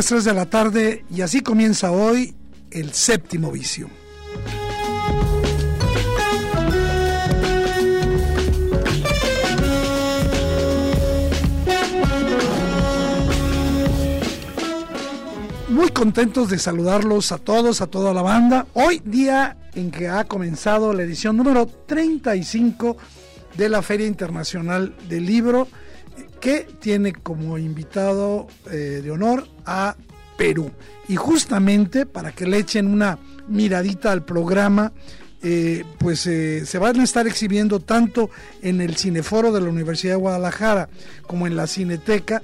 Las 0.00 0.06
3 0.06 0.24
de 0.24 0.32
la 0.32 0.46
tarde 0.46 1.04
y 1.14 1.20
así 1.20 1.42
comienza 1.42 1.92
hoy 1.92 2.34
el 2.70 2.94
séptimo 2.94 3.52
vicio. 3.52 3.90
Muy 15.68 15.90
contentos 15.90 16.48
de 16.48 16.58
saludarlos 16.58 17.30
a 17.30 17.36
todos, 17.36 17.82
a 17.82 17.86
toda 17.86 18.14
la 18.14 18.22
banda. 18.22 18.66
Hoy 18.72 19.02
día 19.04 19.58
en 19.74 19.90
que 19.90 20.08
ha 20.08 20.24
comenzado 20.24 20.94
la 20.94 21.02
edición 21.02 21.36
número 21.36 21.66
35 21.66 22.96
de 23.54 23.68
la 23.68 23.82
Feria 23.82 24.06
Internacional 24.06 24.96
del 25.10 25.26
Libro 25.26 25.68
que 26.40 26.66
tiene 26.80 27.12
como 27.12 27.58
invitado 27.58 28.48
eh, 28.70 29.00
de 29.04 29.10
honor 29.10 29.46
a 29.66 29.96
Perú. 30.36 30.70
Y 31.08 31.16
justamente 31.16 32.06
para 32.06 32.32
que 32.32 32.46
le 32.46 32.58
echen 32.58 32.86
una 32.86 33.18
miradita 33.46 34.10
al 34.10 34.24
programa, 34.24 34.92
eh, 35.42 35.84
pues 35.98 36.26
eh, 36.26 36.64
se 36.66 36.78
van 36.78 37.00
a 37.00 37.04
estar 37.04 37.26
exhibiendo 37.26 37.80
tanto 37.80 38.30
en 38.62 38.80
el 38.80 38.96
Cineforo 38.96 39.52
de 39.52 39.60
la 39.60 39.68
Universidad 39.68 40.14
de 40.14 40.20
Guadalajara 40.20 40.88
como 41.26 41.46
en 41.46 41.56
la 41.56 41.66
Cineteca 41.66 42.42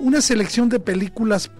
una 0.00 0.20
selección 0.20 0.68
de 0.68 0.80
películas 0.80 1.50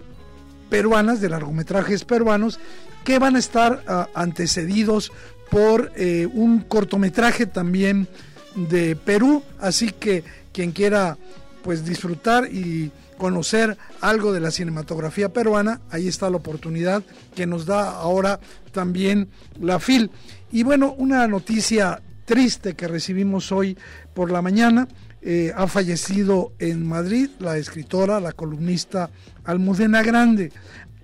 peruanas, 0.69 1.19
de 1.21 1.29
largometrajes 1.29 2.05
peruanos, 2.05 2.59
que 3.03 3.19
van 3.19 3.35
a 3.35 3.39
estar 3.39 3.83
ah, 3.87 4.07
antecedidos 4.13 5.11
por 5.49 5.91
un 6.33 6.59
cortometraje 6.59 7.47
también 7.47 8.07
de 8.55 8.95
Perú, 8.95 9.41
así 9.59 9.89
que 9.89 10.23
quien 10.53 10.71
quiera 10.71 11.17
pues 11.63 11.85
disfrutar 11.85 12.47
y 12.51 12.91
conocer 13.17 13.77
algo 14.01 14.31
de 14.31 14.39
la 14.39 14.51
cinematografía 14.51 15.29
peruana, 15.29 15.81
ahí 15.91 16.07
está 16.07 16.29
la 16.29 16.37
oportunidad 16.37 17.03
que 17.35 17.45
nos 17.45 17.65
da 17.65 17.91
ahora 17.91 18.39
también 18.71 19.29
la 19.59 19.79
FIL. 19.79 20.09
Y 20.51 20.63
bueno, 20.63 20.95
una 20.97 21.27
noticia 21.27 22.01
triste 22.25 22.75
que 22.75 22.87
recibimos 22.87 23.51
hoy 23.51 23.77
por 24.13 24.31
la 24.31 24.41
mañana, 24.41 24.87
eh, 25.21 25.51
ha 25.55 25.67
fallecido 25.67 26.53
en 26.59 26.87
Madrid 26.87 27.29
la 27.39 27.57
escritora, 27.57 28.19
la 28.19 28.31
columnista 28.31 29.09
Almudena 29.43 30.01
Grande. 30.01 30.51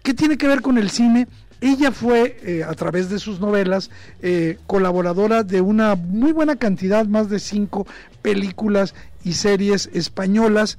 ¿Qué 0.02 0.14
tiene 0.14 0.38
que 0.38 0.48
ver 0.48 0.62
con 0.62 0.78
el 0.78 0.90
cine? 0.90 1.28
Ella 1.62 1.92
fue, 1.92 2.38
eh, 2.44 2.64
a 2.64 2.74
través 2.74 3.10
de 3.10 3.20
sus 3.20 3.40
novelas, 3.40 3.90
eh, 4.22 4.58
colaboradora 4.68 5.44
de 5.44 5.62
una 5.62 5.96
muy 5.96 6.32
buena 6.32 6.58
cantidad, 6.58 7.06
más 7.06 7.30
de 7.30 7.40
cinco 7.40 7.88
películas 8.22 8.94
y 9.24 9.34
series 9.34 9.90
españolas. 9.94 10.78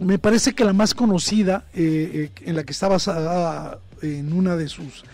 Me 0.00 0.18
parece 0.18 0.54
que 0.54 0.64
la 0.64 0.72
más 0.72 0.94
conocida, 0.94 1.64
eh, 1.74 2.30
en 2.44 2.56
la 2.56 2.64
que 2.64 2.72
está 2.72 2.88
basada 2.88 3.78
en 4.00 4.32
una 4.32 4.56
de 4.56 4.68
sus 4.68 5.04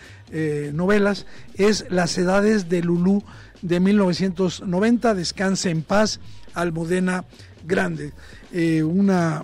novelas, 0.73 1.27
es 1.53 1.85
Las 1.89 2.17
Edades 2.17 2.67
de 2.67 2.81
Lulú 2.81 3.23
de 3.61 3.79
1990, 3.79 5.13
Descanse 5.13 5.69
en 5.69 5.81
paz, 5.81 6.19
Almudena 6.53 7.25
Grande. 7.65 8.11
una 8.83 9.43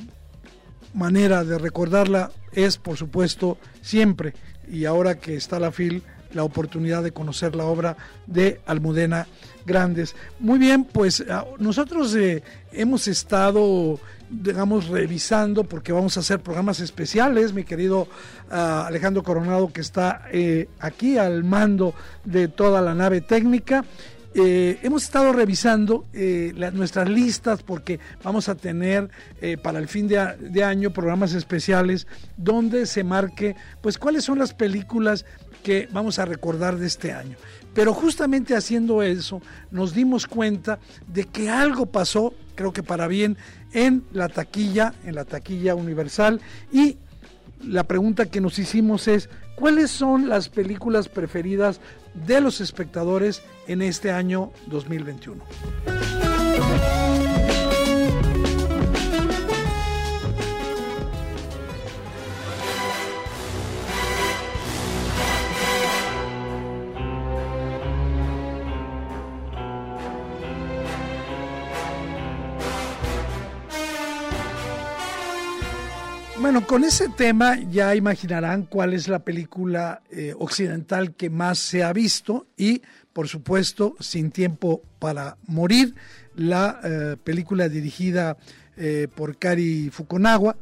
manera 0.94 1.44
de 1.44 1.58
recordarla 1.58 2.32
es, 2.52 2.78
por 2.78 2.98
supuesto, 2.98 3.58
siempre 3.82 4.34
y 4.70 4.86
ahora 4.86 5.20
que 5.20 5.36
está 5.36 5.60
la 5.60 5.72
FIL, 5.72 6.04
la 6.34 6.44
oportunidad 6.44 7.04
de 7.04 7.12
conocer 7.12 7.56
la 7.56 7.66
obra 7.66 7.98
de 8.28 8.62
Almudena 8.66 9.28
Grandes. 9.66 10.16
Muy 10.40 10.60
bien, 10.60 10.84
pues 10.84 11.24
ah, 11.30 11.46
nosotros 11.60 12.16
eh, 12.16 12.44
hemos 12.72 13.08
estado, 13.08 14.00
digamos, 14.30 14.88
revisando, 14.88 15.64
porque 15.64 15.92
vamos 15.92 16.18
a 16.18 16.22
hacer 16.22 16.40
programas 16.40 16.80
especiales, 16.80 17.54
mi 17.54 17.64
querido 17.64 18.08
ah, 18.50 18.86
Alejandro 18.88 19.24
Coronado, 19.24 19.72
que 19.72 19.82
está 19.82 20.24
eh, 20.32 20.68
aquí 20.80 21.18
al 21.18 21.44
mando 21.44 21.94
de 22.26 22.48
toda 22.48 22.82
la 22.82 22.96
nave 22.96 23.22
técnica. 23.22 23.86
Eh, 24.34 24.80
hemos 24.84 25.04
estado 25.04 25.34
revisando 25.34 26.06
eh, 26.14 26.54
nuestras 26.74 27.10
listas 27.10 27.64
porque 27.64 28.00
vamos 28.24 28.48
a 28.48 28.56
tener 28.56 29.10
eh, 29.42 29.58
para 29.58 29.78
el 29.78 29.90
fin 29.90 30.08
de, 30.08 30.64
año 30.64 30.92
programas 30.92 31.34
especiales 31.34 32.08
donde 32.38 32.86
se 32.86 33.04
marque 33.04 33.58
pues 33.82 33.98
cuáles 33.98 34.24
son 34.24 34.40
las 34.40 34.54
películas 34.54 35.26
que 35.64 35.90
vamos 35.92 36.18
a 36.18 36.24
recordar 36.24 36.78
de 36.78 36.88
este 36.88 37.12
año. 37.12 37.36
Pero 37.74 37.94
justamente 37.94 38.56
haciendo 38.56 39.04
eso 39.04 39.42
nos 39.70 39.94
dimos 39.94 40.28
cuenta 40.28 40.80
de 41.08 41.26
que 41.26 41.50
algo 41.50 41.88
pasó, 41.88 42.34
creo 42.56 42.72
que 42.72 42.84
para 42.84 43.08
bien, 43.08 43.36
en 43.74 44.06
la 44.14 44.30
taquilla, 44.30 44.94
en 45.06 45.16
la 45.16 45.26
taquilla 45.26 45.76
universal 45.76 46.40
y 46.72 46.98
la 47.66 47.84
pregunta 47.84 48.26
que 48.26 48.42
nos 48.42 48.60
hicimos 48.60 49.08
es, 49.08 49.30
¿cuáles 49.56 49.92
son 49.92 50.30
las 50.30 50.50
películas 50.50 51.08
preferidas 51.08 51.80
de 52.14 52.42
los 52.42 52.62
espectadores 52.62 53.42
en 53.68 53.82
este 53.82 54.12
año 54.12 54.52
2021? 54.68 55.42
Bueno, 76.52 76.68
con 76.68 76.84
ese 76.84 77.08
tema 77.08 77.58
ya 77.72 77.96
imaginarán 77.96 78.64
cuál 78.64 78.94
es 78.94 79.08
la 79.08 79.20
película 79.20 80.02
eh, 80.12 80.34
occidental 80.38 81.16
que 81.16 81.30
más 81.30 81.60
se 81.60 81.82
ha 81.82 81.94
visto 81.94 82.46
y, 82.58 82.82
por 83.14 83.30
supuesto, 83.30 83.96
Sin 84.02 84.32
tiempo 84.32 84.84
para 85.00 85.38
morir, 85.48 85.96
la 86.36 86.82
eh, 86.84 87.16
película 87.24 87.70
dirigida 87.70 88.36
eh, 88.76 89.08
por 89.16 89.38
Kari 89.38 89.92
Fukunaga, 89.92 90.58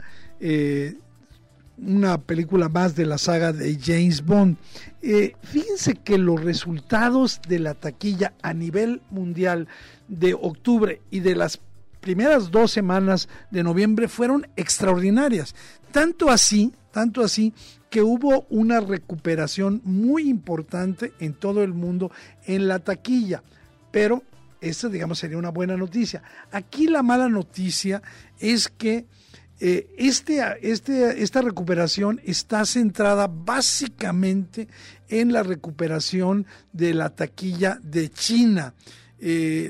una 1.80 2.22
película 2.22 2.70
más 2.70 2.96
de 2.96 3.08
la 3.08 3.18
saga 3.18 3.52
de 3.52 3.76
James 3.84 4.24
Bond. 4.24 4.58
fíjense 5.42 5.96
que 5.96 6.20
los 6.20 6.40
resultados 6.44 7.42
de 7.48 7.58
la 7.58 7.74
taquilla 7.74 8.36
a 8.44 8.54
nivel 8.54 9.02
mundial 9.10 9.68
de 10.08 10.36
octubre 10.36 11.02
y 11.10 11.22
de 11.22 11.36
las 11.36 11.60
primeras 12.00 12.52
dos 12.52 12.72
semanas 12.72 13.28
de 13.52 13.64
noviembre 13.64 14.08
fueron 14.08 14.48
extraordinarias. 14.56 15.56
Tanto 15.92 16.30
así, 16.30 16.72
tanto 16.92 17.24
así 17.24 17.54
que 17.90 18.02
hubo 18.02 18.46
una 18.50 18.80
recuperación 18.80 19.82
muy 19.84 20.30
importante 20.30 21.14
en 21.20 21.34
todo 21.34 21.64
el 21.64 21.74
mundo 21.74 22.12
en 22.46 22.68
la 22.68 22.80
taquilla. 22.80 23.44
Pero 23.92 24.24
esa, 24.62 24.90
digamos, 24.90 25.20
sería 25.20 25.38
una 25.38 25.50
buena 25.50 25.78
noticia. 25.78 26.22
Aquí 26.52 26.88
la 26.88 27.02
mala 27.02 27.30
noticia 27.30 28.02
es 28.40 28.68
que 28.68 29.06
eh, 29.62 29.94
este, 29.98 30.42
este, 30.62 31.22
esta 31.22 31.42
recuperación 31.42 32.22
está 32.24 32.66
centrada 32.66 33.28
básicamente 33.28 34.68
en 35.10 35.34
la 35.34 35.44
recuperación 35.44 36.46
de 36.72 36.94
la 36.94 37.10
taquilla 37.10 37.80
de 37.82 38.10
China. 38.10 38.74
Eh, 39.20 39.70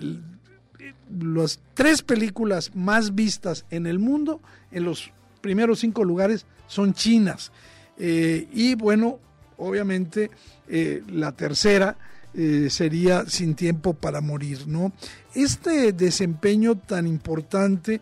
las 1.10 1.60
tres 1.74 2.04
películas 2.04 2.76
más 2.76 3.16
vistas 3.16 3.66
en 3.72 3.88
el 3.88 3.98
mundo, 3.98 4.42
en 4.72 4.84
los 4.84 5.12
primeros 5.42 5.80
cinco 5.80 6.04
lugares, 6.04 6.46
son 6.68 6.94
chinas. 6.94 7.52
Eh, 8.00 8.48
y 8.54 8.76
bueno, 8.76 9.20
obviamente 9.58 10.32
eh, 10.70 11.04
la 11.12 11.34
tercera 11.34 11.98
eh, 12.32 12.68
sería 12.70 13.26
Sin 13.28 13.56
tiempo 13.56 13.96
para 13.96 14.22
morir, 14.22 14.68
¿no? 14.68 14.94
Este 15.34 15.92
desempeño 15.94 16.78
tan 16.78 17.08
importante 17.08 18.02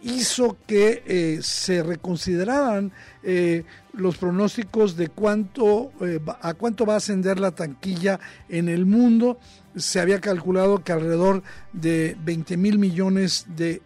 hizo 0.00 0.56
que 0.66 1.38
se 1.42 1.82
reconsideraran 1.82 2.92
los 3.92 4.16
pronósticos 4.16 4.96
de 4.96 5.08
cuánto 5.08 5.92
a 6.40 6.54
cuánto 6.54 6.86
va 6.86 6.94
a 6.94 6.96
ascender 6.96 7.38
la 7.38 7.50
tanquilla 7.50 8.20
en 8.48 8.70
el 8.70 8.86
mundo. 8.86 9.38
Se 9.76 10.00
había 10.00 10.18
calculado 10.18 10.82
que 10.82 10.92
alrededor 10.92 11.42
de 11.74 12.16
20 12.24 12.56
mil 12.56 12.78
millones 12.78 13.44
de 13.54 13.82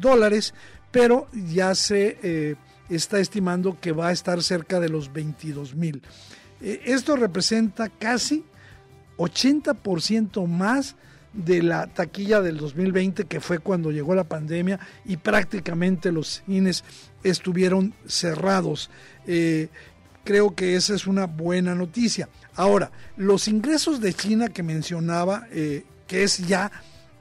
dólares, 0.00 0.54
pero 0.90 1.28
ya 1.32 1.74
se 1.74 2.56
está 2.88 3.18
estimando 3.18 3.78
que 3.80 3.92
va 3.92 4.08
a 4.08 4.12
estar 4.12 4.42
cerca 4.42 4.80
de 4.80 4.88
los 4.88 5.12
22 5.12 5.74
mil. 5.74 6.02
esto 6.60 7.16
representa 7.16 7.88
casi 7.88 8.44
80% 9.18 10.46
más 10.46 10.96
de 11.32 11.62
la 11.62 11.86
taquilla 11.86 12.40
del 12.40 12.56
2020, 12.56 13.24
que 13.24 13.40
fue 13.40 13.58
cuando 13.58 13.90
llegó 13.90 14.14
la 14.14 14.24
pandemia 14.24 14.80
y 15.04 15.18
prácticamente 15.18 16.10
los 16.10 16.42
cines 16.46 16.82
estuvieron 17.22 17.94
cerrados. 18.06 18.90
Eh, 19.26 19.68
creo 20.24 20.54
que 20.54 20.76
esa 20.76 20.94
es 20.94 21.06
una 21.06 21.26
buena 21.26 21.74
noticia. 21.74 22.28
Ahora, 22.54 22.90
los 23.16 23.48
ingresos 23.48 24.00
de 24.00 24.14
China 24.14 24.48
que 24.48 24.62
mencionaba, 24.62 25.46
eh, 25.50 25.84
que 26.06 26.22
es 26.22 26.38
ya 26.46 26.72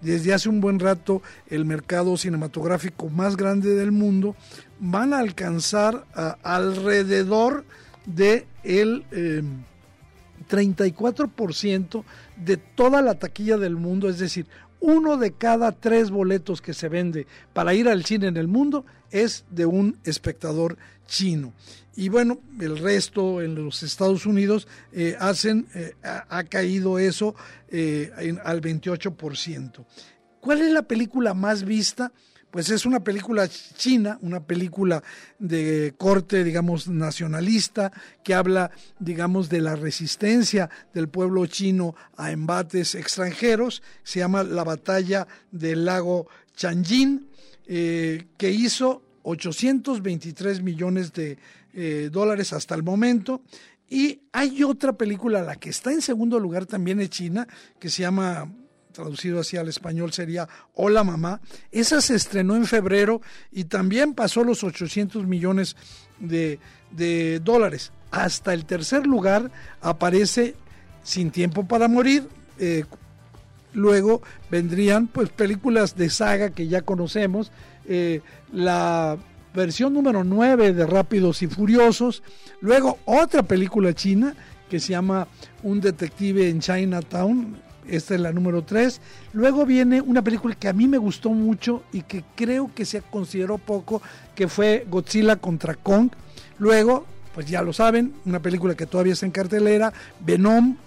desde 0.06 0.34
hace 0.34 0.50
un 0.50 0.62
buen 0.62 0.80
rato 0.80 1.22
el 1.48 1.66
mercado 1.66 2.16
cinematográfico 2.18 3.10
más 3.10 3.36
grande 3.36 3.76
del 3.76 3.92
mundo, 3.92 4.36
van 4.80 5.14
a 5.14 5.20
alcanzar 5.20 6.06
alrededor 6.44 7.66
de 8.06 8.46
el... 8.64 9.06
Eh, 9.12 9.44
34% 10.48 12.04
de 12.38 12.58
toda 12.58 13.02
la 13.02 13.16
taquilla 13.16 13.58
del 13.58 13.76
mundo, 13.76 14.10
es 14.10 14.20
decir, 14.20 14.46
uno 14.80 15.18
de 15.18 15.32
cada 15.32 15.72
tres 15.72 16.12
boletos 16.12 16.62
que 16.62 16.74
se 16.74 16.90
vende 16.90 17.26
para 17.54 17.74
ir 17.74 17.90
al 17.90 18.06
cine 18.06 18.28
en 18.28 18.38
el 18.38 18.48
mundo 18.48 18.86
es 19.24 19.46
de 19.50 19.66
un 19.66 19.98
espectador 20.04 20.78
chino. 21.08 21.54
Y 21.96 22.10
bueno, 22.10 22.40
el 22.60 22.78
resto 22.78 23.42
en 23.42 23.56
los 23.56 23.82
Estados 23.84 24.26
Unidos 24.26 24.68
eh, 24.92 25.16
hacen, 25.20 25.68
eh, 25.74 25.94
ha, 26.04 26.44
caído 26.44 27.00
eso 27.00 27.36
eh, 27.70 28.12
al 28.44 28.62
28%. 28.62 29.86
¿Cuál 30.42 30.62
es 30.62 30.72
la 30.72 30.84
película 30.84 31.34
más 31.34 31.64
vista? 31.64 32.12
pues 32.56 32.70
es 32.70 32.86
una 32.86 33.04
película 33.04 33.50
china, 33.50 34.18
una 34.22 34.46
película 34.46 35.04
de 35.40 35.94
corte, 35.98 36.42
digamos, 36.46 36.88
nacionalista, 36.88 37.92
que 38.24 38.34
habla, 38.34 38.72
digamos, 38.98 39.50
de 39.50 39.60
la 39.60 39.76
resistencia 39.76 40.70
del 40.94 41.10
pueblo 41.10 41.48
chino 41.48 41.96
a 42.16 42.32
embates 42.32 42.96
extranjeros. 42.96 43.84
Se 44.04 44.20
llama 44.20 44.44
La 44.44 44.64
batalla 44.64 45.28
del 45.52 45.84
lago 45.84 46.30
Chanjin, 46.56 47.28
eh, 47.68 48.28
que 48.38 48.52
hizo 48.52 49.04
823 49.26 50.62
millones 50.62 51.12
de 51.12 51.38
eh, 51.74 52.10
dólares 52.12 52.54
hasta 52.54 52.76
el 52.76 52.84
momento. 52.84 53.42
Y 53.90 54.22
hay 54.32 54.64
otra 54.64 54.94
película, 54.94 55.42
la 55.42 55.56
que 55.56 55.70
está 55.70 55.92
en 55.92 56.02
segundo 56.02 56.40
lugar 56.40 56.66
también 56.66 57.00
es 57.02 57.10
china, 57.10 57.48
que 57.80 57.90
se 57.90 58.04
llama 58.04 58.50
traducido 58.96 59.42
así 59.42 59.58
al 59.58 59.68
español 59.68 60.14
sería 60.14 60.48
Hola 60.74 61.04
Mamá. 61.04 61.42
Esa 61.72 62.02
se 62.02 62.16
estrenó 62.16 62.56
en 62.56 62.66
febrero 62.66 63.22
y 63.52 63.66
también 63.66 64.14
pasó 64.14 64.44
los 64.44 64.64
800 64.64 65.28
millones 65.28 65.76
de, 66.20 66.60
dólares. 67.44 67.92
Hasta 68.12 68.54
el 68.54 68.66
tercer 68.66 69.06
lugar 69.06 69.52
aparece 69.82 70.56
Sin 71.04 71.32
Tiempo 71.32 71.68
para 71.68 71.88
Morir. 71.88 72.30
Eh, 72.58 72.86
luego 73.74 74.22
vendrían 74.50 75.08
pues 75.08 75.30
películas 75.30 75.98
de 75.98 76.10
saga 76.10 76.52
que 76.52 76.68
ya 76.68 76.82
conocemos. 76.82 77.52
Eh, 77.88 78.22
la 78.52 79.18
versión 79.54 79.94
número 79.94 80.24
9 80.24 80.74
de 80.74 80.86
Rápidos 80.86 81.42
y 81.42 81.48
Furiosos. 81.48 82.24
Luego 82.62 83.00
otra 83.06 83.44
película 83.44 83.94
china 83.94 84.36
que 84.70 84.80
se 84.80 84.92
llama 84.92 85.28
Un 85.64 85.80
detective 85.80 86.50
en 86.50 86.60
Chinatown, 86.60 87.56
esta 87.88 88.16
es 88.16 88.22
la 88.22 88.32
número 88.32 88.64
3. 88.64 89.00
Luego 89.34 89.66
viene 89.66 90.02
una 90.02 90.24
película 90.24 90.56
que 90.56 90.68
a 90.68 90.74
mí 90.74 90.88
me 90.88 90.98
gustó 90.98 91.30
mucho 91.30 91.84
y 91.92 92.02
que 92.02 92.24
creo 92.36 92.72
que 92.74 92.86
se 92.86 93.02
consideró 93.02 93.58
poco, 93.58 94.02
que 94.34 94.48
fue 94.48 94.86
Godzilla 94.90 95.36
contra 95.36 95.76
Kong. 95.76 96.10
Luego, 96.58 97.06
pues 97.34 97.46
ya 97.46 97.62
lo 97.62 97.74
saben, 97.74 98.14
una 98.26 98.42
película 98.42 98.76
que 98.76 98.86
todavía 98.86 99.14
está 99.14 99.26
en 99.26 99.32
cartelera, 99.32 99.94
Venom. 100.20 100.78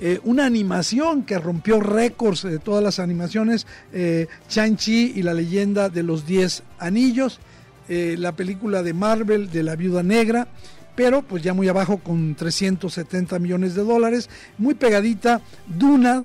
Eh, 0.00 0.20
una 0.24 0.46
animación 0.46 1.24
que 1.24 1.38
rompió 1.38 1.80
récords 1.80 2.42
de 2.42 2.58
todas 2.58 2.82
las 2.82 2.98
animaciones, 2.98 3.66
eh, 3.92 4.28
Shang-Chi 4.48 5.14
y 5.16 5.22
la 5.22 5.34
leyenda 5.34 5.88
de 5.88 6.02
los 6.02 6.24
10 6.26 6.62
anillos, 6.78 7.40
eh, 7.88 8.16
la 8.18 8.32
película 8.32 8.82
de 8.82 8.92
Marvel 8.92 9.50
de 9.50 9.62
la 9.62 9.74
viuda 9.74 10.02
negra, 10.02 10.46
pero 10.94 11.22
pues 11.22 11.42
ya 11.42 11.54
muy 11.54 11.68
abajo 11.68 11.98
con 11.98 12.34
370 12.34 13.38
millones 13.38 13.74
de 13.74 13.82
dólares, 13.82 14.28
muy 14.58 14.74
pegadita, 14.74 15.40
Duna, 15.66 16.24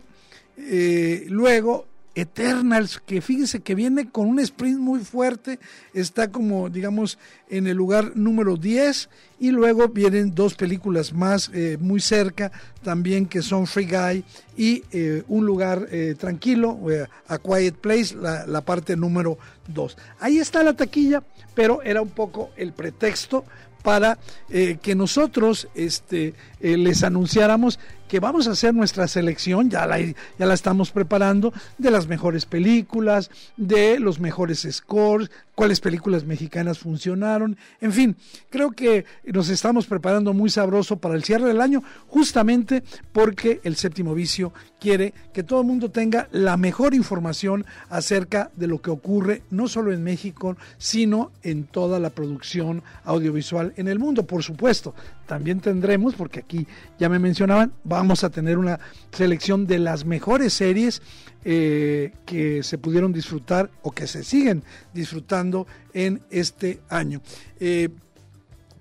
eh, 0.58 1.26
luego 1.30 1.86
Eternals, 2.16 3.02
que 3.06 3.22
fíjense 3.22 3.62
que 3.62 3.76
viene 3.76 4.10
con 4.10 4.28
un 4.28 4.40
sprint 4.40 4.80
muy 4.80 5.00
fuerte, 5.00 5.60
está 5.94 6.32
como 6.32 6.70
digamos 6.70 7.18
en 7.50 7.68
el 7.68 7.76
lugar 7.78 8.12
número 8.16 8.58
10 8.58 9.10
y 9.40 9.52
luego 9.52 9.90
vienen 9.90 10.34
dos 10.36 10.54
películas 10.54 11.14
más 11.14 11.50
eh, 11.54 11.78
muy 11.80 12.00
cerca 12.00 12.52
también 12.84 13.26
que 13.26 13.42
son 13.42 13.66
Free 13.66 13.88
Guy 13.88 14.24
y 14.56 14.84
eh, 14.92 15.24
Un 15.28 15.46
lugar 15.46 15.88
tranquilo, 16.18 16.80
A 17.28 17.38
Quiet 17.40 17.76
Place, 17.76 18.16
la, 18.16 18.46
la 18.46 18.62
parte 18.62 18.96
número 18.96 19.38
2. 19.68 19.98
Ahí 20.20 20.38
está 20.38 20.64
la 20.64 20.74
taquilla, 20.74 21.24
pero 21.56 21.82
era 21.82 22.02
un 22.02 22.10
poco 22.10 22.52
el 22.58 22.74
pretexto 22.74 23.46
para 23.84 24.18
eh, 24.50 24.78
que 24.82 24.96
nosotros 24.96 25.68
este, 25.76 26.34
eh, 26.64 26.78
les 26.78 27.04
anunciáramos 27.04 27.78
que 28.08 28.20
vamos 28.20 28.48
a 28.48 28.52
hacer 28.52 28.74
nuestra 28.74 29.08
selección, 29.08 29.70
ya 29.70 29.86
la, 29.86 30.00
ya 30.00 30.46
la 30.46 30.54
estamos 30.54 30.92
preparando, 30.92 31.54
de 31.78 31.92
las 31.92 32.08
mejores 32.08 32.46
películas, 32.46 33.30
de 33.58 34.00
los 34.00 34.20
mejores 34.20 34.68
scores, 34.72 35.30
cuáles 35.56 35.80
películas 35.80 36.24
mexicanas 36.24 36.80
funcionaron, 36.80 37.58
en 37.82 37.92
fin, 37.92 38.16
creo 38.50 38.72
que 38.72 39.06
nos 39.26 39.50
estamos 39.50 39.88
preparando 39.88 40.34
muy 40.34 40.50
sabroso 40.50 40.98
para 40.98 41.16
el 41.16 41.24
cierre 41.24 41.48
del 41.48 41.62
año, 41.62 41.84
justamente 42.08 42.84
porque 43.12 43.60
el 43.64 43.76
séptimo 43.76 44.16
vicio 44.16 44.54
quiere 44.80 45.14
que 45.34 45.44
todo 45.44 45.62
el 45.62 45.68
mundo 45.68 45.92
tenga 45.92 46.28
la 46.32 46.56
mejor 46.56 46.94
información 46.94 47.66
acerca 47.90 48.52
de 48.56 48.68
lo 48.68 48.82
que 48.82 48.92
ocurre 48.92 49.42
no 49.50 49.68
solo 49.68 49.92
en 49.92 50.04
México, 50.04 50.56
sino 50.78 51.32
en 51.42 51.66
toda 51.66 52.00
la 52.00 52.10
producción 52.10 52.84
audiovisual 53.04 53.74
en 53.78 53.88
el 53.88 54.00
mundo, 54.00 54.26
por 54.26 54.44
supuesto. 54.44 54.94
También 55.26 55.62
tendremos, 55.62 56.16
porque 56.16 56.42
aquí 56.42 56.68
ya 57.00 57.08
me 57.08 57.18
mencionaban, 57.18 57.74
vamos 57.84 58.24
a 58.24 58.30
tener 58.30 58.58
una 58.58 58.80
selección 59.12 59.66
de 59.66 59.80
las 59.80 60.06
mejores 60.06 60.54
series 60.54 61.02
eh, 61.46 62.14
que 62.26 62.62
se 62.64 62.78
pudieron 62.78 63.14
disfrutar 63.14 63.70
o 63.82 63.92
que 63.92 64.08
se 64.08 64.24
siguen 64.24 64.64
disfrutando 64.94 65.66
en 65.94 66.22
este 66.30 66.82
año. 66.90 67.22
Eh, 67.60 67.90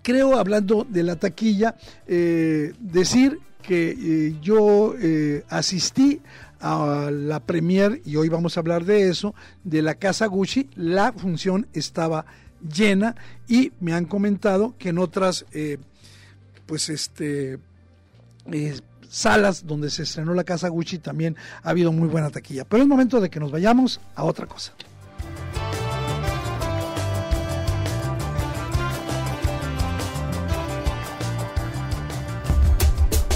creo, 0.03 0.37
hablando 0.37 0.85
de 0.89 1.03
la 1.05 1.17
taquilla, 1.17 1.77
eh, 2.07 2.73
decir 2.81 3.39
que 3.63 4.35
yo 4.43 4.97
asistí 5.49 6.21
a 6.59 7.11
la 7.13 7.39
premier, 7.39 8.01
y 8.05 8.17
hoy 8.17 8.29
vamos 8.29 8.57
a 8.57 8.61
hablar 8.61 8.85
de 8.85 9.09
eso, 9.09 9.37
de 9.63 9.83
la 9.83 9.95
Casa 9.95 10.27
Gucci, 10.27 10.69
la 10.75 11.13
función 11.13 11.69
estaba 11.73 12.27
llena 12.61 13.15
y 13.47 13.71
me 13.79 13.93
han 13.93 14.07
comentado 14.07 14.75
que 14.79 14.89
en 14.89 14.99
otras 14.99 15.47
pues 16.73 16.89
este 16.89 17.59
eh, 18.51 18.81
salas 19.07 19.67
donde 19.67 19.91
se 19.91 20.05
estrenó 20.05 20.33
la 20.33 20.43
casa 20.43 20.69
Gucci 20.69 20.97
también 20.97 21.37
ha 21.63 21.69
habido 21.69 21.93
muy 21.93 22.09
buena 22.09 22.31
taquilla. 22.31 22.65
Pero 22.65 22.83
es 22.83 22.89
momento 22.89 23.21
de 23.21 23.29
que 23.29 23.39
nos 23.39 23.53
vayamos 23.53 24.01
a 24.15 24.25
otra 24.25 24.47
cosa. 24.47 24.73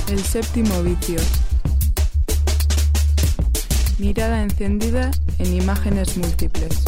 El 0.09 0.21
séptimo 0.21 0.83
vicio. 0.83 1.21
Mirada 3.99 4.43
encendida 4.43 5.11
en 5.39 5.53
imágenes 5.53 6.17
múltiples. 6.17 6.85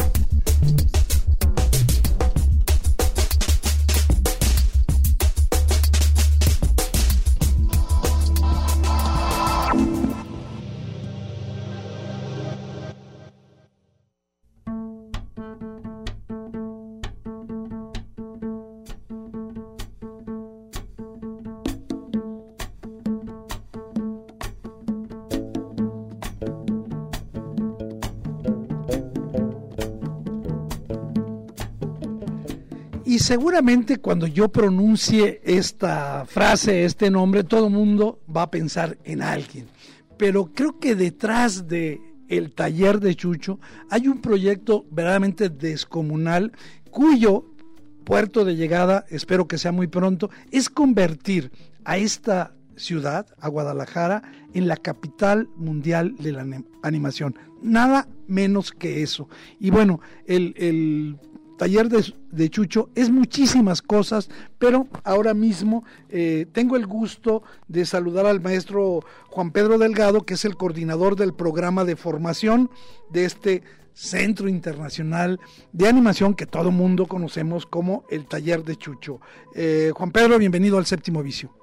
Seguramente 33.29 33.97
cuando 33.97 34.25
yo 34.25 34.49
pronuncie 34.49 35.39
esta 35.43 36.25
frase, 36.25 36.83
este 36.83 37.11
nombre, 37.11 37.43
todo 37.43 37.67
el 37.67 37.73
mundo 37.73 38.23
va 38.35 38.41
a 38.41 38.49
pensar 38.49 38.97
en 39.03 39.21
alguien. 39.21 39.67
Pero 40.17 40.45
creo 40.51 40.79
que 40.79 40.95
detrás 40.95 41.67
de 41.67 42.01
el 42.27 42.51
taller 42.55 42.99
de 42.99 43.13
Chucho 43.13 43.59
hay 43.91 44.07
un 44.07 44.19
proyecto 44.19 44.83
verdaderamente 44.89 45.49
descomunal 45.49 46.53
cuyo 46.89 47.45
puerto 48.03 48.45
de 48.45 48.55
llegada, 48.55 49.05
espero 49.09 49.47
que 49.47 49.59
sea 49.59 49.71
muy 49.71 49.85
pronto, 49.85 50.31
es 50.49 50.67
convertir 50.67 51.51
a 51.85 51.97
esta 51.97 52.55
ciudad, 52.77 53.27
a 53.39 53.47
Guadalajara, 53.47 54.23
en 54.55 54.67
la 54.67 54.77
capital 54.77 55.49
mundial 55.55 56.15
de 56.17 56.31
la 56.31 56.47
animación. 56.81 57.35
Nada 57.61 58.07
menos 58.27 58.71
que 58.71 59.03
eso. 59.03 59.29
Y 59.59 59.69
bueno, 59.69 60.01
el, 60.25 61.19
taller 61.59 61.89
de, 61.89 62.49
Chucho 62.49 62.89
es 62.95 63.11
muchísimas 63.11 63.81
cosas, 63.81 64.29
pero 64.57 64.87
ahora 65.03 65.33
mismo 65.33 65.83
eh, 66.09 66.47
tengo 66.53 66.77
el 66.77 66.87
gusto 66.87 67.43
de 67.67 67.85
saludar 67.85 68.25
al 68.25 68.39
maestro 68.39 69.01
Juan 69.27 69.51
Pedro 69.51 69.77
Delgado, 69.77 70.21
que 70.21 70.35
es 70.35 70.45
el 70.45 70.55
coordinador 70.55 71.17
del 71.17 71.33
programa 71.33 71.83
de 71.83 71.97
formación 71.97 72.71
de 73.09 73.25
este 73.25 73.63
Centro 73.93 74.47
Internacional 74.47 75.37
de 75.73 75.89
Animación 75.89 76.33
que 76.33 76.45
todo 76.45 76.71
mundo 76.71 77.07
conocemos 77.07 77.65
como 77.65 78.05
el 78.09 78.25
Taller 78.25 78.63
de 78.63 78.77
Chucho. 78.77 79.19
Eh, 79.53 79.91
Juan 79.93 80.11
Pedro, 80.11 80.39
bienvenido 80.39 80.77
al 80.77 80.85
Séptimo 80.85 81.21
Vicio. 81.21 81.53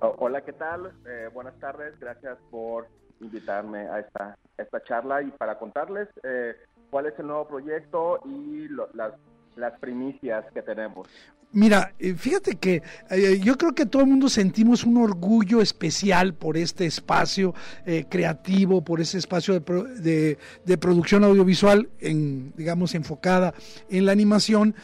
Oh, 0.00 0.14
hola, 0.18 0.44
¿qué 0.44 0.52
tal? 0.52 0.92
Eh, 1.08 1.28
buenas 1.34 1.58
tardes, 1.58 1.98
gracias 1.98 2.38
por 2.52 2.86
invitarme 3.20 3.80
a 3.88 3.98
esta, 3.98 4.36
charla 4.84 5.22
y 5.22 5.32
para 5.32 5.58
contarles 5.58 6.08
cuál 6.90 7.06
es 7.06 7.18
el 7.18 7.26
nuevo 7.26 7.46
proyecto 7.46 8.20
y 8.24 8.68
las, 8.94 9.12
las 9.56 9.78
primicias 9.80 10.44
que 10.52 10.62
tenemos. 10.62 11.08
Mira, 11.50 11.94
eh, 11.98 12.14
fíjate 12.14 12.56
que 12.56 12.82
yo 13.40 13.56
creo 13.56 13.74
que 13.74 13.86
todo 13.86 14.02
el 14.02 14.08
mundo 14.08 14.28
sentimos 14.28 14.84
un 14.84 14.98
orgullo 14.98 15.62
especial 15.62 16.34
por 16.34 16.58
este 16.58 16.84
espacio 16.84 17.54
creativo, 18.10 18.84
por 18.84 19.00
ese 19.00 19.16
espacio 19.16 19.58
de, 19.58 20.36
de, 20.66 20.78
producción 20.78 21.24
audiovisual, 21.24 21.88
en, 22.00 22.52
digamos, 22.54 22.94
enfocada 22.94 23.54
en 23.88 24.04
la 24.04 24.12
animación, 24.12 24.74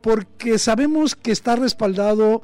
porque 0.00 0.58
sabemos 0.58 1.16
que 1.16 1.32
está 1.32 1.56
respaldado 1.56 2.42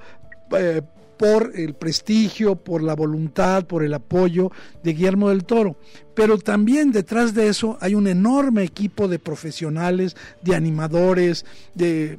por 1.16 1.52
el 1.54 1.75
prestigio, 1.75 2.56
por 2.56 2.82
la 2.82 2.94
voluntad, 2.94 3.64
por 3.66 3.82
el 3.82 3.94
apoyo 3.94 4.50
de 4.82 4.92
Guillermo 4.92 5.30
del 5.30 5.44
Toro. 5.44 5.76
Pero 6.14 6.38
también 6.38 6.92
detrás 6.92 7.35
de 7.35 7.49
eso 7.49 7.76
hay 7.80 7.94
un 7.94 8.06
enorme 8.06 8.62
equipo 8.62 9.08
de 9.08 9.18
profesionales, 9.18 10.16
de 10.42 10.54
animadores, 10.54 11.44
de, 11.75 12.18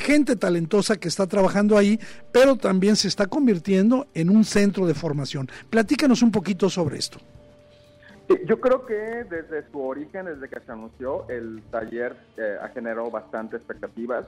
gente 0.00 0.36
talentosa 0.36 0.96
que 0.96 1.08
está 1.08 1.26
trabajando 1.26 1.76
ahí, 1.76 1.98
pero 2.32 2.56
también 2.56 2.96
se 2.96 3.08
está 3.08 3.26
convirtiendo 3.26 4.06
en 4.14 4.30
un 4.30 4.44
centro 4.44 4.86
de 4.86 4.94
formación. 4.94 5.48
Platícanos 5.68 6.22
un 6.22 6.30
poquito 6.30 6.70
sobre 6.70 6.98
esto. 6.98 7.18
Yo 8.46 8.60
creo 8.60 8.86
que 8.86 8.94
desde 8.94 9.68
su 9.72 9.80
origen, 9.80 10.26
desde 10.26 10.48
que 10.48 10.60
se 10.60 10.70
anunció, 10.70 11.28
el 11.28 11.60
taller 11.72 12.14
eh, 12.36 12.56
ha 12.62 12.68
generado 12.68 13.10
bastante 13.10 13.56
expectativas. 13.56 14.26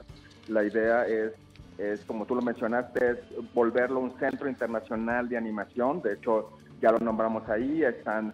La 0.49 0.65
idea 0.65 1.07
es 1.07 1.31
es 1.77 2.03
como 2.05 2.25
tú 2.25 2.35
lo 2.35 2.41
mencionaste, 2.41 3.11
es 3.11 3.17
volverlo 3.53 3.99
un 3.99 4.17
centro 4.19 4.49
internacional 4.49 5.27
de 5.29 5.37
animación. 5.37 6.01
De 6.01 6.13
hecho, 6.13 6.51
ya 6.81 6.91
lo 6.91 6.99
nombramos 6.99 7.47
ahí, 7.49 7.83
están, 7.83 8.33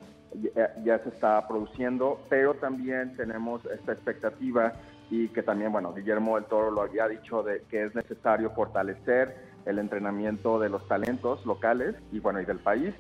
ya, 0.84 1.00
se 1.00 1.10
está 1.10 1.48
produciendo, 1.48 2.20
pero 2.30 2.56
también 2.56 3.16
tenemos 3.16 3.66
esta 3.66 3.94
expectativa 3.94 4.74
y 5.10 5.28
que 5.30 5.42
también, 5.42 5.72
bueno, 5.72 5.94
Guillermo 5.94 6.36
del 6.36 6.46
Toro 6.46 6.72
lo 6.72 6.82
había 6.82 7.08
dicho 7.08 7.42
de 7.44 7.64
que 7.70 7.86
es 7.86 7.96
necesario 7.96 8.52
fortalecer 8.52 9.36
el 9.66 9.80
entrenamiento 9.80 10.60
de 10.60 10.70
los 10.70 10.88
talentos 10.88 11.46
locales 11.46 11.96
y 12.12 12.20
bueno, 12.20 12.42
y 12.42 12.46
del 12.46 12.60
país. 12.60 12.94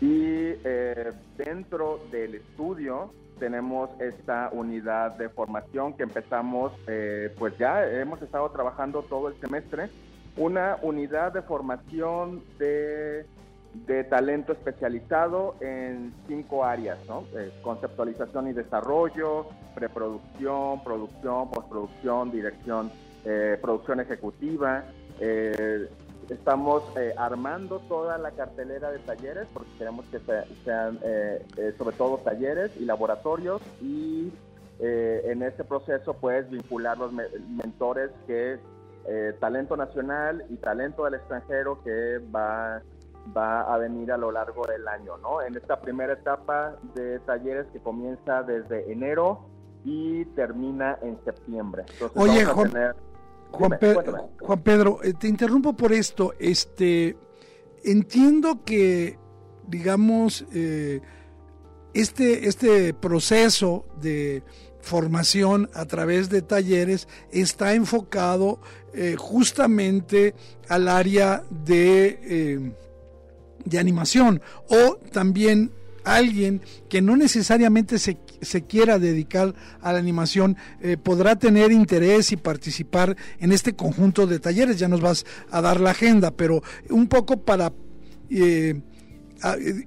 Y 0.00 0.52
eh, 0.64 1.12
dentro 1.36 2.00
del 2.10 2.36
estudio 2.36 3.12
tenemos 3.38 3.90
esta 4.00 4.50
unidad 4.52 5.12
de 5.12 5.28
formación 5.28 5.94
que 5.94 6.02
empezamos, 6.02 6.72
eh, 6.86 7.34
pues 7.38 7.56
ya 7.58 7.86
hemos 7.86 8.20
estado 8.22 8.50
trabajando 8.50 9.02
todo 9.02 9.28
el 9.28 9.40
semestre, 9.40 9.88
una 10.36 10.76
unidad 10.82 11.32
de 11.32 11.42
formación 11.42 12.42
de, 12.58 13.26
de 13.86 14.04
talento 14.04 14.52
especializado 14.52 15.56
en 15.60 16.12
cinco 16.26 16.64
áreas, 16.64 16.98
¿no? 17.06 17.24
Eh, 17.36 17.52
conceptualización 17.62 18.48
y 18.48 18.52
desarrollo, 18.52 19.46
preproducción, 19.74 20.82
producción, 20.82 21.50
postproducción, 21.50 22.30
dirección, 22.30 22.90
eh, 23.24 23.58
producción 23.60 24.00
ejecutiva, 24.00 24.84
Estamos 26.28 26.82
eh, 26.96 27.14
armando 27.16 27.78
toda 27.88 28.18
la 28.18 28.32
cartelera 28.32 28.90
de 28.90 28.98
talleres 28.98 29.46
porque 29.52 29.70
queremos 29.78 30.06
que 30.06 30.18
sean 30.64 30.98
eh, 31.02 31.44
eh, 31.56 31.74
sobre 31.78 31.96
todo 31.96 32.18
talleres 32.18 32.72
y 32.76 32.84
laboratorios 32.84 33.62
y 33.80 34.32
en 34.78 35.42
este 35.42 35.64
proceso 35.64 36.12
pues 36.14 36.50
vincular 36.50 36.98
los 36.98 37.10
mentores 37.10 38.10
que 38.26 38.58
talento 39.40 39.74
nacional 39.74 40.44
y 40.50 40.56
talento 40.56 41.06
del 41.06 41.14
extranjero 41.14 41.82
que 41.82 42.18
va 42.34 42.82
va 43.34 43.62
a 43.62 43.78
venir 43.78 44.12
a 44.12 44.18
lo 44.18 44.30
largo 44.30 44.66
del 44.66 44.86
año, 44.86 45.16
¿no? 45.16 45.40
En 45.40 45.56
esta 45.56 45.80
primera 45.80 46.12
etapa 46.12 46.76
de 46.94 47.18
talleres 47.20 47.66
que 47.72 47.80
comienza 47.80 48.42
desde 48.42 48.92
enero 48.92 49.46
y 49.84 50.24
termina 50.26 50.98
en 51.00 51.18
septiembre. 51.24 51.84
Oye, 52.16 52.44
Juan, 53.50 53.78
Pedro, 54.62 55.02
eh, 55.02 55.14
te 55.14 55.28
interrumpo 55.28 55.74
por 55.74 55.92
esto. 55.92 56.34
Este, 56.38 57.16
entiendo 57.84 58.64
que, 58.64 59.18
digamos, 59.66 60.44
eh, 60.52 61.00
este, 61.94 62.48
este 62.48 62.94
proceso 62.94 63.86
de 64.00 64.42
formación 64.80 65.68
a 65.74 65.86
través 65.86 66.28
de 66.28 66.42
talleres 66.42 67.08
está 67.32 67.74
enfocado 67.74 68.60
eh, 68.94 69.16
justamente 69.18 70.34
al 70.68 70.88
área 70.88 71.42
de, 71.50 72.72
de 73.64 73.78
animación 73.78 74.40
o 74.68 74.96
también 75.10 75.72
alguien 76.04 76.62
que 76.88 77.02
no 77.02 77.16
necesariamente 77.16 77.98
se, 77.98 78.16
quiera 78.62 78.98
dedicar 78.98 79.54
a 79.80 79.92
la 79.92 79.98
animación 79.98 80.56
eh, 80.80 80.96
podrá 80.96 81.36
tener 81.36 81.72
interés 81.72 82.32
y 82.32 82.36
participar 82.36 83.16
en 83.38 83.52
este 83.52 83.74
conjunto 83.74 84.26
de 84.26 84.38
talleres. 84.38 84.78
Ya 84.78 84.88
nos 84.88 85.00
vas 85.00 85.24
a 85.50 85.60
dar 85.60 85.80
la 85.80 85.90
agenda, 85.90 86.30
pero 86.30 86.62
un 86.90 87.06
poco 87.08 87.42
para 87.42 87.72
eh, 88.30 88.80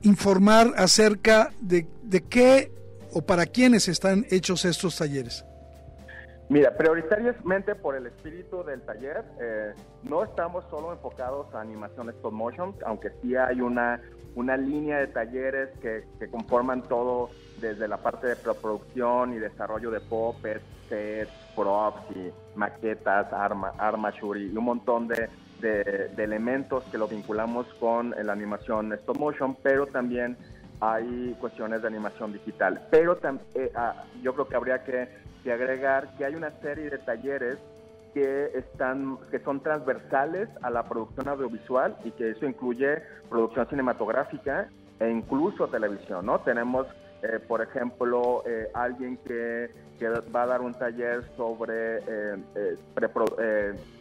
informar 0.03 0.73
acerca 0.77 1.51
de, 1.61 1.87
de 2.03 2.21
qué 2.21 2.71
o 3.11 3.21
para 3.21 3.45
quiénes 3.45 3.87
están 3.87 4.25
hechos 4.29 4.65
estos 4.65 4.95
talleres. 4.97 5.43
Mira, 6.49 6.75
prioritariamente 6.75 7.75
por 7.75 7.95
el 7.95 8.07
espíritu 8.07 8.63
del 8.63 8.81
taller, 8.81 9.23
eh, 9.39 9.73
no 10.01 10.23
estamos 10.23 10.65
solo 10.71 10.91
enfocados 10.91 11.53
a 11.53 11.61
animación 11.61 12.09
stop 12.09 12.33
motion, 12.33 12.73
aunque 12.87 13.11
sí 13.21 13.35
hay 13.35 13.61
una, 13.61 14.01
una 14.33 14.57
línea 14.57 14.97
de 14.97 15.07
talleres 15.07 15.69
que, 15.79 16.03
conforman 16.31 16.81
todo 16.81 17.29
desde 17.61 17.87
la 17.87 17.97
parte 17.97 18.25
de 18.25 18.35
producción 18.35 19.33
y 19.33 19.37
desarrollo 19.37 19.91
de 19.91 19.99
popes, 19.99 20.59
sets, 20.87 21.31
props 21.55 22.01
y 22.15 22.31
maquetas, 22.57 23.31
arma, 23.31 23.73
armature 23.77 24.39
y 24.39 24.57
un 24.57 24.63
montón 24.63 25.07
de, 25.07 25.29
de, 25.61 26.11
elementos 26.17 26.83
que 26.85 26.97
lo 26.97 27.07
vinculamos 27.07 27.67
con 27.75 28.15
la 28.19 28.33
animación 28.33 28.91
stop 28.93 29.19
motion, 29.19 29.55
pero 29.61 29.85
también 29.85 30.35
hay 30.81 31.35
cuestiones 31.39 31.83
de 31.83 31.87
animación 31.89 32.33
digital. 32.33 32.87
Pero 32.89 33.19
eh, 33.53 33.71
ah, 33.75 34.03
yo 34.23 34.33
creo 34.33 34.47
que 34.47 34.55
habría 34.55 34.83
que 34.83 35.28
que 35.43 35.51
agregar 35.51 36.15
que 36.17 36.25
hay 36.25 36.35
una 36.35 36.51
serie 36.61 36.89
de 36.89 36.97
talleres 36.99 37.57
que 38.13 38.57
están 38.57 39.17
que 39.29 39.39
son 39.39 39.61
transversales 39.61 40.49
a 40.61 40.69
la 40.69 40.83
producción 40.83 41.27
audiovisual 41.27 41.95
y 42.03 42.11
que 42.11 42.31
eso 42.31 42.45
incluye 42.45 43.01
producción 43.29 43.67
cinematográfica 43.67 44.69
e 44.99 45.09
incluso 45.09 45.67
televisión, 45.67 46.25
¿no? 46.25 46.39
Tenemos, 46.39 46.87
eh, 47.21 47.39
por 47.47 47.61
ejemplo, 47.61 48.43
eh, 48.45 48.69
alguien 48.73 49.17
que, 49.17 49.69
va 50.33 50.43
a 50.43 50.47
dar 50.47 50.61
un 50.61 50.73
taller 50.73 51.25
sobre 51.35 51.99
eh, 52.07 52.77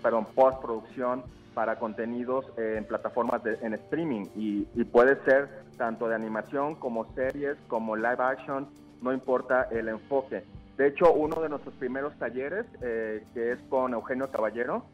perdón, 0.00 0.26
postproducción 0.32 1.24
para 1.54 1.76
contenidos 1.76 2.46
en 2.56 2.84
plataformas 2.84 3.42
de, 3.42 3.58
en 3.62 3.74
streaming 3.74 4.26
y 4.36 4.84
puede 4.84 5.16
ser 5.24 5.48
tanto 5.76 6.08
de 6.08 6.14
animación 6.14 6.76
como 6.76 7.12
series, 7.14 7.56
como 7.66 7.96
live 7.96 8.16
action, 8.20 8.68
no 9.02 9.12
importa 9.12 9.68
el 9.72 9.88
enfoque. 9.88 10.44
De 10.78 10.86
hecho, 10.86 11.12
uno 11.12 11.42
de 11.42 11.48
nuestros 11.48 11.74
primeros 11.74 12.16
talleres, 12.18 12.64
eh, 12.82 13.26
que 13.34 13.52
es 13.52 13.58
con 13.68 13.92
Eugenio 13.94 14.30
Caballero, 14.30 14.84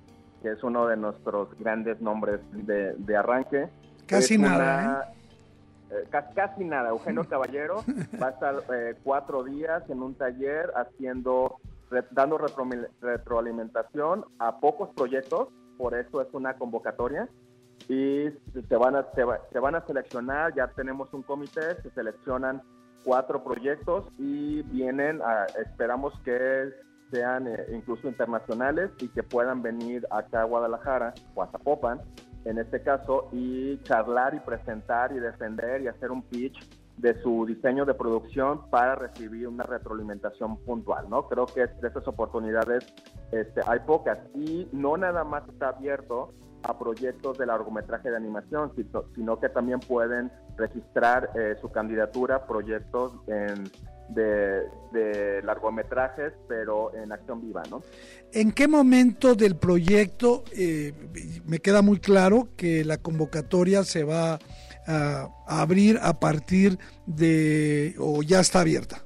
que 0.43 0.53
es 0.53 0.63
uno 0.65 0.87
de 0.87 0.97
nuestros 0.97 1.57
grandes 1.59 2.01
nombres 2.01 2.41
de, 2.53 3.17
arranque. 3.17 3.69
Casi 4.07 4.39
nada. 4.39 5.13
¿eh? 5.91 5.97
Eh, 5.97 6.23
casi, 6.35 6.65
nada. 6.65 6.89
Eugenio 6.89 7.25
Caballero 7.29 7.85
va 8.21 8.29
a 8.29 8.31
estar 8.31 8.55
cuatro 9.03 9.45
días 9.45 9.83
en 9.91 10.03
un 10.03 10.15
taller 10.15 10.73
haciendo 10.75 11.61
dando 12.11 12.39
retroalimentación 13.01 14.25
a 14.39 14.59
pocos 14.59 14.89
proyectos, 14.97 15.49
por 15.77 15.95
eso 15.95 16.23
es 16.23 16.29
una 16.33 16.55
convocatoria 16.55 17.29
y 17.89 18.31
se 18.69 18.77
van 18.77 18.97
a 18.97 19.07
se, 19.15 19.59
van 19.59 19.75
a 19.75 19.87
seleccionar, 19.87 20.55
ya 20.55 20.69
tenemos 20.69 21.13
un 21.13 21.23
comité, 21.23 21.81
se 21.83 21.91
seleccionan 21.91 22.63
cuatro 23.05 23.45
proyectos 23.45 24.07
y 24.19 24.63
vienen, 24.63 25.21
a, 25.23 25.47
esperamos 25.63 26.13
que 26.25 26.73
sean 27.11 27.47
eh, 27.47 27.67
incluso 27.73 28.09
internacionales 28.09 28.91
y 29.01 29.09
que 29.09 29.23
puedan 29.23 29.63
venir 29.63 30.07
acá 30.11 30.43
a 30.43 30.45
Guadalajara 30.45 31.15
o 31.35 31.43
a 31.43 31.49
Zapopan, 31.49 32.01
en 32.45 32.59
este 32.59 32.83
caso, 32.83 33.29
y 33.33 33.79
charlar 33.83 34.35
y 34.35 34.41
presentar 34.41 35.13
y 35.13 35.21
defender 35.21 35.83
y 35.83 35.89
hacer 35.89 36.11
un 36.11 36.23
pitch 36.23 36.59
de 36.97 37.21
su 37.23 37.45
diseño 37.47 37.85
de 37.85 37.95
producción 37.95 38.69
para 38.71 38.95
recibir 38.95 39.49
una 39.49 39.65
retroalimentación 39.65 40.57
puntual, 40.59 41.09
¿no? 41.11 41.27
Creo 41.29 41.47
que 41.47 41.67
de 41.67 41.89
esas 41.89 42.07
oportunidades 42.07 42.85
este, 43.33 43.61
hay 43.67 43.81
pocas 43.81 44.19
y 44.35 44.69
no 44.73 44.97
nada 44.97 45.25
más 45.25 45.49
está 45.49 45.71
abierto 45.71 46.33
a 46.65 46.79
proyectos 46.79 47.39
de 47.39 47.47
largometraje 47.47 48.11
de 48.11 48.17
animación, 48.17 48.73
sino 49.15 49.39
que 49.39 49.49
también 49.49 49.81
pueden 49.81 50.31
registrar 50.57 51.31
eh, 51.37 51.57
su 51.61 51.71
candidatura 51.71 52.47
proyectos 52.47 53.13
de, 54.09 55.43
largometrajes, 55.43 56.33
pero 56.49 56.95
en 56.95 57.13
acción 57.13 57.43
viva, 57.43 57.63
¿no? 57.71 57.83
¿En 58.33 58.53
qué 58.53 58.67
momento 58.67 59.35
del 59.35 59.57
proyecto 59.57 60.45
eh, 60.57 60.93
me 61.45 61.59
queda 61.59 61.83
muy 61.83 61.99
claro 61.99 62.49
que 62.57 62.85
la 62.85 62.99
convocatoria 62.99 63.85
se 63.85 64.05
va 64.05 64.39
a, 64.87 65.29
abrir 65.47 65.99
a 66.03 66.19
partir 66.19 66.79
de, 67.07 67.95
o 67.99 68.23
ya 68.23 68.41
está 68.41 68.61
abierta? 68.61 69.05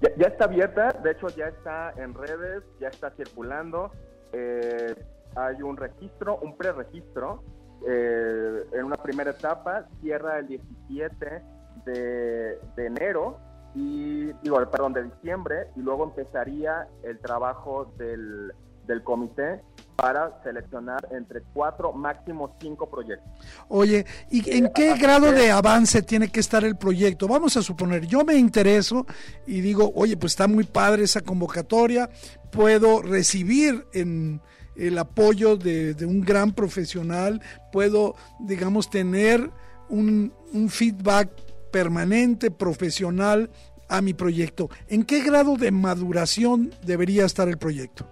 Ya, 0.00 0.28
está 0.28 0.44
abierta, 0.44 0.92
de 1.02 1.10
hecho 1.10 1.26
ya 1.36 1.46
está 1.46 1.92
en 1.96 2.14
redes, 2.14 2.62
ya 2.80 2.88
está 2.88 3.10
circulando. 3.16 3.90
Eh, 4.32 4.94
hay 5.36 5.62
un 5.62 5.76
registro, 5.76 6.38
un 6.38 6.56
preregistro. 6.56 7.42
Eh, 7.86 8.64
en 8.72 8.84
una 8.84 8.96
primera 8.96 9.30
etapa 9.30 9.86
cierra 10.00 10.40
el 10.40 10.48
17 10.48 11.42
de, 11.84 12.58
enero 12.76 13.38
y 13.74 14.32
digo, 14.42 14.58
perdón, 14.70 14.92
de 14.92 15.04
diciembre 15.04 15.68
y 15.76 15.80
luego 15.80 16.04
empezaría 16.04 16.88
el 17.04 17.18
trabajo 17.20 17.92
del, 17.96 18.52
del 18.86 19.04
comité 19.04 19.62
para 19.98 20.40
seleccionar 20.44 21.08
entre 21.10 21.42
cuatro, 21.52 21.92
máximo 21.92 22.56
cinco 22.60 22.88
proyectos. 22.88 23.28
Oye, 23.66 24.06
¿y 24.30 24.56
en 24.56 24.70
qué 24.72 24.96
grado 24.96 25.32
de 25.32 25.50
avance 25.50 26.02
tiene 26.02 26.28
que 26.28 26.38
estar 26.38 26.64
el 26.64 26.76
proyecto? 26.76 27.26
Vamos 27.26 27.56
a 27.56 27.62
suponer, 27.62 28.06
yo 28.06 28.24
me 28.24 28.36
intereso 28.36 29.06
y 29.44 29.60
digo, 29.60 29.90
oye, 29.96 30.16
pues 30.16 30.34
está 30.34 30.46
muy 30.46 30.62
padre 30.62 31.02
esa 31.02 31.20
convocatoria, 31.20 32.08
puedo 32.52 33.02
recibir 33.02 33.86
en 33.92 34.40
el 34.78 34.98
apoyo 34.98 35.56
de, 35.56 35.94
un 36.06 36.20
gran 36.20 36.52
profesional, 36.52 37.42
puedo, 37.72 38.14
digamos, 38.38 38.88
tener 38.88 39.50
un, 39.88 40.32
feedback 40.70 41.30
permanente, 41.70 42.50
profesional 42.50 43.50
a 43.88 44.00
mi 44.00 44.14
proyecto. 44.14 44.68
¿En 44.88 45.04
qué 45.04 45.22
grado 45.22 45.56
de 45.56 45.70
maduración 45.70 46.70
debería 46.84 47.24
estar 47.24 47.48
el 47.48 47.58
proyecto? 47.58 48.06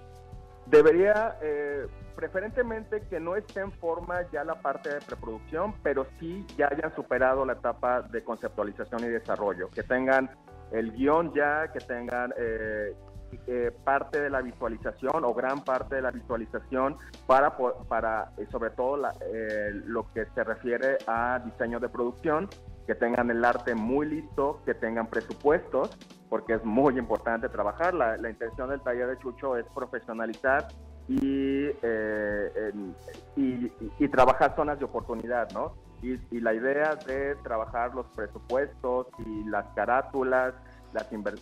Debería, 0.67 1.39
eh, 1.43 1.87
preferentemente 2.17 3.03
que 3.09 3.21
no 3.21 3.37
esté 3.37 3.61
en 3.61 3.73
forma 3.73 4.21
ya 4.33 4.43
la 4.43 4.61
parte 4.61 4.93
de 4.93 5.01
preproducción, 5.01 5.75
pero 5.83 6.07
sí 6.19 6.45
ya 6.59 6.69
hayan 6.71 6.95
superado 6.95 7.45
la 7.45 7.55
etapa 7.55 8.03
de 8.03 8.25
conceptualización 8.25 9.05
y 9.05 9.09
desarrollo, 9.09 9.71
que 9.71 9.83
tengan 9.83 10.31
el 10.73 10.93
guion 10.93 11.33
ya, 11.35 11.71
que 11.73 11.79
tengan 11.81 12.33
eh, 12.37 12.95
eh, 13.47 13.73
parte 13.85 14.21
de 14.21 14.31
la 14.31 14.41
visualización 14.41 15.25
o 15.25 15.35
gran 15.35 15.65
parte 15.65 15.97
de 15.97 16.03
la 16.03 16.11
visualización 16.11 16.97
para, 17.27 17.57
para 17.89 18.33
sobre 18.51 18.71
todo 18.71 18.97
lo 18.97 20.13
que 20.13 20.27
se 20.35 20.45
refiere 20.45 20.99
a 21.07 21.41
diseño 21.45 21.81
de 21.81 21.89
producción, 21.89 22.49
que 22.87 22.95
tengan 22.95 23.31
el 23.31 23.45
arte 23.45 23.75
muy 23.75 24.07
listo, 24.07 24.63
que 24.65 24.75
tengan 24.75 25.09
presupuestos 25.09 25.97
porque 26.29 26.55
es 26.55 26.65
muy 26.65 26.99
importante 26.99 27.49
trabajar. 27.49 27.95
La, 27.95 28.17
intención 28.29 28.71
del 28.71 28.81
taller 28.81 29.09
de 29.09 29.19
Chucho 29.19 29.57
es 29.57 29.67
profesionalizar 29.75 30.69
y, 31.09 31.67
eh, 31.83 32.73
y, 33.37 34.09
trabajar 34.09 34.55
zonas 34.57 34.79
de 34.79 34.85
oportunidad, 34.85 35.51
¿no? 35.53 35.75
Y, 36.03 36.41
la 36.41 36.55
idea 36.55 36.95
de 37.07 37.37
trabajar 37.43 37.95
los 37.95 38.07
presupuestos 38.15 39.09
y 39.25 39.45
las 39.45 39.67
carátulas, 39.75 40.55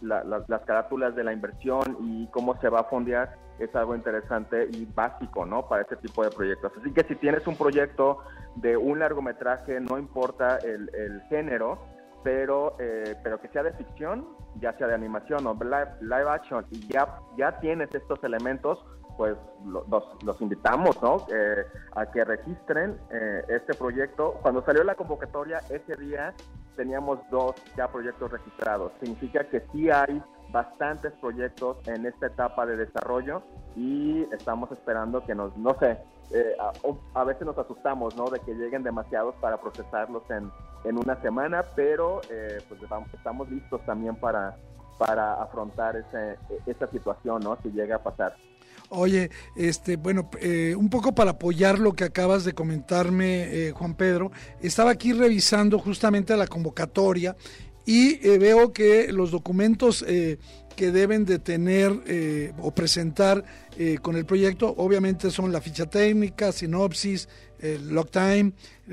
las, 0.03 0.49
las 0.49 0.63
carátulas 0.63 1.15
de 1.15 1.25
la 1.25 1.33
inversión 1.33 1.97
y 2.01 2.27
cómo 2.29 2.59
se 2.61 2.69
va 2.69 2.81
a 2.81 2.85
fondear 2.85 3.37
es 3.59 3.75
algo 3.75 3.95
interesante 3.95 4.69
y 4.73 4.85
básico, 4.85 5.47
¿no? 5.47 5.69
Para 5.69 5.83
este 5.83 5.97
tipo 5.97 6.25
de 6.25 6.31
proyectos. 6.31 6.73
Así 6.81 6.93
que 6.93 7.05
si 7.05 7.15
tienes 7.17 7.47
un 7.47 7.57
proyecto 7.57 8.19
de 8.57 8.77
un 8.77 8.99
largometraje, 8.99 9.81
no 9.81 9.99
importa 9.99 10.59
el, 10.59 10.91
el 10.95 11.23
género, 11.29 11.79
pero, 12.25 12.75
eh, 12.81 13.15
pero 13.23 13.41
que 13.41 13.49
sea 13.49 13.63
de 13.63 13.73
ficción, 13.75 14.27
ya 14.57 14.77
sea 14.79 14.89
de 14.89 14.95
animación 14.95 15.47
o 15.47 15.55
live, 15.55 16.29
action, 16.29 16.67
y 16.71 16.89
ya, 16.89 17.19
ya 17.37 17.61
tienes 17.61 17.95
estos 17.95 18.25
elementos, 18.25 18.83
pues 19.17 19.37
los, 19.65 20.41
invitamos 20.41 21.01
¿no? 21.03 21.27
Eh, 21.33 21.67
a 21.95 22.07
que 22.07 22.25
registren 22.25 22.99
eh, 23.11 23.45
este 23.49 23.75
proyecto. 23.75 24.39
Cuando 24.43 24.65
salió 24.65 24.85
la 24.85 24.95
convocatoria, 24.95 25.59
ese 25.71 25.97
día 25.97 26.35
teníamos 26.77 27.19
dos 27.31 27.55
ya 27.77 27.89
proyectos 27.89 28.31
registrados. 28.31 28.93
Significa 29.01 29.45
que 29.45 29.61
sí 29.73 29.91
hay 29.91 30.23
bastantes 30.51 31.13
proyectos 31.21 31.77
en 31.89 32.07
esta 32.07 32.27
etapa 32.27 32.67
de 32.67 32.77
desarrollo 32.77 33.43
y 33.77 34.23
estamos 34.33 34.71
esperando 34.73 35.25
que 35.25 35.35
nos, 35.35 35.57
no 35.57 35.77
sé, 35.79 35.99
eh, 36.33 36.57
a, 37.15 37.25
veces 37.25 37.45
nos 37.45 37.59
asustamos, 37.59 38.17
¿no? 38.17 38.31
De 38.31 38.41
que 38.41 38.55
lleguen 38.55 38.83
demasiados 38.83 39.35
para 39.41 39.61
procesarlos 39.61 40.23
en, 40.31 40.51
en 40.85 40.99
una 40.99 41.21
semana, 41.21 41.63
pero 41.75 42.21
eh, 42.31 42.59
pues 42.69 42.81
estamos 43.13 43.51
listos 43.51 43.85
también 43.85 44.17
para, 44.17 44.57
para 44.99 45.35
afrontar 45.35 45.97
ese, 45.97 46.39
esa 46.67 46.87
situación, 46.89 47.41
¿no? 47.43 47.59
Si 47.63 47.71
llega 47.71 47.97
a 47.97 48.03
pasar. 48.03 48.37
Oye, 48.91 49.31
este, 49.57 49.97
bueno, 49.97 50.31
eh, 50.41 50.75
un 50.77 50.89
poco 50.89 51.15
para 51.15 51.33
apoyar 51.33 51.79
lo 51.79 51.95
que 51.95 52.05
acabas 52.05 52.45
de 52.45 52.53
comentarme, 52.53 53.73
Juan 53.75 53.95
Pedro, 53.95 54.31
estaba 54.61 54.91
aquí 54.91 55.13
revisando 55.13 55.79
justamente 55.79 56.37
la 56.37 56.47
convocatoria 56.47 57.37
y 57.87 58.17
veo 58.39 58.73
que 58.73 59.13
los 59.13 59.31
documentos 59.31 60.05
que 60.75 60.91
deben 60.91 61.25
de 61.25 61.39
tener 61.39 62.03
eh, 62.07 62.53
o 62.61 62.73
presentar 62.73 63.45
eh, 63.79 63.99
con 64.01 64.17
el 64.17 64.25
proyecto 64.25 64.75
obviamente 64.77 65.31
son 65.31 65.53
la 65.53 65.61
ficha 65.61 65.87
técnica, 65.87 66.53
sinopsis, 66.53 67.29
el 67.61 67.89
log 67.89 68.11
time, 68.11 68.53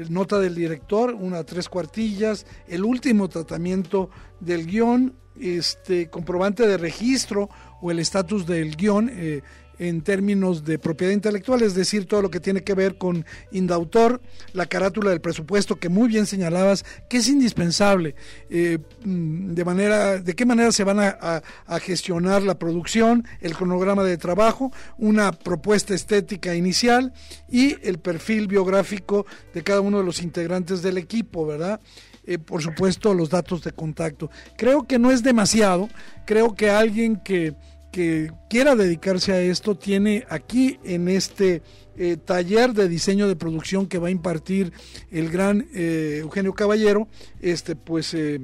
nota 0.10 0.40
del 0.40 0.56
director, 0.56 1.14
una 1.14 1.44
tres 1.44 1.68
cuartillas, 1.68 2.46
el 2.68 2.86
último 2.86 3.28
tratamiento 3.28 4.10
del 4.40 4.66
guion, 4.66 5.16
este 5.40 6.10
comprobante 6.10 6.68
de 6.68 6.78
registro 6.78 7.50
o 7.82 7.92
el 7.92 8.00
estatus 8.00 8.46
del 8.46 8.76
guion, 8.76 9.10
eh, 9.12 9.42
en 9.82 10.04
términos 10.04 10.64
de 10.64 10.78
propiedad 10.78 11.12
intelectual, 11.12 11.64
es 11.64 11.74
decir, 11.74 12.06
todo 12.06 12.22
lo 12.22 12.30
que 12.30 12.40
tiene 12.40 12.64
que 12.64 12.76
ver 12.76 13.00
con 13.00 13.26
Indautor, 13.52 14.22
la 14.54 14.68
carátula 14.68 15.10
del 15.10 15.22
presupuesto 15.22 15.78
que 15.78 15.90
muy 15.90 16.08
bien 16.08 16.28
señalabas, 16.28 16.86
que 17.10 17.18
es 17.18 17.28
indispensable, 17.28 18.14
eh, 18.52 18.78
mm, 19.04 19.56
de 19.56 19.66
manera, 19.66 20.20
de 20.20 20.36
qué 20.36 20.46
manera 20.46 20.72
se 20.72 20.84
van 20.84 21.00
a, 21.00 21.42
gestionar 21.82 22.44
la 22.44 22.60
producción, 22.60 23.26
el 23.40 23.56
cronograma 23.56 24.04
de 24.04 24.18
trabajo, 24.18 24.72
una 25.00 25.32
propuesta 25.32 25.96
estética 25.96 26.54
inicial 26.54 27.12
y 27.50 27.76
el 27.82 27.98
perfil 27.98 28.48
biográfico 28.48 29.26
de 29.52 29.64
cada 29.64 29.82
uno 29.82 29.98
de 29.98 30.04
los 30.04 30.22
integrantes 30.22 30.84
del 30.84 31.00
equipo, 31.00 31.48
¿verdad? 31.48 31.80
Eh, 32.26 32.38
por 32.38 32.62
supuesto, 32.62 33.16
los 33.16 33.32
datos 33.32 33.64
de 33.64 33.72
contacto. 33.72 34.30
Creo 34.58 34.84
que 34.84 35.00
no 35.00 35.10
es 35.10 35.24
demasiado, 35.24 35.90
creo 36.28 36.54
que 36.54 36.70
alguien 36.70 37.16
que 37.16 37.56
que 37.92 38.32
quiera 38.50 38.76
dedicarse 38.76 39.34
a 39.34 39.42
esto 39.42 39.76
tiene 39.76 40.26
aquí 40.30 40.80
en 40.84 41.10
este 41.10 41.62
eh, 41.98 42.18
taller 42.18 42.72
de 42.72 42.88
diseño 42.88 43.28
de 43.28 43.36
producción 43.36 43.88
que 43.88 44.00
va 44.00 44.08
a 44.08 44.12
impartir 44.12 44.72
el 45.12 45.30
gran 45.30 45.68
eh, 45.74 46.20
Eugenio 46.22 46.54
Caballero, 46.54 47.08
este 47.42 47.76
pues 47.76 48.14
eh, 48.14 48.40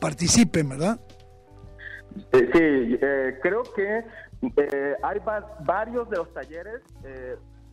participen, 0.00 0.70
¿verdad? 0.70 0.98
Sí, 2.32 2.98
creo 3.42 3.62
que 3.74 4.02
hay 5.02 5.18
varios 5.60 6.08
de 6.08 6.16
los 6.16 6.32
talleres, 6.32 6.80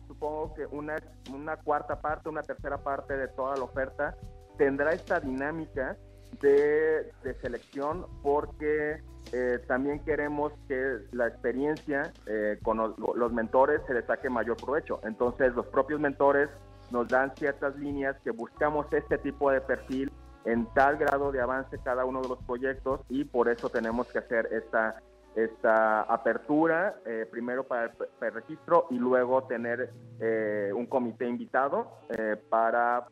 supongo 0.06 0.52
que 0.54 0.66
una, 0.66 0.96
una 1.32 1.56
cuarta 1.56 2.00
parte, 2.00 2.28
una 2.28 2.42
tercera 2.42 2.78
parte 2.78 3.16
de 3.16 3.28
toda 3.28 3.56
la 3.56 3.64
oferta 3.64 4.16
tendrá 4.58 4.92
esta 4.92 5.20
dinámica 5.20 5.96
de, 6.40 7.12
selección 7.40 8.06
porque 8.22 9.02
eh, 9.32 9.58
también 9.66 10.04
queremos 10.04 10.52
que 10.68 10.98
la 11.12 11.26
experiencia 11.26 12.12
eh, 12.26 12.58
con 12.62 12.78
los, 12.78 13.32
mentores 13.32 13.80
se 13.86 13.94
le 13.94 14.02
saque 14.06 14.30
mayor 14.30 14.56
provecho. 14.56 15.00
Entonces, 15.04 15.54
los 15.54 15.66
propios 15.66 16.00
mentores 16.00 16.48
nos 16.90 17.08
dan 17.08 17.34
ciertas 17.36 17.76
líneas 17.76 18.16
que 18.22 18.30
buscamos 18.30 18.86
este 18.92 19.18
tipo 19.18 19.50
de 19.50 19.60
perfil 19.60 20.12
en 20.44 20.66
tal 20.74 20.96
grado 20.96 21.32
de 21.32 21.40
avance 21.40 21.78
cada 21.82 22.04
uno 22.04 22.22
de 22.22 22.28
los 22.28 22.38
proyectos 22.44 23.00
y 23.08 23.24
por 23.24 23.48
eso 23.48 23.68
tenemos 23.68 24.06
que 24.06 24.18
hacer 24.18 24.48
esta, 24.52 25.02
esta 25.36 26.02
apertura, 26.02 26.96
eh, 27.04 27.26
primero 27.30 27.64
para 27.64 27.92
el 28.22 28.32
registro 28.32 28.86
y 28.90 28.98
luego 28.98 29.44
tener 29.44 29.90
eh, 30.18 30.72
un 30.74 30.86
comité 30.86 31.28
invitado 31.28 32.00
eh, 32.08 32.36
para, 32.48 33.06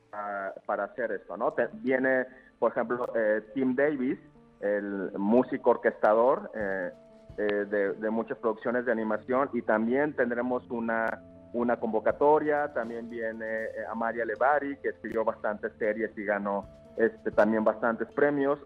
para, 0.65 0.85
hacer 0.85 1.13
esto. 1.13 1.37
¿no? 1.37 1.55
viene, 1.75 2.27
por 2.59 2.73
ejemplo, 2.73 3.07
Tim 3.55 3.75
Davis, 3.75 4.19
el 4.61 5.13
músico 5.17 5.71
orquestador 5.71 6.51
de, 7.37 8.11
muchas 8.11 8.39
producciones 8.39 8.87
de 8.87 8.93
animación, 8.93 9.51
y 9.53 9.63
también 9.63 10.15
tendremos 10.15 10.69
una, 10.71 11.21
una 11.53 11.79
convocatoria. 11.79 12.73
También 12.73 13.11
viene 13.11 13.69
Amaria 13.91 14.25
Levari, 14.25 14.77
que 14.77 14.91
escribió 14.91 15.25
bastantes 15.25 15.73
series 15.79 16.17
y 16.17 16.25
ganó 16.25 16.67
este, 16.97 17.31
también 17.33 17.65
bastantes 17.65 18.09
premios 18.13 18.59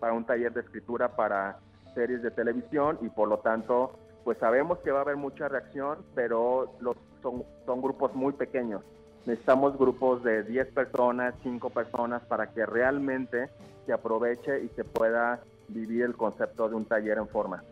para 0.00 0.12
un 0.12 0.24
taller 0.24 0.52
de 0.52 0.60
escritura 0.60 1.14
para 1.14 1.58
series 1.94 2.22
de 2.22 2.30
televisión 2.30 2.98
y 3.02 3.08
por 3.08 3.28
lo 3.28 3.38
tanto 3.38 3.92
pues 4.24 4.38
sabemos 4.38 4.78
que 4.80 4.90
va 4.90 4.98
a 4.98 5.02
haber 5.02 5.16
mucha 5.16 5.48
reacción, 5.48 5.98
pero 6.14 6.74
los, 6.80 6.96
son, 7.22 7.42
son 7.64 7.80
grupos 7.80 8.14
muy 8.14 8.32
pequeños. 8.32 8.82
Necesitamos 9.26 9.78
grupos 9.78 10.24
de 10.24 10.42
10 10.44 10.68
personas, 10.68 11.34
5 11.42 11.70
personas 11.70 12.22
para 12.22 12.50
que 12.52 12.64
realmente 12.64 13.48
se 13.86 13.92
aproveche 13.92 14.62
y 14.64 14.68
se 14.76 14.84
pueda 14.84 15.40
vivir 15.68 16.02
el 16.02 16.14
concepto 16.14 16.68
de 16.68 16.74
un 16.74 16.84
taller 16.84 17.18
en 17.18 17.28
forma. 17.28 17.62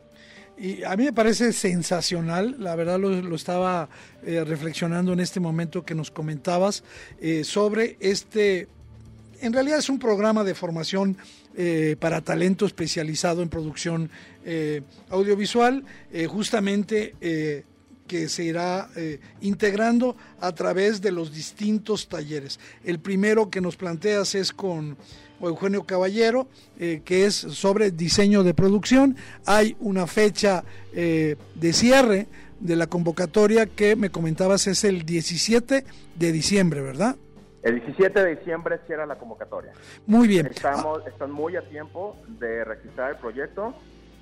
Y 0.57 0.83
a 0.83 0.97
mí 0.97 1.05
me 1.05 1.13
parece 1.13 1.53
sensacional, 1.53 2.57
la 2.59 2.75
verdad 2.75 2.99
lo, 2.99 3.35
estaba 3.35 3.89
eh, 4.25 4.43
reflexionando 4.45 5.13
en 5.13 5.21
este 5.21 5.39
momento 5.39 5.85
que 5.85 5.95
nos 5.95 6.11
comentabas 6.11 6.83
eh, 7.21 7.45
sobre 7.45 7.97
este, 8.01 8.67
en 9.41 9.53
realidad 9.53 9.79
es 9.79 9.89
un 9.89 10.01
programa 10.01 10.43
de 10.43 10.57
formación 10.57 11.17
eh, 11.55 11.95
para 12.01 12.23
talento 12.23 12.67
especializado 12.67 13.43
en 13.43 13.49
producción 13.49 14.11
audiovisual, 15.11 15.85
justamente 16.27 17.15
que 18.09 18.29
se 18.29 18.45
irá 18.45 18.89
integrando 19.41 20.17
a 20.41 20.53
través 20.53 21.01
de 21.01 21.13
los 21.13 21.33
distintos 21.33 22.09
talleres. 22.09 22.59
El 22.85 22.99
primero 22.99 23.51
que 23.51 23.61
nos 23.61 23.77
planteas 23.77 24.35
es 24.35 24.53
con 24.53 24.97
Eugenio 25.41 25.85
Caballero, 25.85 26.49
que 26.77 27.27
es 27.27 27.35
sobre 27.35 27.93
diseño 27.93 28.43
de 28.43 28.55
producción. 28.55 29.17
Hay 29.47 29.77
una 29.79 30.07
fecha 30.09 30.65
de 30.93 31.73
cierre 31.73 32.27
de 32.61 32.77
la 32.77 32.87
convocatoria 32.87 33.67
que 33.67 33.97
me 33.97 34.11
comentabas 34.11 34.67
es 34.67 34.85
el 34.85 35.05
17 35.05 35.85
de 36.17 36.33
diciembre, 36.33 36.81
¿verdad? 36.81 37.17
El 37.63 37.81
17 37.81 38.23
de 38.23 38.37
diciembre 38.37 38.81
cierra 38.87 39.07
la 39.07 39.19
convocatoria. 39.19 39.73
Muy 40.07 40.29
bien. 40.29 40.47
Estamos, 40.47 41.07
están 41.07 41.31
muy 41.31 41.57
a 41.57 41.63
tiempo 41.69 42.17
de 42.39 42.65
registrar 42.65 43.11
el 43.11 43.17
proyecto 43.17 43.75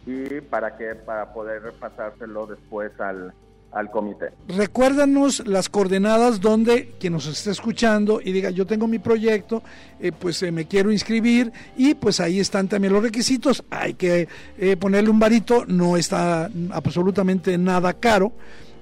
y 0.07 0.41
para 0.41 0.77
que 0.77 0.95
para 0.95 1.33
poder 1.33 1.73
pasárselo 1.79 2.47
después 2.47 2.99
al, 3.01 3.35
al 3.77 3.91
comité. 3.91 4.31
Recuérdanos 4.49 5.47
las 5.47 5.69
coordenadas 5.69 6.41
donde 6.41 6.95
quien 6.99 7.13
nos 7.13 7.27
esté 7.27 7.51
escuchando 7.51 8.21
y 8.25 8.33
diga 8.33 8.51
yo 8.51 8.67
tengo 8.67 8.87
mi 8.87 8.99
proyecto, 8.99 9.63
eh, 10.01 10.13
pues 10.19 10.43
eh, 10.43 10.51
me 10.51 10.67
quiero 10.67 10.91
inscribir 10.91 11.53
y 11.77 11.95
pues 11.95 12.19
ahí 12.21 12.41
están 12.41 12.69
también 12.69 12.95
los 12.95 13.03
requisitos. 13.03 13.63
Hay 13.71 13.95
que 13.95 14.29
eh, 14.57 14.77
ponerle 14.77 15.11
un 15.11 15.19
varito, 15.19 15.67
no 15.67 15.99
está 15.99 16.51
absolutamente 16.71 17.59
nada 17.59 17.93
caro, 17.93 18.33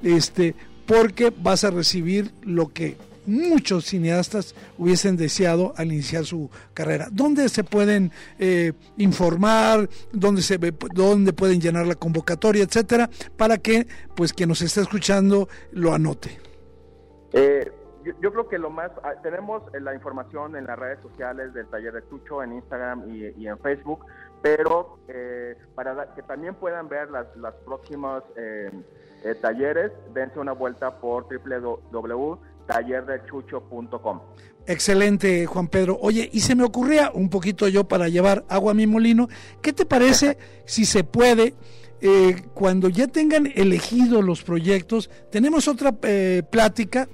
este, 0.02 0.54
porque 0.86 1.32
vas 1.36 1.64
a 1.64 1.70
recibir 1.70 2.30
lo 2.42 2.68
que 2.68 2.96
muchos 3.26 3.86
cineastas 3.86 4.54
hubiesen 4.78 5.16
deseado 5.16 5.72
al 5.76 5.92
iniciar 5.92 6.24
su 6.24 6.50
carrera. 6.72 7.08
¿Dónde 7.10 7.48
se 7.48 7.64
pueden 7.64 8.12
eh, 8.38 8.72
informar? 8.96 9.88
¿Dónde, 10.12 10.42
se, 10.42 10.58
¿Dónde 10.94 11.32
pueden 11.32 11.60
llenar 11.60 11.86
la 11.86 11.94
convocatoria, 11.94 12.64
etcétera? 12.64 13.08
Para 13.36 13.58
que, 13.58 13.86
pues, 14.14 14.32
quien 14.32 14.48
nos 14.48 14.62
esté 14.62 14.80
escuchando 14.80 15.48
lo 15.72 15.92
anote. 15.92 16.38
Eh, 17.32 17.70
yo, 18.20 18.32
creo 18.32 18.48
que 18.48 18.58
lo 18.58 18.70
más, 18.70 18.90
ah, 19.02 19.14
tenemos 19.22 19.62
eh, 19.74 19.80
la 19.80 19.94
información 19.94 20.56
en 20.56 20.66
las 20.66 20.78
redes 20.78 21.00
sociales 21.00 21.54
del 21.54 21.66
taller 21.68 21.92
de 21.92 22.02
Tucho, 22.02 22.42
en 22.42 22.52
Instagram 22.52 23.08
y, 23.08 23.46
en 23.46 23.58
Facebook, 23.58 24.04
pero 24.42 24.98
para 25.74 26.14
que 26.14 26.22
también 26.22 26.54
puedan 26.54 26.86
ver 26.86 27.10
las, 27.10 27.34
las 27.36 27.54
próximas 27.64 28.22
talleres, 29.40 29.90
dense 30.12 30.38
una 30.38 30.52
vuelta 30.52 31.00
por 31.00 31.26
www 31.26 32.38
tallerdechucho.com. 32.66 34.20
Excelente, 34.66 35.46
Juan 35.46 35.68
Pedro. 35.68 35.98
Oye, 36.00 36.28
y 36.32 36.40
se 36.40 36.54
me 36.54 36.64
ocurría 36.64 37.10
un 37.12 37.28
poquito 37.28 37.68
yo 37.68 37.84
para 37.84 38.08
llevar 38.08 38.44
agua 38.48 38.72
a 38.72 38.74
mi 38.74 38.86
molino. 38.86 39.28
¿Qué 39.60 39.72
te 39.72 39.84
parece 39.84 40.38
si 40.64 40.84
se 40.86 41.04
puede, 41.04 41.54
eh, 42.00 42.42
cuando 42.54 42.88
ya 42.88 43.06
tengan 43.06 43.50
elegidos 43.54 44.24
los 44.24 44.42
proyectos, 44.42 45.10
tenemos 45.30 45.68
otra 45.68 45.94
eh, 46.02 46.42
plática 46.50 47.08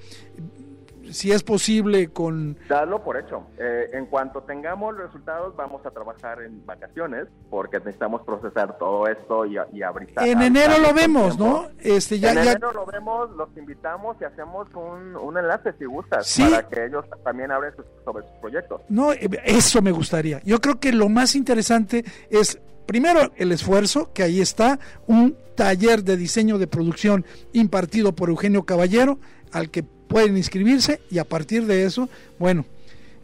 si 1.11 1.33
es 1.33 1.42
posible 1.42 2.09
con... 2.09 2.57
Dalo 2.68 3.03
por 3.03 3.16
hecho. 3.16 3.46
Eh, 3.59 3.90
en 3.92 4.07
cuanto 4.07 4.42
tengamos 4.42 4.94
los 4.94 5.07
resultados, 5.07 5.55
vamos 5.57 5.85
a 5.85 5.90
trabajar 5.90 6.42
en 6.42 6.64
vacaciones, 6.64 7.27
porque 7.51 7.79
necesitamos 7.79 8.23
procesar 8.23 8.79
todo 8.79 9.07
esto 9.07 9.46
y, 9.46 9.57
y 9.73 9.83
abrir... 9.83 10.11
En 10.16 10.42
enero 10.42 10.79
lo 10.79 10.94
vemos, 10.94 11.38
¿no? 11.38 11.68
Este, 11.79 12.18
ya, 12.18 12.33
en 12.33 12.38
enero 12.38 12.73
lo 12.73 12.87
vemos, 12.87 13.31
los 13.37 13.49
invitamos 13.57 14.16
y 14.20 14.25
hacemos 14.25 14.68
un, 14.75 15.16
un 15.16 15.38
enlace, 15.38 15.73
si 15.79 15.85
gustas, 15.85 16.38
para 16.38 16.68
que 16.68 16.87
ellos 16.87 17.05
también 17.25 17.51
hablen 17.51 17.73
sobre 18.05 18.27
sus 18.27 18.37
proyectos. 18.40 18.81
No, 18.88 19.12
eh, 19.12 19.29
eso 19.44 19.83
me 19.83 19.92
gustaría. 19.92 20.40
Yo 20.44 20.61
creo 20.61 20.81
que 20.81 20.92
lo 20.92 21.09
más 21.09 21.35
interesante 21.35 22.05
es 22.31 22.61
Primero, 22.90 23.31
el 23.37 23.53
esfuerzo, 23.53 24.12
que 24.12 24.25
ahí 24.25 24.40
está, 24.40 24.81
un 25.07 25.37
taller 25.55 26.03
de 26.03 26.16
diseño 26.16 26.59
de 26.59 26.66
producción 26.66 27.25
impartido 27.53 28.16
por 28.16 28.31
Eugenio 28.31 28.64
Caballero, 28.64 29.20
al 29.53 29.71
que 29.71 29.83
pueden 29.83 30.37
inscribirse 30.37 31.01
y 31.11 31.19
a 31.19 31.25
partir 31.25 31.67
de 31.67 31.85
eso, 31.85 32.09
bueno, 32.39 32.65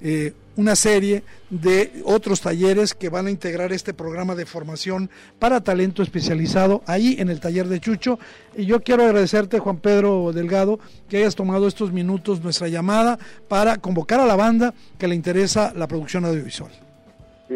eh, 0.01 0.35
una 0.57 0.75
serie 0.75 1.23
de 1.51 2.03
otros 2.05 2.41
talleres 2.41 2.95
que 2.95 3.11
van 3.11 3.27
a 3.27 3.31
integrar 3.31 3.73
este 3.73 3.93
programa 3.93 4.35
de 4.35 4.47
formación 4.47 5.11
para 5.39 5.61
talento 5.61 6.03
especializado 6.03 6.83
ahí 6.87 7.17
en 7.19 7.29
el 7.29 7.41
taller 7.41 7.67
de 7.67 7.79
Chucho. 7.81 8.19
Y 8.55 8.65
yo 8.65 8.81
quiero 8.81 9.05
agradecerte, 9.05 9.59
Juan 9.59 9.79
Pedro 9.79 10.33
Delgado, 10.33 10.79
que 11.09 11.19
hayas 11.19 11.35
tomado 11.35 11.67
estos 11.67 11.93
minutos 11.93 12.43
nuestra 12.43 12.69
llamada 12.69 13.19
para 13.49 13.77
convocar 13.77 14.21
a 14.21 14.27
la 14.27 14.37
banda 14.37 14.73
que 14.99 15.09
le 15.09 15.15
interesa 15.15 15.73
la 15.75 15.87
producción 15.87 16.25
audiovisual. 16.25 16.73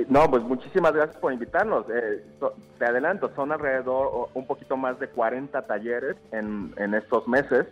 no, 0.09 0.31
pues 0.31 0.43
muchísimas 0.43 0.93
gracias 0.93 1.17
por 1.17 1.33
invitarnos. 1.33 1.87
Eh, 1.89 2.23
te 2.79 2.85
adelanto, 2.85 3.31
son 3.35 3.53
alrededor 3.53 4.29
un 4.35 4.47
poquito 4.47 4.77
más 4.77 4.99
de 5.01 5.09
40 5.09 5.63
talleres 5.63 6.17
en, 6.33 6.75
en 6.77 6.95
estos 6.95 7.27
meses 7.27 7.67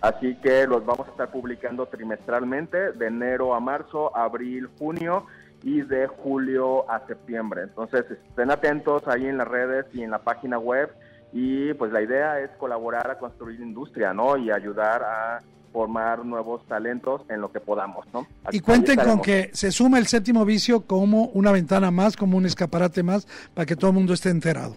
Así 0.00 0.34
que 0.36 0.66
los 0.66 0.84
vamos 0.84 1.08
a 1.08 1.10
estar 1.10 1.30
publicando 1.30 1.86
trimestralmente, 1.86 2.92
de 2.92 3.06
enero 3.06 3.54
a 3.54 3.60
marzo, 3.60 4.16
abril, 4.16 4.68
junio 4.78 5.26
y 5.62 5.82
de 5.82 6.06
julio 6.06 6.90
a 6.90 7.06
septiembre. 7.06 7.62
Entonces 7.62 8.06
estén 8.10 8.50
atentos 8.50 9.06
ahí 9.06 9.26
en 9.26 9.36
las 9.36 9.48
redes 9.48 9.86
y 9.92 10.02
en 10.02 10.10
la 10.10 10.20
página 10.20 10.58
web 10.58 10.90
y 11.32 11.74
pues 11.74 11.92
la 11.92 12.02
idea 12.02 12.40
es 12.40 12.50
colaborar 12.52 13.10
a 13.10 13.18
construir 13.18 13.60
industria, 13.60 14.12
¿no? 14.12 14.36
Y 14.36 14.50
ayudar 14.50 15.02
a 15.02 15.42
formar 15.72 16.24
nuevos 16.24 16.66
talentos 16.66 17.22
en 17.28 17.40
lo 17.40 17.52
que 17.52 17.60
podamos, 17.60 18.04
¿no? 18.12 18.26
y 18.50 18.58
cuenten 18.58 18.98
con 18.98 19.22
que 19.22 19.50
se 19.52 19.70
suma 19.70 19.98
el 19.98 20.08
séptimo 20.08 20.44
vicio 20.44 20.80
como 20.80 21.26
una 21.26 21.52
ventana 21.52 21.92
más, 21.92 22.16
como 22.16 22.36
un 22.36 22.44
escaparate 22.44 23.04
más, 23.04 23.28
para 23.54 23.66
que 23.66 23.76
todo 23.76 23.90
el 23.90 23.94
mundo 23.94 24.12
esté 24.12 24.30
enterado. 24.30 24.76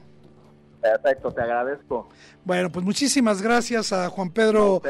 Perfecto, 0.84 1.32
te 1.32 1.42
agradezco. 1.42 2.10
Bueno, 2.44 2.70
pues 2.70 2.84
muchísimas 2.84 3.42
gracias 3.42 3.94
a 3.94 4.10
Juan 4.10 4.32
Pedro 4.32 4.82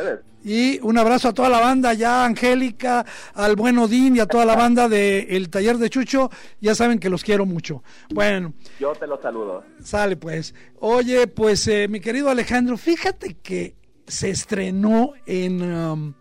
y 0.43 0.79
un 0.81 0.97
abrazo 0.97 1.29
a 1.29 1.33
toda 1.33 1.49
la 1.49 1.59
banda, 1.59 1.93
ya 1.93 2.25
Angélica, 2.25 3.05
al 3.35 3.55
buen 3.55 3.77
Odín 3.77 4.15
y 4.15 4.19
a 4.19 4.25
toda 4.25 4.43
la 4.43 4.55
banda 4.55 4.89
del 4.89 5.51
taller 5.51 5.77
de 5.77 5.91
Chucho. 5.91 6.31
Ya 6.59 6.73
saben 6.73 6.97
que 6.97 7.11
los 7.11 7.23
quiero 7.23 7.45
mucho. 7.45 7.83
Bueno. 8.09 8.53
Yo 8.79 8.93
te 8.93 9.05
los 9.05 9.21
saludo. 9.21 9.63
Sale 9.83 10.17
pues. 10.17 10.55
Oye, 10.79 11.27
pues 11.27 11.67
eh, 11.67 11.87
mi 11.87 11.99
querido 11.99 12.31
Alejandro, 12.31 12.75
fíjate 12.75 13.35
que 13.35 13.75
se 14.07 14.31
estrenó 14.31 15.13
en, 15.27 15.61
um, 15.61 16.13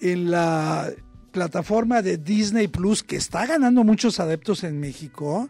en 0.00 0.30
la 0.30 0.90
plataforma 1.32 2.02
de 2.02 2.18
Disney 2.18 2.68
Plus 2.68 3.02
que 3.02 3.16
está 3.16 3.46
ganando 3.46 3.82
muchos 3.82 4.20
adeptos 4.20 4.62
en 4.62 4.78
México, 4.78 5.48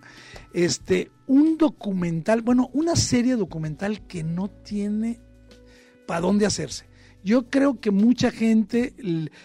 este, 0.54 1.10
un 1.26 1.58
documental, 1.58 2.40
bueno, 2.40 2.70
una 2.72 2.96
serie 2.96 3.36
documental 3.36 4.06
que 4.06 4.22
no 4.22 4.48
tiene 4.48 5.20
para 6.06 6.20
dónde 6.20 6.46
hacerse. 6.46 6.90
Yo 7.24 7.48
creo 7.48 7.78
que 7.78 7.92
mucha 7.92 8.32
gente 8.32 8.94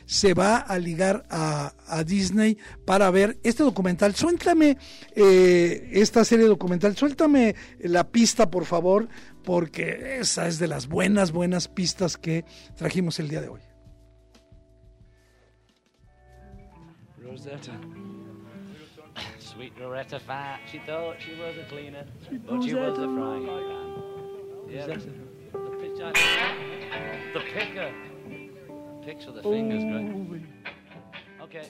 se 0.06 0.34
va 0.34 0.58
a 0.58 0.80
ligar 0.80 1.26
a, 1.30 1.74
Disney 2.06 2.58
para 2.86 3.12
ver 3.12 3.40
este 3.44 3.64
documental. 3.64 4.16
Suéltame 4.16 4.78
eh, 5.16 5.90
esta 5.94 6.26
serie 6.26 6.48
documental, 6.48 6.96
suéltame 6.98 7.56
la 7.80 8.10
pista, 8.10 8.50
por 8.50 8.66
favor, 8.66 9.08
porque 9.44 10.18
esa 10.20 10.48
es 10.48 10.58
de 10.58 10.68
las 10.68 10.88
buenas, 10.88 11.32
buenas 11.32 11.68
pistas 11.68 12.18
que 12.18 12.46
trajimos 12.76 13.20
el 13.20 13.30
día 13.30 13.42
de 13.42 13.50
hoy. 13.50 13.67
Rosetta. 17.38 17.72
Sweet 19.40 19.80
Loretta 19.80 20.20
Fat, 20.20 20.60
she 20.72 20.80
thought 20.80 21.18
she 21.20 21.36
was 21.40 21.56
a 21.56 21.64
cleaner, 21.70 22.04
but 22.32 22.64
she 22.64 22.74
was 22.74 22.98
a 22.98 23.04
frying 23.04 23.46
pan. 23.46 24.04
Yeah, 24.68 24.88
the, 24.88 24.96
the 25.54 25.70
pitch. 25.80 25.98
The 27.34 27.40
picker. 27.54 27.94
Picks 29.04 29.26
with 29.28 29.36
the 29.36 29.44
fingers, 29.44 29.84
great. 29.84 30.44
Okay. 31.44 31.68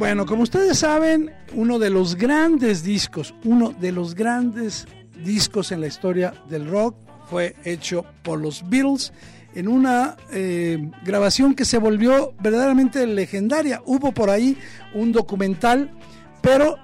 Bueno, 0.00 0.24
como 0.24 0.44
ustedes 0.44 0.78
saben, 0.78 1.30
uno 1.52 1.78
de 1.78 1.90
los 1.90 2.16
grandes 2.16 2.82
discos, 2.82 3.34
uno 3.44 3.74
de 3.78 3.92
los 3.92 4.14
grandes 4.14 4.86
discos 5.22 5.72
en 5.72 5.82
la 5.82 5.88
historia 5.88 6.32
del 6.48 6.70
rock 6.70 6.96
fue 7.28 7.54
hecho 7.66 8.06
por 8.22 8.40
los 8.40 8.66
Beatles 8.70 9.12
en 9.54 9.68
una 9.68 10.16
eh, 10.32 10.90
grabación 11.04 11.54
que 11.54 11.66
se 11.66 11.76
volvió 11.76 12.32
verdaderamente 12.40 13.06
legendaria. 13.06 13.82
Hubo 13.84 14.10
por 14.12 14.30
ahí 14.30 14.56
un 14.94 15.12
documental, 15.12 15.90
pero 16.40 16.78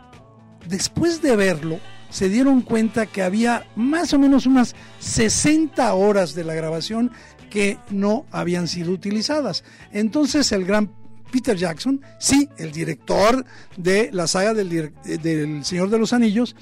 después 0.69 1.23
de 1.23 1.37
verlo 1.37 1.81
se 2.11 2.29
dieron 2.29 2.61
cuenta 2.61 3.07
que 3.07 3.23
había 3.23 3.65
más 3.77 4.13
o 4.13 4.19
menos 4.19 4.45
unas 4.45 4.77
60 4.99 5.95
horas 5.95 6.35
de 6.35 6.45
la 6.45 6.53
grabación 6.53 7.13
que 7.49 7.79
no 7.89 8.27
habían 8.31 8.69
sido 8.69 8.93
utilizadas. 8.93 9.65
Entonces 9.91 10.53
el 10.53 10.67
gran 10.67 10.91
Peter 11.31 11.57
Jackson, 11.57 12.01
sí, 12.19 12.49
el 12.59 12.73
director 12.73 13.45
de 13.77 14.11
la 14.13 14.27
saga 14.27 14.55
del, 14.55 14.93
del 15.05 15.65
Señor 15.65 15.91
de 15.91 15.99
los 15.99 16.13
Anillos, 16.13 16.57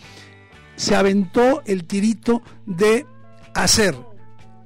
se 0.76 0.94
aventó 0.94 1.62
el 1.66 1.84
tirito 1.84 2.42
de 2.66 3.06
hacer 3.54 3.96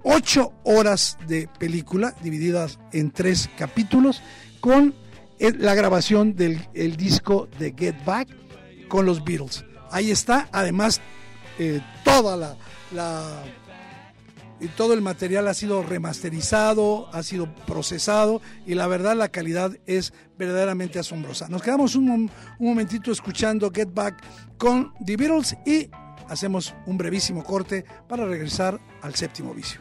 ocho 0.03 0.53
horas 0.65 1.19
de 1.27 1.49
película 1.59 2.15
divididas 2.23 2.79
en 2.93 3.11
tres 3.11 3.51
capítulos 3.59 4.23
con 4.61 4.95
la 5.39 5.75
grabación 5.75 6.35
del 6.35 6.67
el 6.75 6.97
disco 6.97 7.49
de 7.59 7.75
Get 7.77 8.05
Back 8.05 8.29
con 8.89 9.07
los 9.07 9.23
Beatles. 9.23 9.65
Ahí 9.91 10.11
está, 10.11 10.49
además 10.53 11.01
eh, 11.59 11.81
toda 12.05 12.57
la 12.93 13.45
y 14.61 14.69
todo 14.69 14.95
el 14.95 15.03
material 15.03 15.49
ha 15.49 15.55
sido 15.55 15.83
remasterizado, 15.83 17.09
ha 17.13 17.23
sido 17.23 17.53
procesado 17.67 18.41
y 18.67 18.75
la 18.75 18.87
verdad 18.87 19.17
la 19.17 19.29
calidad 19.29 19.77
es 19.87 20.13
verdaderamente 20.39 20.99
asombrosa. 20.99 21.49
Nos 21.49 21.63
quedamos 21.63 21.95
un, 21.95 22.31
momentito 22.59 23.13
escuchando 23.13 23.71
Get 23.73 23.93
Back 23.93 24.23
con 24.57 24.93
The 25.05 25.17
Beatles 25.17 25.57
y 25.67 25.91
hacemos 26.29 26.75
un 26.87 26.99
brevísimo 26.99 27.45
corte 27.45 27.85
para 28.09 28.25
regresar 28.27 28.81
al 29.03 29.15
séptimo 29.15 29.55
vicio. 29.55 29.81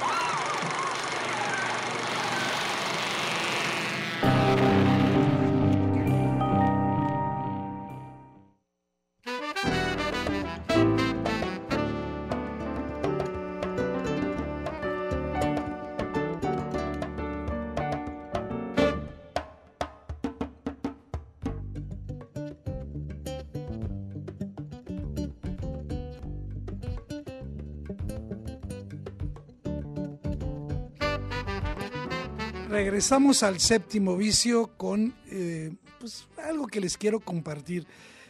Regresamos 32.71 33.43
al 33.43 33.59
séptimo 33.59 34.15
vicio 34.15 34.77
con 34.77 35.13
eh, 35.29 35.73
pues, 35.99 36.29
algo 36.41 36.67
que 36.67 36.79
les 36.79 36.97
quiero 36.97 37.19
compartir. 37.19 37.85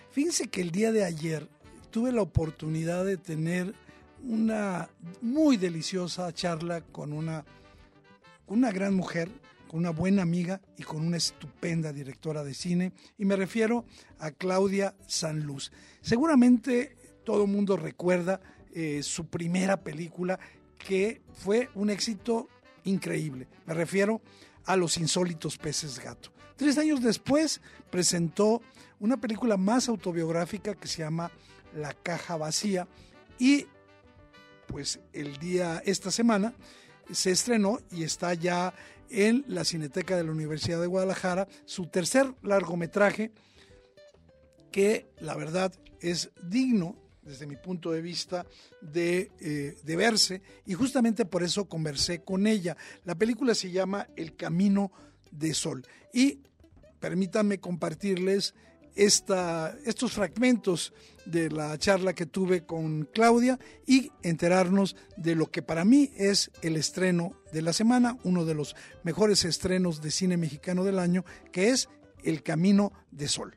Fíjense 0.09 0.47
que 0.47 0.61
el 0.61 0.71
día 0.71 0.91
de 0.91 1.05
ayer 1.05 1.47
tuve 1.91 2.11
la 2.11 2.23
oportunidad 2.23 3.05
de 3.05 3.17
tener 3.17 3.75
una 4.23 4.89
muy 5.21 5.57
deliciosa 5.57 6.33
charla 6.33 6.81
con 6.81 7.13
una, 7.13 7.45
una 8.47 8.71
gran 8.71 8.95
mujer, 8.95 9.29
con 9.67 9.81
una 9.81 9.91
buena 9.91 10.23
amiga 10.23 10.59
y 10.75 10.81
con 10.81 11.05
una 11.05 11.17
estupenda 11.17 11.93
directora 11.93 12.43
de 12.43 12.55
cine. 12.55 12.93
Y 13.19 13.25
me 13.25 13.35
refiero 13.35 13.85
a 14.17 14.31
Claudia 14.31 14.95
Sanluz. 15.05 15.71
Seguramente 16.01 16.97
todo 17.23 17.43
el 17.43 17.51
mundo 17.51 17.77
recuerda 17.77 18.41
eh, 18.73 19.03
su 19.03 19.27
primera 19.27 19.83
película 19.83 20.39
que 20.79 21.21
fue 21.31 21.69
un 21.75 21.91
éxito 21.91 22.49
increíble. 22.83 23.47
Me 23.65 23.73
refiero 23.73 24.21
a 24.65 24.75
Los 24.75 24.97
insólitos 24.97 25.57
peces 25.57 25.99
gato. 25.99 26.31
Tres 26.55 26.77
años 26.77 27.01
después 27.01 27.61
presentó 27.89 28.61
una 28.99 29.17
película 29.17 29.57
más 29.57 29.89
autobiográfica 29.89 30.75
que 30.75 30.87
se 30.87 30.99
llama 30.99 31.31
La 31.73 31.93
caja 31.93 32.37
vacía 32.37 32.87
y 33.39 33.65
pues 34.67 34.99
el 35.11 35.37
día, 35.37 35.81
esta 35.85 36.11
semana, 36.11 36.53
se 37.11 37.31
estrenó 37.31 37.79
y 37.91 38.03
está 38.03 38.33
ya 38.33 38.73
en 39.09 39.43
la 39.47 39.65
Cineteca 39.65 40.15
de 40.15 40.23
la 40.23 40.31
Universidad 40.31 40.79
de 40.79 40.87
Guadalajara 40.87 41.47
su 41.65 41.87
tercer 41.87 42.33
largometraje 42.41 43.31
que 44.71 45.11
la 45.19 45.35
verdad 45.35 45.73
es 45.99 46.31
digno 46.41 46.95
desde 47.31 47.47
mi 47.47 47.55
punto 47.55 47.91
de 47.91 48.01
vista, 48.01 48.45
de, 48.81 49.31
eh, 49.39 49.77
de, 49.81 49.95
verse 49.95 50.41
y 50.65 50.73
justamente 50.73 51.23
por 51.23 51.43
eso 51.43 51.65
conversé 51.65 52.23
con 52.23 52.45
ella. 52.45 52.75
La 53.05 53.15
película 53.15 53.55
se 53.55 53.71
llama 53.71 54.07
El 54.17 54.35
Camino 54.35 54.91
de 55.31 55.53
Sol 55.53 55.85
y 56.13 56.39
permítanme 56.99 57.59
compartirles 57.59 58.53
esta, 58.95 59.77
estos 59.85 60.11
fragmentos 60.11 60.93
de 61.25 61.49
la 61.49 61.77
charla 61.77 62.13
que 62.13 62.25
tuve 62.25 62.65
con 62.65 63.05
Claudia 63.13 63.57
y 63.87 64.11
enterarnos 64.23 64.97
de 65.15 65.35
lo 65.35 65.49
que 65.49 65.61
para 65.61 65.85
mí 65.85 66.11
es 66.17 66.51
el 66.61 66.75
estreno 66.75 67.31
de 67.53 67.61
la 67.61 67.71
semana, 67.71 68.17
uno 68.25 68.43
de 68.43 68.55
los 68.55 68.75
mejores 69.03 69.45
estrenos 69.45 70.01
de 70.01 70.11
cine 70.11 70.35
mexicano 70.35 70.83
del 70.83 70.99
año, 70.99 71.23
que 71.53 71.69
es 71.69 71.87
El 72.23 72.43
Camino 72.43 72.91
de 73.09 73.29
Sol. 73.29 73.55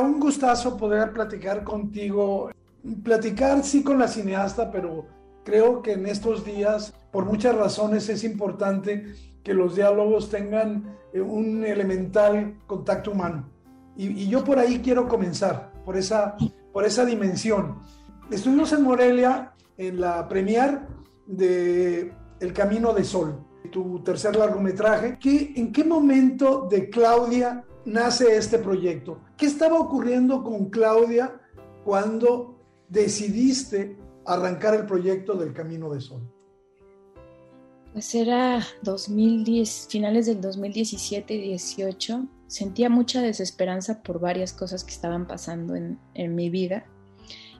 Un 0.00 0.20
gustazo 0.20 0.76
poder 0.76 1.12
platicar 1.12 1.62
contigo, 1.64 2.50
platicar 3.02 3.62
sí 3.62 3.82
con 3.82 3.98
la 3.98 4.08
cineasta, 4.08 4.70
pero 4.70 5.06
creo 5.44 5.82
que 5.82 5.92
en 5.92 6.06
estos 6.06 6.44
días, 6.44 6.94
por 7.12 7.24
muchas 7.24 7.54
razones, 7.54 8.08
es 8.08 8.24
importante 8.24 9.14
que 9.42 9.54
los 9.54 9.76
diálogos 9.76 10.30
tengan 10.30 10.96
eh, 11.12 11.20
un 11.20 11.64
elemental 11.64 12.56
contacto 12.66 13.12
humano. 13.12 13.48
Y, 13.96 14.28
yo 14.28 14.42
por 14.42 14.58
ahí 14.58 14.80
quiero 14.80 15.06
comenzar, 15.06 15.72
por 15.84 15.96
esa, 15.96 16.36
por 16.72 16.84
esa 16.84 17.04
dimensión. 17.04 17.78
Estuvimos 18.30 18.72
en 18.72 18.82
Morelia 18.82 19.52
en 19.76 20.00
la 20.00 20.26
premier 20.26 20.80
de 21.26 22.12
El 22.40 22.52
Camino 22.52 22.92
de 22.92 23.04
Sol, 23.04 23.38
tu 23.70 24.02
tercer 24.02 24.34
largometraje. 24.34 25.18
¿Qué, 25.20 25.52
¿En 25.56 25.72
qué 25.72 25.84
momento 25.84 26.66
de 26.68 26.90
Claudia 26.90 27.64
nace 27.84 28.36
este 28.36 28.58
proyecto. 28.58 29.20
¿Qué 29.36 29.46
estaba 29.46 29.78
ocurriendo 29.78 30.42
con 30.42 30.70
Claudia 30.70 31.40
cuando 31.84 32.58
decidiste 32.88 33.96
arrancar 34.24 34.74
el 34.74 34.86
proyecto 34.86 35.34
del 35.34 35.52
Camino 35.52 35.92
de 35.92 36.00
Sol? 36.00 36.22
Pues 37.92 38.14
era 38.14 38.60
2010, 38.82 39.86
finales 39.88 40.26
del 40.26 40.40
2017 40.40 41.34
y 41.34 41.40
18. 41.48 42.26
Sentía 42.46 42.90
mucha 42.90 43.22
desesperanza 43.22 44.02
por 44.02 44.18
varias 44.18 44.52
cosas 44.52 44.82
que 44.82 44.90
estaban 44.90 45.26
pasando 45.26 45.76
en, 45.76 45.98
en 46.14 46.34
mi 46.34 46.50
vida 46.50 46.86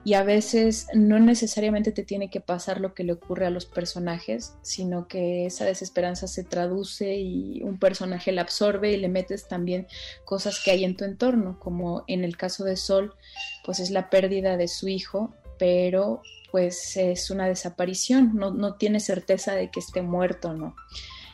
y 0.05 0.13
a 0.13 0.23
veces 0.23 0.87
no 0.93 1.19
necesariamente 1.19 1.91
te 1.91 2.03
tiene 2.03 2.29
que 2.29 2.39
pasar 2.39 2.79
lo 2.79 2.93
que 2.93 3.03
le 3.03 3.13
ocurre 3.13 3.47
a 3.47 3.49
los 3.49 3.65
personajes, 3.65 4.53
sino 4.61 5.07
que 5.07 5.47
esa 5.47 5.65
desesperanza 5.65 6.27
se 6.27 6.43
traduce 6.43 7.15
y 7.15 7.63
un 7.63 7.79
personaje 7.79 8.31
la 8.31 8.43
absorbe 8.43 8.91
y 8.91 8.97
le 8.97 9.09
metes 9.09 9.47
también 9.47 9.87
cosas 10.23 10.61
que 10.63 10.69
hay 10.69 10.83
en 10.83 10.95
tu 10.95 11.05
entorno, 11.05 11.57
como 11.59 12.03
en 12.05 12.23
el 12.23 12.37
caso 12.37 12.63
de 12.63 12.77
Sol, 12.77 13.15
pues 13.65 13.79
es 13.79 13.89
la 13.89 14.11
pérdida 14.11 14.57
de 14.57 14.67
su 14.67 14.87
hijo, 14.87 15.33
pero 15.57 16.21
pues 16.51 16.95
es 16.97 17.31
una 17.31 17.47
desaparición, 17.47 18.35
no, 18.35 18.51
no 18.51 18.75
tiene 18.75 18.99
certeza 18.99 19.55
de 19.55 19.71
que 19.71 19.79
esté 19.79 20.03
muerto 20.03 20.49
o 20.49 20.53
no. 20.53 20.75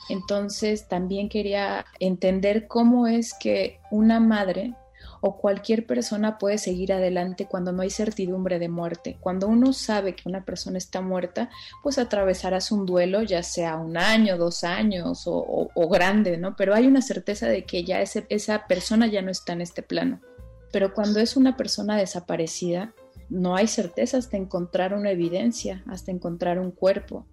Entonces 0.07 0.87
también 0.87 1.27
quería 1.27 1.85
entender 1.99 2.67
cómo 2.69 3.05
es 3.05 3.33
que 3.33 3.79
una 3.91 4.21
madre 4.21 4.75
o 5.21 5.37
cualquier 5.37 5.85
persona 5.85 6.37
puede 6.37 6.57
seguir 6.57 6.91
adelante 6.91 7.45
cuando 7.45 7.71
no 7.71 7.83
hay 7.83 7.91
certidumbre 7.91 8.59
de 8.59 8.69
muerte. 8.69 9.17
Cuando 9.19 9.47
uno 9.47 9.71
sabe 9.71 10.15
que 10.15 10.27
una 10.27 10.43
persona 10.43 10.79
está 10.79 11.01
muerta, 11.01 11.49
pues 11.83 11.99
atravesarás 11.99 12.71
un 12.71 12.85
duelo, 12.85 13.21
ya 13.21 13.43
sea 13.43 13.77
un 13.77 13.97
año, 13.97 14.37
dos 14.37 14.63
años 14.63 15.23
o, 15.25 15.89
grande, 15.89 16.37
¿no? 16.37 16.55
Pero 16.55 16.73
hay 16.73 16.87
una 16.87 17.01
certeza 17.01 17.47
de 17.47 17.65
que 17.65 17.83
ya 17.83 18.01
esa 18.01 18.67
persona 18.67 19.07
ya 19.07 19.21
no 19.21 19.29
está 19.31 19.53
en 19.53 19.61
este 19.61 19.83
plano. 19.83 20.21
Pero 20.71 20.93
cuando 20.93 21.19
es 21.19 21.37
una 21.37 21.55
persona 21.55 21.97
desaparecida, 21.97 22.93
no 23.31 23.55
hay 23.55 23.67
certeza 23.67 24.17
hasta 24.17 24.35
encontrar 24.35 24.93
una 24.93 25.11
evidencia, 25.11 25.83
hasta 25.87 26.11
encontrar 26.11 26.59
un 26.59 26.71
cuerpo. 26.71 27.25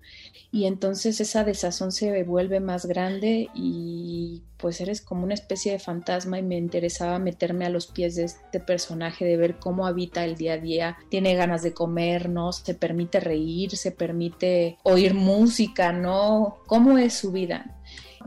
Y 0.53 0.67
entonces 0.67 1.21
esa 1.21 1.43
desazón 1.45 1.91
se 1.93 2.23
vuelve 2.23 2.61
más 2.61 2.87
grande 2.87 3.49
y 3.53 4.45
pues 4.57 4.81
eres 4.81 5.03
como 5.03 5.25
una 5.25 5.35
especie 5.35 5.73
de 5.73 5.79
fantasma 5.79 6.39
y 6.39 6.43
me 6.43 6.57
interesaba 6.57 7.19
meterme 7.19 7.67
a 7.67 7.71
los 7.71 7.89
pies 7.89 8.15
de 8.15 8.25
este 8.25 8.61
personaje, 8.61 9.25
de 9.25 9.37
ver 9.37 9.57
cómo 9.57 9.87
habita 9.87 10.25
el 10.25 10.37
día 10.37 10.55
a 10.55 10.59
día, 10.59 10.97
tiene 11.11 11.35
ganas 11.35 11.63
de 11.63 11.75
comer, 11.75 12.29
¿no? 12.29 12.53
Se 12.53 12.75
permite 12.75 13.21
reír, 13.21 13.77
se 13.77 13.91
permite 13.91 14.79
oír 14.85 15.15
música, 15.15 15.93
¿no? 15.93 16.59
¿Cómo 16.67 16.97
es 16.97 17.15
su 17.15 17.33
vida? 17.33 17.78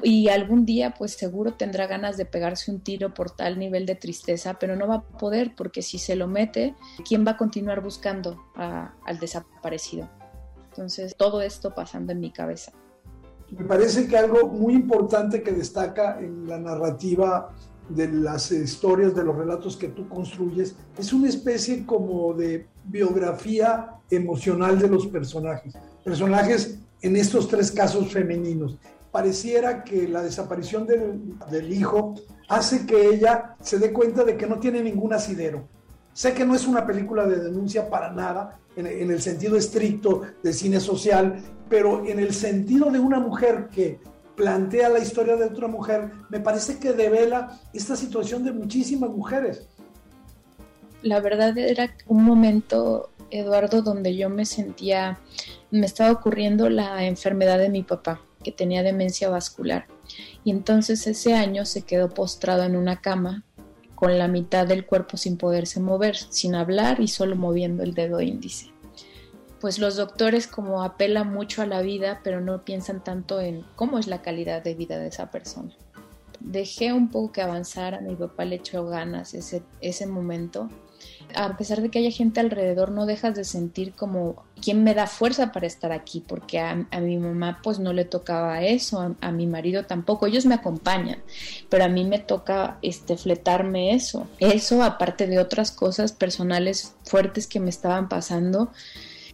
Y 0.04 0.30
algún 0.30 0.66
día 0.66 0.94
pues 0.98 1.14
seguro 1.14 1.54
tendrá 1.54 1.88
ganas 1.88 2.18
de 2.18 2.26
pegarse 2.26 2.72
un 2.72 2.82
tiro 2.82 3.14
por 3.14 3.32
tal 3.32 3.60
nivel 3.60 3.86
de 3.86 3.96
tristeza, 3.96 4.58
pero 4.60 4.76
no 4.76 4.88
va 4.88 4.96
a 4.96 5.02
poder 5.02 5.54
porque 5.56 5.82
si 5.82 5.98
se 5.98 6.16
lo 6.16 6.28
mete, 6.28 6.76
¿quién 7.08 7.26
va 7.26 7.32
a 7.32 7.38
continuar 7.38 7.82
buscando 7.82 8.42
al 8.56 9.20
desaparecido? 9.20 10.10
Entonces, 10.70 11.16
todo 11.18 11.42
esto 11.42 11.74
pasando 11.76 12.14
en 12.14 12.20
mi 12.20 12.32
cabeza. 12.32 12.72
Me 13.52 13.66
parece 13.66 14.08
que 14.08 14.18
algo 14.18 14.48
muy 14.48 14.74
importante 14.74 15.44
que 15.44 15.52
destaca 15.52 16.20
en 16.20 16.48
la 16.48 16.58
narrativa 16.58 17.54
de 17.90 18.10
las 18.10 18.52
historias, 18.52 19.14
de 19.14 19.24
los 19.24 19.36
relatos 19.36 19.76
que 19.76 19.90
tú 19.90 20.08
construyes, 20.08 20.76
es 20.98 21.12
una 21.12 21.28
especie 21.28 21.86
como 21.86 22.34
de 22.34 22.68
biografía 22.86 23.96
emocional 24.10 24.80
de 24.80 24.88
los 24.88 25.08
personajes. 25.08 25.74
Personajes 26.04 26.80
en 27.02 27.18
estos 27.18 27.50
tres 27.50 27.72
casos 27.72 28.12
femeninos 28.12 28.78
pareciera 29.12 29.84
que 29.84 30.08
la 30.08 30.24
desaparición 30.24 30.88
del, 30.88 31.74
hijo 31.74 32.15
hace 32.47 32.86
que 32.86 33.10
ella 33.10 33.56
se 33.62 33.78
dé 33.78 33.91
cuenta 33.91 34.24
de 34.24 34.38
que 34.38 34.47
no 34.47 34.60
tiene 34.60 34.82
ningún 34.82 35.13
asidero. 35.13 35.67
Sé 36.13 36.34
que 36.34 36.45
no 36.45 36.56
es 36.56 36.65
una 36.65 36.86
película 36.86 37.26
de 37.26 37.39
denuncia 37.39 37.89
para 37.89 38.12
nada, 38.12 38.60
en, 38.76 38.88
en, 38.88 39.12
el 39.12 39.21
sentido 39.21 39.58
estricto 39.58 40.21
de 40.41 40.54
cine 40.54 40.80
social, 40.80 41.41
pero 41.69 42.06
en 42.06 42.19
el 42.19 42.34
sentido 42.34 42.89
de 42.89 43.00
una 43.00 43.19
mujer 43.19 43.67
que 43.74 44.00
plantea 44.36 44.89
la 44.89 45.00
historia 45.00 45.36
de 45.36 45.45
otra 45.45 45.67
mujer, 45.67 46.10
me 46.30 46.39
parece 46.39 46.80
que 46.80 46.93
devela 46.93 47.60
esta 47.74 47.95
situación 47.95 48.43
de 48.43 48.54
muchísimas 48.54 49.10
mujeres. 49.10 49.67
La 51.02 51.19
verdad 51.19 51.58
era 51.58 51.93
un 52.08 52.24
momento, 52.24 53.10
Eduardo, 53.30 53.82
donde 53.82 54.15
yo 54.15 54.30
me 54.30 54.45
sentía, 54.45 55.19
me 55.69 55.86
estaba 55.86 56.12
ocurriendo 56.12 56.69
la 56.69 57.04
enfermedad 57.06 57.58
de 57.58 57.69
mi 57.69 57.84
papá 57.84 58.21
que 58.41 58.51
tenía 58.51 58.84
demencia 58.84 59.30
vascular. 59.30 59.86
Y 60.43 60.51
entonces 60.51 61.08
ese 61.08 61.34
año 61.34 61.65
se 61.65 61.84
quedó 61.84 62.10
postrado 62.10 62.63
en 62.63 62.75
una 62.75 63.01
cama 63.01 63.43
con 63.95 64.17
la 64.17 64.27
mitad 64.27 64.65
del 64.65 64.86
cuerpo 64.86 65.17
sin 65.17 65.38
poderse 65.38 65.80
mover, 65.80 66.15
sin 66.15 66.56
hablar 66.56 66.99
y 66.99 67.08
solo 67.08 67.36
moviendo 67.36 67.84
el 67.84 67.93
dedo 67.93 68.19
índice. 68.19 68.71
Pues 69.60 69.77
los 69.77 69.95
doctores 69.95 70.47
como 70.47 70.84
apelan 70.84 71.32
mucho 71.32 71.62
a 71.62 71.67
la 71.67 71.82
vida, 71.82 72.21
pero 72.23 72.41
no 72.41 72.65
piensan 72.65 73.04
tanto 73.04 73.39
en 73.39 73.63
cómo 73.75 73.99
es 73.99 74.08
la 74.08 74.23
calidad 74.23 74.63
de 74.63 74.73
vida 74.73 74.97
de 74.97 75.10
esa 75.10 75.30
persona. 75.30 75.75
Dejé 76.39 76.93
un 76.93 77.12
poco 77.12 77.32
que 77.32 77.43
avanzara, 77.43 78.01
mi 78.01 78.15
papá 78.15 78.43
le 78.45 78.56
echó 78.56 78.88
ganas 78.88 79.36
ese, 79.36 79.62
ese 79.82 80.08
momento 80.08 80.67
a 81.36 81.58
pesar 81.58 81.82
de 81.82 81.89
que 81.89 82.00
haya 82.00 82.12
gente 82.12 82.39
alrededor, 82.39 82.91
no 82.91 83.06
dejas 83.06 83.36
de 83.36 83.44
sentir 83.44 83.94
como 83.94 84.44
quién 84.62 84.84
me 84.84 84.94
da 84.94 85.08
fuerza 85.08 85.52
para 85.52 85.67
estar 85.67 85.91
aquí, 85.91 86.24
porque 86.26 86.60
a, 86.60 86.76
mi 87.00 87.17
mamá 87.17 87.60
pues 87.63 87.80
no 87.80 87.94
le 87.94 88.06
tocaba 88.06 88.62
eso, 88.62 89.15
a, 89.20 89.32
mi 89.32 89.48
marido 89.48 89.86
tampoco, 89.86 90.28
ellos 90.28 90.46
me 90.46 90.56
acompañan, 90.56 91.20
pero 91.70 91.84
a 91.84 91.89
mí 91.89 92.04
me 92.04 92.20
toca 92.20 92.78
este 92.82 93.17
fletarme 93.17 93.94
eso, 93.94 94.28
eso 94.39 94.84
aparte 94.84 95.28
de 95.28 95.39
otras 95.39 95.72
cosas 95.72 96.12
personales 96.12 96.96
fuertes 97.04 97.48
que 97.48 97.60
me 97.60 97.70
estaban 97.70 98.08
pasando, 98.08 98.72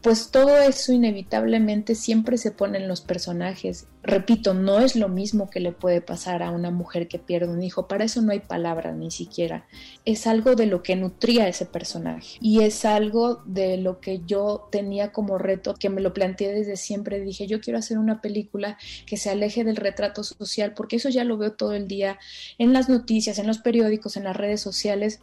pues 0.02 0.30
todo 0.32 0.58
eso 0.58 0.94
inevitablemente 0.94 1.96
siempre 1.96 2.38
se 2.38 2.52
pone 2.52 2.78
en 2.78 2.88
los 2.88 3.02
personajes. 3.02 3.88
Repito, 4.04 4.54
no 4.54 4.80
es 4.80 4.96
lo 4.96 5.10
mismo 5.10 5.50
que 5.50 5.60
le 5.60 5.72
puede 5.72 6.02
pasar 6.02 6.44
a 6.44 6.52
una 6.52 6.72
mujer 6.72 7.08
que 7.08 7.20
pierde 7.20 7.52
un 7.52 7.64
hijo, 7.64 7.88
para 7.88 8.06
eso 8.06 8.22
no 8.22 8.32
hay 8.32 8.40
palabras 8.40 8.96
ni 8.96 9.12
siquiera. 9.12 9.66
Es 10.06 10.28
algo 10.28 10.56
de 10.56 10.68
lo 10.68 10.84
que 10.84 10.96
nutría 10.96 11.48
ese 11.48 11.66
personaje 11.66 12.38
y 12.40 12.62
es 12.62 12.86
algo 12.86 13.42
de 13.46 13.78
lo 13.78 14.00
que 14.00 14.22
yo 14.26 14.68
tenía 14.72 15.12
como 15.12 15.38
reto, 15.38 15.74
que 15.74 15.90
me 15.90 16.02
lo 16.02 16.14
planteé 16.14 16.54
desde 16.54 16.78
siempre. 16.78 17.20
Dije, 17.20 17.48
yo 17.48 17.60
quiero 17.60 17.80
hacer 17.80 17.98
una 17.98 18.22
película 18.22 18.78
que 19.06 19.18
se 19.18 19.30
aleje 19.30 19.64
del 19.64 19.76
retrato 19.76 20.24
social, 20.24 20.74
porque 20.74 20.98
eso 20.98 21.10
ya 21.10 21.24
lo 21.24 21.38
veo 21.38 21.54
todo 21.54 21.74
el 21.74 21.88
día 21.88 22.20
en 22.58 22.72
las 22.72 22.88
noticias, 22.88 23.40
en 23.40 23.48
los 23.48 23.58
periódicos, 23.58 24.16
en 24.16 24.26
las 24.26 24.38
redes 24.38 24.62
sociales. 24.62 25.22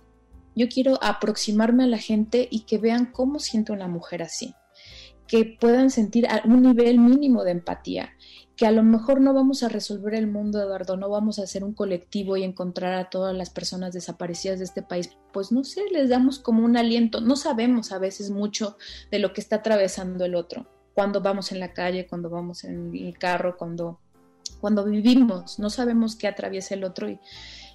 Yo 0.56 0.68
quiero 0.68 0.98
aproximarme 1.02 1.84
a 1.84 1.88
la 1.88 1.98
gente 1.98 2.48
y 2.50 2.60
que 2.60 2.78
vean 2.78 3.06
cómo 3.06 3.38
siente 3.38 3.72
una 3.72 3.88
mujer 3.88 4.22
así 4.22 4.54
que 5.26 5.56
puedan 5.60 5.90
sentir 5.90 6.26
un 6.44 6.62
nivel 6.62 6.98
mínimo 6.98 7.44
de 7.44 7.52
empatía, 7.52 8.10
que 8.56 8.66
a 8.66 8.70
lo 8.70 8.82
mejor 8.82 9.20
no 9.20 9.34
vamos 9.34 9.62
a 9.62 9.68
resolver 9.68 10.14
el 10.14 10.26
mundo, 10.26 10.60
Eduardo, 10.60 10.96
no 10.96 11.08
vamos 11.08 11.38
a 11.38 11.42
hacer 11.42 11.64
un 11.64 11.72
colectivo 11.72 12.37
y 12.37 12.44
encontrar 12.44 12.94
a 12.94 13.10
todas 13.10 13.34
las 13.34 13.50
personas 13.50 13.92
desaparecidas 13.92 14.58
de 14.58 14.64
este 14.64 14.82
país, 14.82 15.10
pues 15.32 15.50
no 15.50 15.64
sé, 15.64 15.82
les 15.92 16.08
damos 16.08 16.38
como 16.38 16.64
un 16.64 16.76
aliento, 16.76 17.20
no 17.20 17.37
sabemos 17.37 17.90
a 17.92 17.98
veces 17.98 18.30
mucho 18.30 18.76
de 19.10 19.18
lo 19.18 19.32
que 19.32 19.40
está 19.40 19.56
atravesando 19.56 20.24
el 20.24 20.34
otro, 20.34 20.66
cuando 20.94 21.20
vamos 21.20 21.50
en 21.52 21.60
la 21.60 21.72
calle, 21.72 22.06
cuando 22.06 22.30
vamos 22.30 22.64
en 22.64 22.94
el 22.94 23.18
carro, 23.18 23.56
cuando, 23.56 23.98
cuando 24.60 24.84
vivimos, 24.84 25.58
no 25.58 25.70
sabemos 25.70 26.14
qué 26.14 26.28
atraviesa 26.28 26.74
el 26.74 26.84
otro 26.84 27.08
y, 27.08 27.18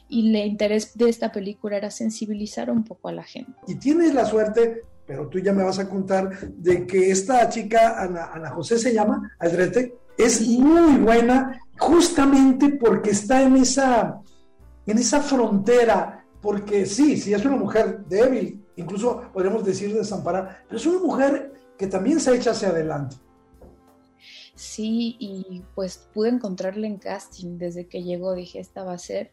y 0.08 0.30
el 0.30 0.48
interés 0.48 0.98
de 0.98 1.10
esta 1.10 1.32
película 1.32 1.78
era 1.78 1.92
sensibilizar 1.92 2.72
un 2.72 2.86
poco 2.86 3.10
a 3.10 3.12
la 3.12 3.24
gente. 3.24 3.52
Y 3.68 3.76
tienes 3.76 4.14
la 4.14 4.26
suerte 4.26 4.84
pero 5.10 5.28
tú 5.28 5.40
ya 5.40 5.54
me 5.54 5.64
vas 5.64 5.80
a 5.80 5.90
contar 5.90 6.40
de 6.52 6.86
que 6.86 7.10
esta 7.10 7.50
chica, 7.50 8.00
Ana, 8.00 8.52
José 8.52 8.78
se 8.78 8.94
llama, 8.94 9.36
Aldrete, 9.40 9.98
es 10.16 10.48
muy 10.48 10.98
buena 10.98 11.60
justamente 11.80 12.70
porque 12.80 13.10
está 13.10 13.42
en 13.42 13.56
esa, 13.56 14.22
en 14.86 14.98
esa 15.00 15.20
frontera, 15.20 16.24
porque 16.40 16.86
sí, 16.86 17.18
sí 17.18 17.34
es 17.34 17.44
una 17.44 17.56
mujer 17.56 18.06
débil, 18.06 18.64
incluso 18.76 19.24
podríamos 19.34 19.66
decir 19.66 19.96
desamparada, 19.96 20.64
pero 20.68 20.78
es 20.78 20.86
una 20.86 21.00
mujer 21.00 21.54
que 21.76 21.88
también 21.88 22.20
se 22.20 22.36
echa 22.36 22.52
hacia 22.52 22.70
adelante. 22.70 23.16
Sí, 24.54 25.16
y 25.18 25.64
pues 25.74 26.08
pude 26.14 26.30
encontrarle 26.30 26.86
en 26.86 26.98
casting 26.98 27.58
desde 27.58 27.88
que 27.88 28.04
llegó, 28.04 28.36
dije, 28.36 28.60
esta 28.60 28.84
va 28.84 28.94
a 28.94 29.00
ser 29.00 29.32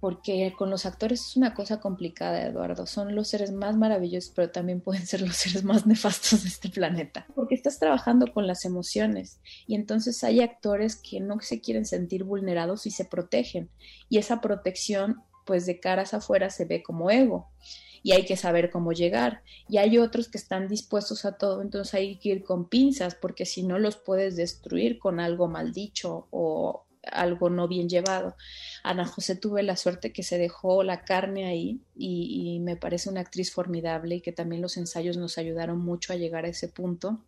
porque 0.00 0.52
con 0.56 0.70
los 0.70 0.84
actores 0.84 1.20
es 1.20 1.36
una 1.36 1.54
cosa 1.54 1.80
complicada, 1.80 2.46
Eduardo. 2.46 2.86
Son 2.86 3.14
los 3.14 3.28
seres 3.28 3.52
más 3.52 3.76
maravillosos, 3.76 4.32
pero 4.34 4.50
también 4.50 4.80
pueden 4.80 5.06
ser 5.06 5.22
los 5.22 5.36
seres 5.36 5.64
más 5.64 5.86
nefastos 5.86 6.42
de 6.42 6.48
este 6.48 6.68
planeta. 6.68 7.26
Porque 7.34 7.54
estás 7.54 7.78
trabajando 7.78 8.32
con 8.32 8.46
las 8.46 8.64
emociones 8.64 9.40
y 9.66 9.74
entonces 9.74 10.22
hay 10.24 10.40
actores 10.40 10.96
que 10.96 11.20
no 11.20 11.40
se 11.40 11.60
quieren 11.60 11.86
sentir 11.86 12.24
vulnerados 12.24 12.86
y 12.86 12.90
se 12.90 13.04
protegen. 13.04 13.70
Y 14.08 14.18
esa 14.18 14.40
protección, 14.40 15.22
pues 15.44 15.66
de 15.66 15.80
caras 15.80 16.14
afuera, 16.14 16.50
se 16.50 16.66
ve 16.66 16.82
como 16.82 17.10
ego. 17.10 17.48
Y 18.02 18.12
hay 18.12 18.24
que 18.24 18.36
saber 18.36 18.70
cómo 18.70 18.92
llegar. 18.92 19.42
Y 19.68 19.78
hay 19.78 19.98
otros 19.98 20.28
que 20.28 20.38
están 20.38 20.68
dispuestos 20.68 21.24
a 21.24 21.38
todo, 21.38 21.60
entonces 21.60 21.94
hay 21.94 22.18
que 22.18 22.28
ir 22.28 22.44
con 22.44 22.68
pinzas, 22.68 23.16
porque 23.16 23.44
si 23.46 23.64
no 23.64 23.80
los 23.80 23.96
puedes 23.96 24.36
destruir 24.36 24.98
con 25.00 25.18
algo 25.18 25.48
mal 25.48 25.72
dicho 25.72 26.28
o 26.30 26.85
algo 27.12 27.50
no 27.50 27.68
bien 27.68 27.88
llevado. 27.88 28.36
Ana 28.82 29.06
José 29.06 29.36
tuve 29.36 29.62
la 29.62 29.76
suerte 29.76 30.12
que 30.12 30.22
se 30.22 30.38
dejó 30.38 30.82
la 30.82 31.04
carne 31.04 31.46
ahí 31.46 31.80
y, 31.94 32.60
me 32.60 32.76
parece 32.76 33.10
una 33.10 33.20
actriz 33.20 33.52
formidable 33.52 34.16
y 34.16 34.20
que 34.20 34.32
también 34.32 34.62
los 34.62 34.76
ensayos 34.76 35.16
nos 35.16 35.38
ayudaron 35.38 35.78
mucho 35.78 36.12
a 36.12 36.16
llegar 36.16 36.44
a 36.44 36.48
ese 36.48 36.68
punto. 36.68 37.24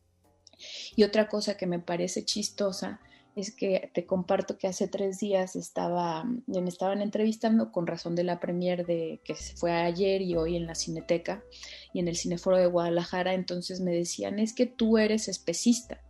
Y 0.97 1.05
otra 1.05 1.29
cosa 1.29 1.57
que 1.57 1.67
me 1.67 1.79
parece 1.79 2.25
chistosa 2.25 3.01
es 3.37 3.55
que 3.55 3.91
te 3.95 4.05
comparto 4.05 4.59
que 4.59 4.67
hace 4.67 4.89
tres 4.89 5.21
días 5.21 5.55
estaba, 5.55 6.25
me 6.25 6.69
estaban 6.69 7.03
entrevistando 7.03 7.71
con 7.71 7.87
razón 7.87 8.17
de 8.17 8.25
la 8.25 8.41
premier 8.41 8.85
de 8.85 9.21
que 9.25 9.37
fue 9.37 9.71
ayer 9.71 10.23
y 10.23 10.35
hoy 10.35 10.57
en 10.57 10.67
la 10.67 10.75
Cineteca 10.75 11.45
y 11.93 12.01
en 12.01 12.09
el 12.09 12.17
Cineforo 12.17 12.57
de 12.57 12.67
Guadalajara, 12.67 13.35
entonces 13.35 13.81
me 13.81 13.93
decían, 13.93 14.41
es 14.41 14.55
que 14.55 14.67
tú 14.67 14.99
eres 14.99 15.29
especista 15.29 16.03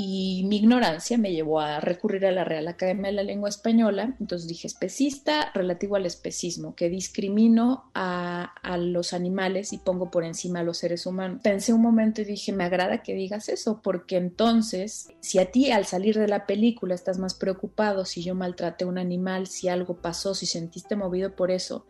y 0.00 0.44
mi 0.44 0.58
ignorancia 0.58 1.18
me 1.18 1.32
llevó 1.32 1.58
a 1.58 1.80
recurrir 1.80 2.24
a 2.24 2.30
la 2.30 2.44
Real 2.44 2.68
Academia 2.68 3.06
de 3.06 3.14
la 3.14 3.24
Lengua 3.24 3.48
Española. 3.48 4.14
Entonces 4.20 4.46
dije 4.46 4.68
especista 4.68 5.50
relativo 5.54 5.96
al 5.96 6.06
especismo, 6.06 6.76
que 6.76 6.88
discrimino 6.88 7.90
a, 7.94 8.54
a, 8.62 8.76
los 8.76 9.12
animales 9.12 9.72
y 9.72 9.78
pongo 9.78 10.08
por 10.08 10.22
encima 10.22 10.60
a 10.60 10.62
los 10.62 10.78
seres 10.78 11.04
humanos. 11.04 11.40
Pensé 11.42 11.72
un 11.72 11.82
momento 11.82 12.20
y 12.20 12.26
dije, 12.26 12.52
me 12.52 12.62
agrada 12.62 13.02
que 13.02 13.14
digas 13.14 13.48
eso, 13.48 13.80
porque 13.82 14.18
entonces, 14.18 15.08
si 15.18 15.40
a 15.40 15.50
ti 15.50 15.72
al 15.72 15.84
salir 15.84 16.16
de 16.16 16.28
la 16.28 16.46
película 16.46 16.94
estás 16.94 17.18
más 17.18 17.34
preocupado 17.34 18.04
si 18.04 18.22
yo 18.22 18.36
maltraté 18.36 18.84
a 18.84 18.86
un 18.86 18.98
animal, 18.98 19.48
si 19.48 19.66
algo 19.66 19.96
pasó, 19.96 20.32
si 20.32 20.46
sentiste 20.46 20.94
movido 20.94 21.34
por 21.34 21.50
eso, 21.50 21.86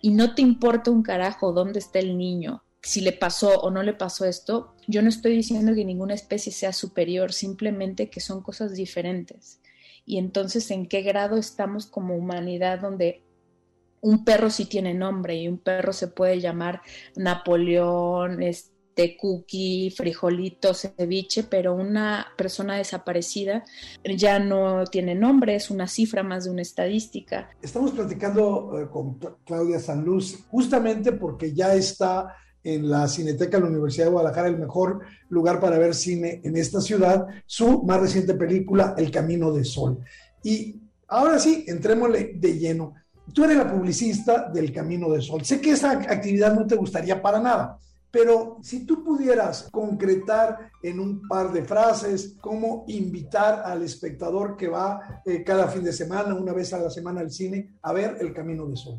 y 0.00 0.12
no 0.12 0.36
te 0.36 0.42
importa 0.42 0.92
un 0.92 1.02
carajo 1.02 1.52
dónde 1.52 1.80
está 1.80 1.98
el 1.98 2.18
niño, 2.18 2.62
si 2.82 3.00
le 3.00 3.12
pasó 3.12 3.60
o 3.60 3.70
no 3.70 3.82
le 3.82 3.92
pasó 3.92 4.24
esto, 4.24 4.74
yo 4.86 5.02
no 5.02 5.08
estoy 5.08 5.34
diciendo 5.36 5.74
que 5.74 5.84
ninguna 5.84 6.14
especie 6.14 6.52
sea 6.52 6.72
superior, 6.72 7.32
simplemente 7.32 8.10
que 8.10 8.20
son 8.20 8.42
cosas 8.42 8.74
diferentes. 8.74 9.60
Y 10.04 10.18
entonces, 10.18 10.70
¿en 10.70 10.86
qué 10.86 11.02
grado 11.02 11.36
estamos 11.36 11.86
como 11.86 12.16
humanidad 12.16 12.80
donde 12.80 13.22
un 14.00 14.24
perro 14.24 14.48
sí 14.48 14.64
tiene 14.64 14.94
nombre 14.94 15.36
y 15.36 15.48
un 15.48 15.58
perro 15.58 15.92
se 15.92 16.08
puede 16.08 16.40
llamar 16.40 16.80
Napoleón, 17.16 18.42
este 18.42 19.16
cookie, 19.16 19.90
frijolito, 19.90 20.72
ceviche, 20.72 21.44
pero 21.44 21.74
una 21.74 22.28
persona 22.36 22.76
desaparecida 22.76 23.64
ya 24.16 24.38
no 24.38 24.84
tiene 24.84 25.14
nombre, 25.14 25.56
es 25.56 25.70
una 25.70 25.88
cifra 25.88 26.22
más 26.22 26.44
de 26.44 26.50
una 26.50 26.62
estadística. 26.62 27.50
Estamos 27.60 27.90
platicando 27.90 28.80
eh, 28.80 28.88
con 28.88 29.18
Claudia 29.44 29.78
Sanluz 29.78 30.44
justamente 30.48 31.12
porque 31.12 31.52
ya 31.52 31.74
está 31.74 32.34
en 32.64 32.88
la 32.88 33.08
Cineteca 33.08 33.56
de 33.56 33.64
la 33.64 33.70
Universidad 33.70 34.06
de 34.06 34.12
Guadalajara, 34.12 34.48
el 34.48 34.58
mejor 34.58 35.00
lugar 35.28 35.60
para 35.60 35.78
ver 35.78 35.94
cine 35.94 36.40
en 36.44 36.56
esta 36.56 36.80
ciudad, 36.80 37.26
su 37.46 37.82
más 37.82 38.00
reciente 38.00 38.34
película, 38.34 38.94
El 38.96 39.10
Camino 39.10 39.52
de 39.52 39.64
Sol. 39.64 39.98
Y 40.42 40.80
ahora 41.08 41.38
sí, 41.38 41.64
entrémosle 41.66 42.34
de 42.36 42.58
lleno. 42.58 42.94
Tú 43.32 43.44
eres 43.44 43.56
la 43.58 43.70
publicista 43.70 44.48
del 44.50 44.72
Camino 44.72 45.10
de 45.10 45.20
Sol. 45.20 45.44
Sé 45.44 45.60
que 45.60 45.72
esa 45.72 45.92
actividad 45.92 46.54
no 46.54 46.66
te 46.66 46.76
gustaría 46.76 47.20
para 47.20 47.40
nada, 47.40 47.78
pero 48.10 48.58
si 48.62 48.86
tú 48.86 49.04
pudieras 49.04 49.68
concretar 49.70 50.70
en 50.82 50.98
un 50.98 51.28
par 51.28 51.52
de 51.52 51.62
frases 51.62 52.36
cómo 52.40 52.84
invitar 52.88 53.62
al 53.64 53.82
espectador 53.82 54.56
que 54.56 54.68
va 54.68 55.22
eh, 55.26 55.44
cada 55.44 55.68
fin 55.68 55.84
de 55.84 55.92
semana, 55.92 56.34
una 56.34 56.52
vez 56.52 56.72
a 56.72 56.78
la 56.78 56.90
semana 56.90 57.20
al 57.20 57.30
cine, 57.30 57.74
a 57.82 57.92
ver 57.92 58.16
El 58.20 58.32
Camino 58.32 58.66
de 58.66 58.76
Sol. 58.76 58.98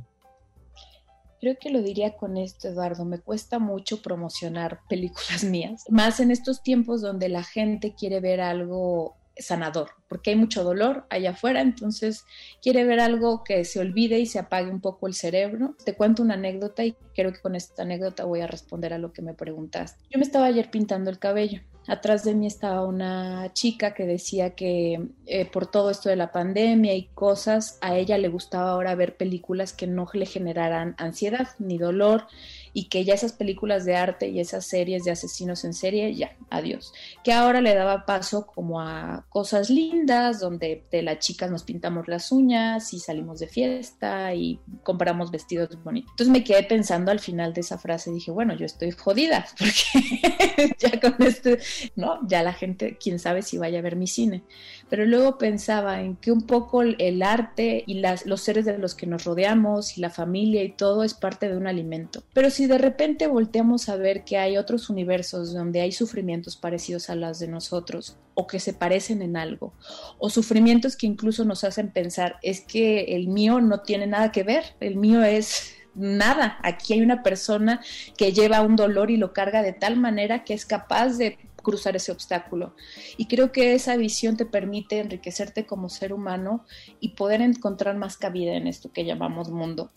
Creo 1.40 1.58
que 1.60 1.70
lo 1.70 1.82
diría 1.82 2.18
con 2.18 2.38
esto, 2.38 2.68
Eduardo. 2.68 3.06
Me 3.06 3.20
cuesta 3.20 3.60
mucho 3.60 4.02
promocionar 4.02 4.82
películas 4.90 5.44
mías, 5.44 5.86
más 5.90 6.20
en 6.20 6.32
estos 6.32 6.62
tiempos 6.64 7.02
donde 7.02 7.30
la 7.30 7.44
gente 7.44 7.94
quiere 7.96 8.20
ver 8.20 8.42
algo 8.42 9.16
sanador, 9.40 9.92
porque 10.08 10.32
hay 10.32 10.36
mucho 10.36 10.64
dolor 10.64 11.06
allá 11.10 11.32
afuera, 11.32 11.62
entonces 11.62 12.26
quiere 12.62 12.84
ver 12.84 13.00
algo 13.00 13.44
que 13.44 13.64
se 13.66 13.80
olvide 13.80 14.20
y 14.20 14.26
se 14.26 14.40
apague 14.40 14.70
un 14.70 14.82
poco 14.82 15.08
el 15.08 15.14
cerebro. 15.14 15.76
Te 15.86 15.96
cuento 15.96 16.22
una 16.22 16.34
anécdota 16.36 16.84
y 16.84 16.96
creo 17.16 17.32
que 17.32 17.40
con 17.40 17.56
esta 17.56 17.84
anécdota 17.84 18.26
voy 18.26 18.42
a 18.42 18.48
responder 18.48 18.94
a 18.94 18.98
lo 18.98 19.14
que 19.14 19.22
me 19.22 19.34
preguntaste. 19.34 20.04
Yo 20.10 20.20
me 20.20 20.26
estaba 20.26 20.46
ayer 20.46 20.70
pintando 20.70 21.10
el 21.10 21.20
cabello. 21.20 21.62
Atrás 21.90 22.24
de 22.24 22.36
mí 22.36 22.46
estaba 22.46 22.86
una 22.86 23.52
chica 23.54 23.96
que 23.96 24.06
decía 24.06 24.52
que 24.52 25.08
eh, 25.26 25.46
por 25.46 25.66
todo 25.66 25.90
esto 25.90 26.08
de 26.08 26.16
la 26.16 26.32
pandemia 26.32 26.94
y 26.94 27.06
cosas, 27.16 27.80
a 27.82 27.98
ella 27.98 28.20
le 28.20 28.28
gustaba 28.28 28.72
ahora 28.72 28.94
ver 28.94 29.18
películas 29.18 29.74
que 29.74 29.88
no 29.88 30.08
le 30.14 30.28
generaran 30.28 30.94
ansiedad 31.00 31.48
ni 31.58 31.80
dolor 31.80 32.28
y 32.74 32.86
que 32.86 33.04
ya 33.04 33.14
esas 33.14 33.34
películas 33.34 33.86
de 33.86 33.96
arte 33.96 34.30
y 34.30 34.40
esas 34.40 34.66
series 34.66 35.04
de 35.04 35.12
asesinos 35.12 35.64
en 35.66 35.74
serie, 35.74 36.14
ya, 36.16 36.36
adiós. 36.50 36.94
Que 37.24 37.34
ahora 37.34 37.62
le 37.62 37.76
daba 37.76 38.06
paso 38.06 38.46
como 38.48 38.82
a 38.82 39.26
cosas 39.30 39.70
lindas, 39.70 40.40
donde 40.40 40.84
de 40.92 41.02
las 41.02 41.20
chicas 41.20 41.52
nos 41.52 41.64
pintamos 41.64 42.08
las 42.08 42.32
uñas 42.32 42.94
y 42.94 43.00
salimos 43.00 43.40
de 43.40 43.48
fiesta 43.48 44.34
y 44.34 44.60
compramos 44.84 45.32
vestidos 45.32 45.82
bonitos. 45.84 46.12
Entonces 46.12 46.32
me 46.32 46.44
quedé 46.44 46.64
pensando 46.64 47.12
al 47.12 47.20
final 47.20 47.54
de 47.54 47.62
esa 47.62 47.78
frase, 47.78 48.12
dije, 48.12 48.32
bueno, 48.32 48.56
yo 48.56 48.66
estoy 48.66 48.92
jodida, 48.92 49.46
porque 49.58 50.76
ya 50.80 51.00
con 51.00 51.16
este, 51.26 51.60
¿no? 51.96 52.20
Ya 52.28 52.44
la 52.44 52.54
gente, 52.54 52.98
quién 53.02 53.20
sabe 53.20 53.42
si 53.42 53.58
vaya 53.58 53.80
a 53.80 53.84
ver 53.84 53.96
mi 53.96 54.08
cine. 54.08 54.44
Pero 54.90 55.06
luego 55.06 55.38
pensaba 55.38 56.02
en 56.02 56.16
que 56.16 56.32
un 56.32 56.42
poco 56.42 56.82
el 56.82 57.22
arte 57.22 57.84
y 57.86 57.96
las, 57.96 58.26
los 58.26 58.42
seres 58.42 58.66
de 58.66 58.78
los 58.78 58.96
que 58.96 59.08
nos 59.08 59.24
rodeamos 59.24 59.98
y 59.98 60.02
la 60.02 60.10
familia 60.10 60.64
y 60.64 60.72
todo 60.72 61.04
es 61.04 61.14
parte 61.14 61.50
de 61.50 61.58
un 61.58 61.68
alimento. 61.68 62.24
Pero 62.34 62.50
si 62.60 62.68
de 62.68 62.78
repente 62.78 63.28
volteamos 63.28 63.88
a 63.88 63.96
ver 63.96 64.26
que 64.26 64.38
hay 64.38 64.58
otros 64.58 64.90
universos 64.90 65.54
donde 65.54 65.80
hay 65.80 65.94
sufrimientos 65.94 66.58
parecidos 66.58 67.10
a 67.10 67.16
los 67.16 67.40
de 67.40 67.48
nosotros 67.48 68.18
o 68.34 68.48
que 68.48 68.60
se 68.60 68.74
parecen 68.74 69.22
en 69.22 69.38
algo, 69.38 69.72
o 70.18 70.30
sufrimientos 70.30 70.98
que 70.98 71.08
incluso 71.08 71.46
nos 71.46 71.64
hacen 71.64 71.90
pensar, 71.94 72.36
es 72.42 72.60
que 72.60 73.16
el 73.16 73.30
mío 73.30 73.62
no 73.62 73.80
tiene 73.80 74.08
nada 74.08 74.34
que 74.34 74.44
ver, 74.44 74.76
el 74.82 74.98
mío 74.98 75.24
es 75.24 75.74
nada. 75.96 76.60
Aquí 76.62 76.92
hay 76.92 77.02
una 77.02 77.24
persona 77.24 77.80
que 78.18 78.34
lleva 78.34 78.62
un 78.62 78.76
dolor 78.76 79.10
y 79.10 79.16
lo 79.16 79.32
carga 79.32 79.62
de 79.62 79.72
tal 79.72 79.96
manera 79.96 80.44
que 80.44 80.54
es 80.54 80.66
capaz 80.66 81.18
de 81.18 81.38
cruzar 81.64 81.96
ese 81.96 82.12
obstáculo. 82.12 82.76
Y 83.16 83.28
creo 83.28 83.54
que 83.54 83.74
esa 83.74 83.96
visión 83.96 84.36
te 84.36 84.46
permite 84.46 85.00
enriquecerte 85.00 85.66
como 85.66 85.88
ser 85.88 86.12
humano 86.12 86.66
y 87.00 87.16
poder 87.16 87.40
encontrar 87.40 87.96
más 87.96 88.18
cabida 88.18 88.52
en 88.56 88.68
esto 88.68 88.92
que 88.92 89.06
llamamos 89.06 89.50
mundo. 89.50 89.94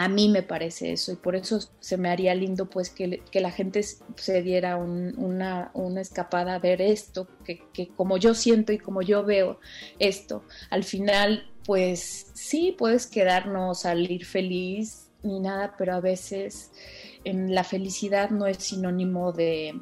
A 0.00 0.06
mí 0.06 0.28
me 0.28 0.44
parece 0.44 0.92
eso 0.92 1.10
y 1.10 1.16
por 1.16 1.34
eso 1.34 1.58
se 1.80 1.96
me 1.96 2.08
haría 2.08 2.32
lindo 2.32 2.70
pues 2.70 2.88
que, 2.88 3.20
la 3.32 3.50
gente 3.50 3.82
se 3.82 4.42
diera 4.42 4.76
un, 4.76 5.12
una, 5.18 5.72
escapada 6.00 6.54
a 6.54 6.60
ver 6.60 6.80
esto, 6.80 7.26
que, 7.44 7.88
como 7.96 8.16
yo 8.16 8.32
siento 8.32 8.72
y 8.72 8.78
como 8.78 9.02
yo 9.02 9.24
veo 9.24 9.58
esto, 9.98 10.44
al 10.70 10.84
final 10.84 11.50
pues 11.64 12.28
sí, 12.32 12.76
puedes 12.78 13.08
quedarnos, 13.08 13.80
salir 13.80 14.24
feliz 14.24 15.10
ni 15.24 15.40
nada, 15.40 15.74
pero 15.76 15.94
a 15.94 16.00
veces 16.00 16.70
en 17.24 17.52
la 17.52 17.64
felicidad 17.64 18.30
no 18.30 18.46
es 18.46 18.58
sinónimo 18.58 19.32
de 19.32 19.80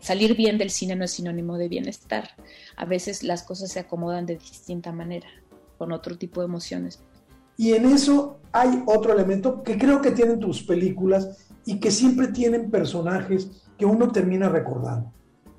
salir 0.00 0.34
bien 0.34 0.56
del 0.56 0.70
cine, 0.70 0.96
no 0.96 1.04
es 1.04 1.10
sinónimo 1.10 1.58
de 1.58 1.68
bienestar. 1.68 2.30
A 2.74 2.86
veces 2.86 3.22
las 3.22 3.42
cosas 3.42 3.70
se 3.70 3.80
acomodan 3.80 4.24
de 4.24 4.38
distinta 4.38 4.92
manera, 4.92 5.28
con 5.76 5.92
otro 5.92 6.16
tipo 6.16 6.40
de 6.40 6.46
emociones. 6.46 7.02
Y 7.60 7.74
en 7.74 7.84
eso 7.84 8.38
hay 8.52 8.82
otro 8.86 9.12
elemento 9.12 9.62
que 9.62 9.76
creo 9.76 10.00
que 10.00 10.12
tienen 10.12 10.40
tus 10.40 10.62
películas 10.62 11.46
y 11.66 11.78
que 11.78 11.90
siempre 11.90 12.28
tienen 12.28 12.70
personajes 12.70 13.50
que 13.76 13.84
uno 13.84 14.10
termina 14.10 14.48
recordando. 14.48 15.12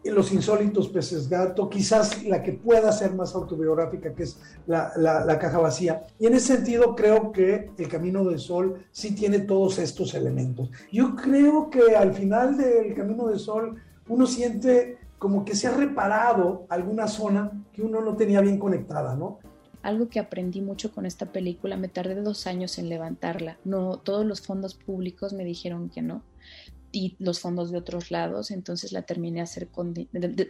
Los 0.04 0.32
insólitos 0.32 0.90
peces 0.90 1.30
gato, 1.30 1.70
quizás 1.70 2.24
la 2.24 2.42
que 2.42 2.54
pueda 2.54 2.92
ser 2.92 3.14
más 3.14 3.36
autobiográfica, 3.36 4.16
que 4.16 4.24
es 4.24 4.40
la, 4.66 5.38
caja 5.40 5.60
vacía. 5.60 6.02
Y 6.18 6.26
en 6.26 6.34
ese 6.34 6.56
sentido 6.56 6.96
creo 6.96 7.32
que 7.32 7.70
El 7.78 7.88
Camino 7.88 8.24
del 8.24 8.40
Sol 8.40 8.84
sí 8.90 9.14
tiene 9.14 9.42
todos 9.42 9.78
estos 9.78 10.16
elementos. 10.16 10.72
Yo 10.92 11.16
creo 11.16 11.70
que 11.70 11.96
al 11.96 12.16
final 12.16 12.58
del 12.58 12.96
Camino 12.96 13.28
del 13.28 13.38
Sol 13.38 13.76
uno 14.08 14.26
siente 14.26 14.98
como 15.20 15.46
que 15.46 15.56
se 15.56 15.68
ha 15.68 15.78
reparado 15.78 16.66
alguna 16.68 17.08
zona 17.08 17.52
que 17.72 17.84
uno 17.84 18.02
no 18.02 18.16
tenía 18.16 18.42
bien 18.42 18.58
conectada, 18.58 19.16
¿no? 19.16 19.38
Algo 19.84 20.10
que 20.10 20.20
aprendí 20.20 20.62
mucho 20.62 20.92
con 20.92 21.06
esta 21.06 21.32
película, 21.32 21.78
me 21.78 21.88
tardé 21.88 22.16
dos 22.22 22.48
años 22.48 22.78
en 22.78 22.90
levantarla. 22.90 23.58
No, 23.64 23.98
todos 23.98 24.26
los 24.26 24.42
fondos 24.42 24.76
públicos 24.76 25.34
me 25.34 25.44
dijeron 25.46 25.90
que 25.90 26.02
no 26.02 26.24
y 26.92 27.16
los 27.20 27.40
fondos 27.40 27.72
de 27.72 27.78
otros 27.78 28.12
lados, 28.12 28.52
entonces 28.52 28.92
la 28.92 29.04
terminé, 29.04 29.40
a 29.40 29.44
hacer 29.44 29.70
con, 29.70 29.94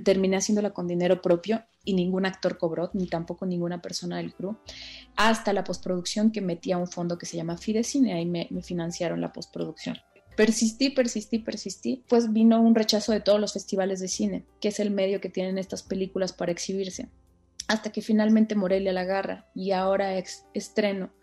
terminé 0.04 0.38
haciéndola 0.38 0.72
con 0.72 0.88
dinero 0.88 1.22
propio 1.22 1.64
y 1.84 1.94
ningún 1.94 2.26
actor 2.26 2.58
cobró, 2.58 2.90
ni 2.94 3.08
tampoco 3.08 3.46
ninguna 3.46 3.82
persona 3.82 4.18
del 4.18 4.34
crew, 4.34 4.58
hasta 5.16 5.54
la 5.54 5.64
postproducción 5.64 6.32
que 6.32 6.42
metía 6.42 6.78
un 6.78 6.88
fondo 6.88 7.18
que 7.18 7.26
se 7.26 7.38
llama 7.38 7.58
Fidecine, 7.58 8.14
ahí 8.14 8.26
me, 8.26 8.48
me 8.50 8.62
financiaron 8.64 9.22
la 9.22 9.32
postproducción. 9.32 9.98
Persistí, 10.36 10.90
persistí, 10.90 11.40
persistí, 11.40 12.04
pues 12.08 12.32
vino 12.32 12.62
un 12.62 12.74
rechazo 12.74 13.12
de 13.12 13.20
todos 13.20 13.40
los 13.40 13.54
festivales 13.54 14.00
de 14.00 14.08
cine, 14.08 14.46
que 14.60 14.70
es 14.70 14.80
el 14.80 14.90
medio 14.90 15.22
que 15.22 15.30
tienen 15.30 15.58
estas 15.58 15.84
películas 15.84 16.34
para 16.34 16.52
exhibirse 16.52 17.10
hasta 17.72 17.92
que 17.92 18.02
finalmente 18.02 18.56
Morelia 18.56 18.92
la 18.92 19.02
agarra 19.02 19.50
y 19.56 19.72
ahora 19.72 20.18
ex 20.18 20.46
estreno. 20.54 21.14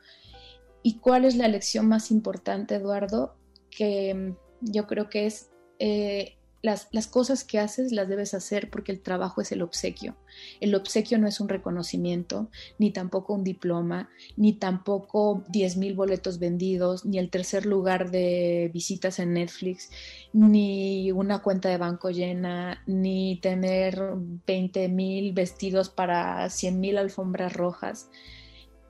¿Y 0.82 0.99
cuál 0.99 1.26
es 1.26 1.36
la 1.36 1.46
lección 1.46 1.86
más 1.86 2.11
importante, 2.11 2.76
Eduardo? 2.76 3.36
Que 3.70 4.14
mm, 4.14 4.36
yo 4.61 4.86
creo 4.86 5.11
que 5.11 5.26
es 5.26 5.51
eh, 5.78 6.38
las, 6.62 6.88
las, 6.90 7.06
cosas 7.06 7.44
que 7.44 7.59
haces 7.59 7.92
las 7.92 8.09
debes 8.09 8.34
hacer 8.34 8.68
porque 8.70 8.90
el 8.92 9.00
trabajo 9.00 9.40
es 9.40 9.52
el 9.52 9.62
obsequio. 9.62 10.16
El 10.61 10.74
obsequio 10.74 11.18
no 11.18 11.28
es 11.28 11.40
un 11.40 11.48
reconocimiento, 11.48 12.50
ni 12.78 12.90
tampoco 12.90 13.34
un 13.34 13.44
diploma, 13.44 14.11
ni 14.36 14.52
tampoco 14.52 15.44
10 15.48 15.76
mil 15.76 15.94
boletos 15.94 16.38
vendidos, 16.38 17.04
ni 17.04 17.18
el 17.18 17.30
tercer 17.30 17.64
lugar 17.64 18.11
de 18.11 18.70
visitas 18.74 19.18
en 19.18 19.34
Netflix, 19.34 19.90
ni 20.32 21.12
una 21.12 21.42
cuenta 21.42 21.68
de 21.68 21.78
banco 21.78 22.11
llena, 22.11 22.82
ni 22.86 23.38
tener 23.40 24.14
20 24.46 24.88
mil 24.88 25.32
vestidos 25.32 25.90
para 25.90 26.50
100 26.50 26.80
mil 26.80 26.98
alfombras 26.98 27.52
rojas. 27.52 28.11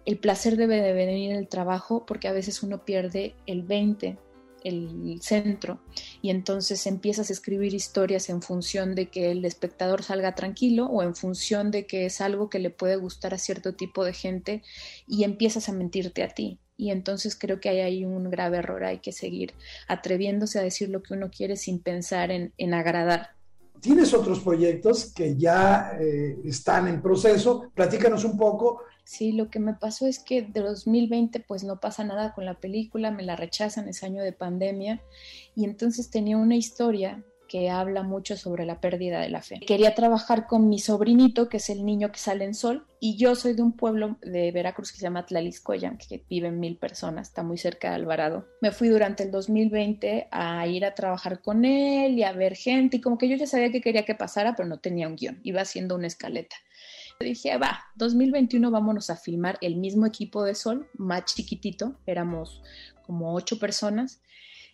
El 0.06 0.18
placer 0.18 0.56
debe 0.56 0.80
de 0.80 0.94
venir 0.94 1.32
en 1.32 1.36
el 1.36 1.48
trabajo 1.48 2.06
porque 2.06 2.28
a 2.28 2.32
veces 2.32 2.62
uno 2.62 2.86
pierde 2.86 3.34
el 3.46 3.62
20 3.62 4.16
el 4.64 5.20
centro 5.22 5.80
y 6.22 6.30
entonces 6.30 6.86
empiezas 6.86 7.30
a 7.30 7.32
escribir 7.32 7.74
historias 7.74 8.28
en 8.28 8.42
función 8.42 8.94
de 8.94 9.08
que 9.08 9.30
el 9.30 9.44
espectador 9.44 10.02
salga 10.02 10.34
tranquilo 10.34 10.86
o 10.86 11.02
en 11.02 11.14
función 11.14 11.70
de 11.70 11.86
que 11.86 12.06
es 12.06 12.20
algo 12.20 12.50
que 12.50 12.58
le 12.58 12.70
puede 12.70 12.96
gustar 12.96 13.34
a 13.34 13.38
cierto 13.38 13.74
tipo 13.74 14.04
de 14.04 14.12
gente 14.12 14.62
y 15.06 15.24
empiezas 15.24 15.68
a 15.68 15.72
mentirte 15.72 16.22
a 16.22 16.28
ti. 16.28 16.58
Y 16.76 16.90
entonces 16.90 17.36
creo 17.36 17.60
que 17.60 17.70
hay 17.70 17.80
ahí 17.80 18.04
un 18.04 18.30
grave 18.30 18.58
error, 18.58 18.84
hay 18.84 18.98
que 18.98 19.10
seguir 19.12 19.54
atreviéndose 19.88 20.60
a 20.60 20.62
decir 20.62 20.88
lo 20.90 21.02
que 21.02 21.14
uno 21.14 21.28
quiere 21.28 21.56
sin 21.56 21.80
pensar 21.80 22.30
en, 22.30 22.52
en 22.56 22.72
agradar. 22.72 23.37
Tienes 23.80 24.12
otros 24.14 24.40
proyectos 24.40 25.12
que 25.12 25.36
ya 25.36 25.92
eh, 26.00 26.38
están 26.44 26.88
en 26.88 27.00
proceso, 27.02 27.70
platícanos 27.74 28.24
un 28.24 28.36
poco. 28.36 28.82
Sí, 29.04 29.32
lo 29.32 29.48
que 29.48 29.58
me 29.58 29.74
pasó 29.74 30.06
es 30.06 30.18
que 30.18 30.42
de 30.42 30.60
2020 30.60 31.40
pues 31.40 31.64
no 31.64 31.80
pasa 31.80 32.04
nada 32.04 32.34
con 32.34 32.44
la 32.44 32.60
película, 32.60 33.10
me 33.10 33.22
la 33.22 33.36
rechazan 33.36 33.88
ese 33.88 34.04
año 34.04 34.22
de 34.22 34.32
pandemia 34.32 35.00
y 35.54 35.64
entonces 35.64 36.10
tenía 36.10 36.36
una 36.36 36.56
historia 36.56 37.24
que 37.48 37.70
habla 37.70 38.02
mucho 38.02 38.36
sobre 38.36 38.66
la 38.66 38.80
pérdida 38.80 39.20
de 39.20 39.30
la 39.30 39.42
fe. 39.42 39.58
Quería 39.66 39.94
trabajar 39.94 40.46
con 40.46 40.68
mi 40.68 40.78
sobrinito, 40.78 41.48
que 41.48 41.56
es 41.56 41.70
el 41.70 41.84
niño 41.84 42.12
que 42.12 42.18
sale 42.18 42.44
en 42.44 42.54
sol, 42.54 42.86
y 43.00 43.16
yo 43.16 43.34
soy 43.34 43.54
de 43.54 43.62
un 43.62 43.72
pueblo 43.72 44.18
de 44.22 44.52
Veracruz 44.52 44.92
que 44.92 44.98
se 44.98 45.04
llama 45.04 45.26
Tlaliscoyan, 45.26 45.98
que 45.98 46.24
viven 46.28 46.60
mil 46.60 46.76
personas, 46.76 47.28
está 47.28 47.42
muy 47.42 47.56
cerca 47.58 47.90
de 47.90 47.96
Alvarado. 47.96 48.46
Me 48.60 48.70
fui 48.70 48.88
durante 48.88 49.22
el 49.22 49.30
2020 49.30 50.28
a 50.30 50.66
ir 50.66 50.84
a 50.84 50.94
trabajar 50.94 51.40
con 51.40 51.64
él 51.64 52.18
y 52.18 52.22
a 52.22 52.32
ver 52.32 52.54
gente, 52.54 52.98
y 52.98 53.00
como 53.00 53.18
que 53.18 53.28
yo 53.28 53.36
ya 53.36 53.46
sabía 53.46 53.72
que 53.72 53.80
quería 53.80 54.04
que 54.04 54.14
pasara, 54.14 54.54
pero 54.54 54.68
no 54.68 54.78
tenía 54.78 55.08
un 55.08 55.16
guion, 55.16 55.40
iba 55.42 55.62
haciendo 55.62 55.94
una 55.94 56.06
escaleta. 56.06 56.56
Dije, 57.20 57.56
va, 57.58 57.80
2021 57.96 58.70
vámonos 58.70 59.10
a 59.10 59.16
filmar 59.16 59.58
el 59.60 59.74
mismo 59.76 60.06
equipo 60.06 60.44
de 60.44 60.54
Sol, 60.54 60.88
más 60.94 61.24
chiquitito, 61.24 61.98
éramos 62.06 62.62
como 63.04 63.34
ocho 63.34 63.58
personas, 63.58 64.22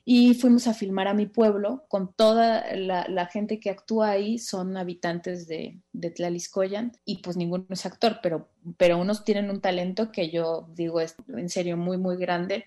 y 0.05 0.35
fuimos 0.35 0.67
a 0.67 0.75
filmar 0.75 1.09
a 1.09 1.15
mi 1.15 1.27
pueblo 1.27 1.87
con 1.89 2.13
toda 2.13 2.77
la, 2.77 3.27
gente 3.27 3.59
que 3.59 3.71
actúa 3.71 4.11
ahí, 4.11 4.39
son 4.39 4.77
habitantes 4.77 5.49
de, 5.49 5.81
de, 5.93 6.11
Tlaliscoyan, 6.11 6.93
y 7.07 7.23
pues 7.23 7.37
ninguno 7.37 7.65
es 7.71 7.87
actor, 7.87 8.19
pero, 8.23 8.51
pero 8.77 8.99
unos 8.99 9.25
tienen 9.25 9.49
un 9.49 9.63
talento 9.63 10.13
que 10.13 10.31
yo 10.31 10.69
digo 10.75 11.01
es 11.01 11.17
en 11.29 11.49
serio 11.49 11.77
muy, 11.79 11.97
muy 11.97 12.17
grande. 12.19 12.67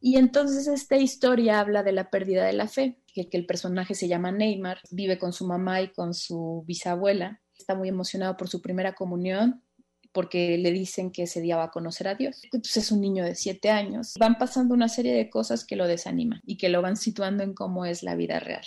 Y 0.00 0.16
entonces 0.16 0.68
esta 0.68 0.96
historia 0.96 1.58
habla 1.58 1.82
de 1.82 1.90
la 1.90 2.10
pérdida 2.10 2.44
de 2.44 2.52
la 2.52 2.68
fe, 2.68 3.00
que, 3.12 3.28
que 3.28 3.36
el 3.36 3.46
personaje 3.46 3.96
se 3.96 4.06
llama 4.06 4.30
Neymar, 4.30 4.78
vive 4.92 5.18
con 5.18 5.32
su 5.32 5.46
mamá 5.48 5.82
y 5.82 5.88
con 5.88 6.14
su 6.14 6.62
bisabuela, 6.64 7.40
está 7.58 7.74
muy 7.74 7.88
emocionado 7.88 8.36
por 8.36 8.48
su 8.48 8.62
primera 8.62 8.94
comunión 8.94 9.64
porque 10.12 10.58
le 10.58 10.72
dicen 10.72 11.10
que 11.10 11.24
ese 11.24 11.40
día 11.40 11.56
va 11.56 11.64
a 11.64 11.70
conocer 11.70 12.08
a 12.08 12.14
Dios. 12.14 12.42
Pues 12.50 12.76
es 12.76 12.90
un 12.90 13.00
niño 13.00 13.24
de 13.24 13.34
siete 13.34 13.70
años. 13.70 14.14
Van 14.18 14.38
pasando 14.38 14.74
una 14.74 14.88
serie 14.88 15.14
de 15.14 15.30
cosas 15.30 15.64
que 15.64 15.76
lo 15.76 15.86
desaniman 15.86 16.40
y 16.44 16.56
que 16.56 16.68
lo 16.68 16.82
van 16.82 16.96
situando 16.96 17.42
en 17.42 17.54
cómo 17.54 17.84
es 17.84 18.02
la 18.02 18.14
vida 18.14 18.40
real. 18.40 18.64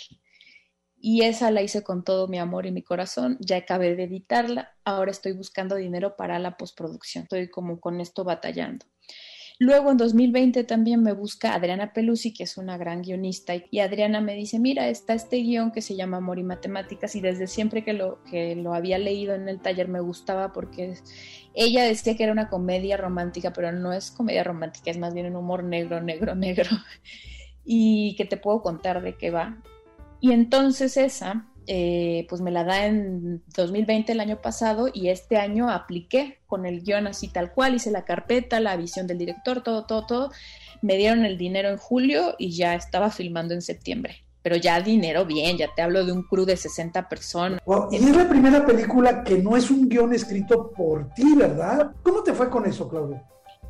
Y 1.04 1.22
esa 1.22 1.50
la 1.50 1.62
hice 1.62 1.82
con 1.82 2.04
todo 2.04 2.28
mi 2.28 2.38
amor 2.38 2.64
y 2.64 2.70
mi 2.70 2.82
corazón. 2.82 3.36
Ya 3.40 3.56
acabé 3.56 3.96
de 3.96 4.04
editarla. 4.04 4.76
Ahora 4.84 5.10
estoy 5.10 5.32
buscando 5.32 5.74
dinero 5.74 6.16
para 6.16 6.38
la 6.38 6.56
postproducción. 6.56 7.24
Estoy 7.24 7.50
como 7.50 7.80
con 7.80 8.00
esto 8.00 8.22
batallando. 8.22 8.86
Luego 9.62 9.92
en 9.92 9.96
2020 9.96 10.64
también 10.64 11.04
me 11.04 11.12
busca 11.12 11.54
Adriana 11.54 11.92
Pelusi, 11.92 12.34
que 12.34 12.42
es 12.42 12.56
una 12.56 12.76
gran 12.76 13.00
guionista, 13.00 13.52
y 13.70 13.78
Adriana 13.78 14.20
me 14.20 14.34
dice, 14.34 14.58
mira, 14.58 14.88
está 14.88 15.14
este 15.14 15.36
guion 15.36 15.70
que 15.70 15.82
se 15.82 15.94
llama 15.94 16.16
Amor 16.16 16.40
y 16.40 16.42
Matemáticas, 16.42 17.14
y 17.14 17.20
desde 17.20 17.46
siempre 17.46 17.84
que 17.84 17.92
lo, 17.92 18.24
que 18.24 18.56
lo 18.56 18.74
había 18.74 18.98
leído 18.98 19.36
en 19.36 19.48
el 19.48 19.60
taller 19.60 19.86
me 19.86 20.00
gustaba 20.00 20.52
porque 20.52 20.94
ella 21.54 21.84
decía 21.84 22.16
que 22.16 22.24
era 22.24 22.32
una 22.32 22.48
comedia 22.48 22.96
romántica, 22.96 23.52
pero 23.52 23.70
no 23.70 23.92
es 23.92 24.10
comedia 24.10 24.42
romántica, 24.42 24.90
es 24.90 24.98
más 24.98 25.14
bien 25.14 25.26
un 25.26 25.36
humor 25.36 25.62
negro, 25.62 26.00
negro, 26.00 26.34
negro, 26.34 26.70
y 27.64 28.16
que 28.16 28.24
te 28.24 28.38
puedo 28.38 28.62
contar 28.62 29.00
de 29.00 29.16
qué 29.16 29.30
va. 29.30 29.62
Y 30.18 30.32
entonces 30.32 30.96
esa 30.96 31.46
eh, 31.66 32.26
pues 32.28 32.40
me 32.40 32.50
la 32.50 32.64
da 32.64 32.86
en 32.86 33.42
2020 33.54 34.12
el 34.12 34.20
año 34.20 34.40
pasado 34.40 34.88
y 34.92 35.08
este 35.08 35.36
año 35.36 35.70
apliqué 35.70 36.38
con 36.46 36.66
el 36.66 36.82
guion 36.82 37.06
así 37.06 37.28
tal 37.28 37.52
cual, 37.52 37.74
hice 37.74 37.90
la 37.90 38.04
carpeta, 38.04 38.60
la 38.60 38.76
visión 38.76 39.06
del 39.06 39.18
director, 39.18 39.62
todo, 39.62 39.84
todo, 39.84 40.06
todo. 40.06 40.30
Me 40.80 40.96
dieron 40.96 41.24
el 41.24 41.38
dinero 41.38 41.68
en 41.68 41.76
julio 41.76 42.34
y 42.38 42.52
ya 42.52 42.74
estaba 42.74 43.10
filmando 43.10 43.54
en 43.54 43.62
septiembre. 43.62 44.24
Pero 44.42 44.56
ya 44.56 44.80
dinero 44.80 45.24
bien, 45.24 45.56
ya 45.56 45.68
te 45.74 45.82
hablo 45.82 46.04
de 46.04 46.10
un 46.10 46.24
crew 46.24 46.44
de 46.44 46.56
60 46.56 47.08
personas. 47.08 47.60
y 47.92 47.96
es 47.96 48.16
la 48.16 48.28
primera 48.28 48.66
película 48.66 49.22
que 49.22 49.38
no 49.38 49.56
es 49.56 49.70
un 49.70 49.88
guion 49.88 50.12
escrito 50.12 50.72
por 50.72 51.08
ti, 51.14 51.34
¿verdad? 51.36 51.92
¿Cómo 52.02 52.24
te 52.24 52.32
fue 52.32 52.50
con 52.50 52.66
eso, 52.66 52.88
Claudia? 52.88 53.22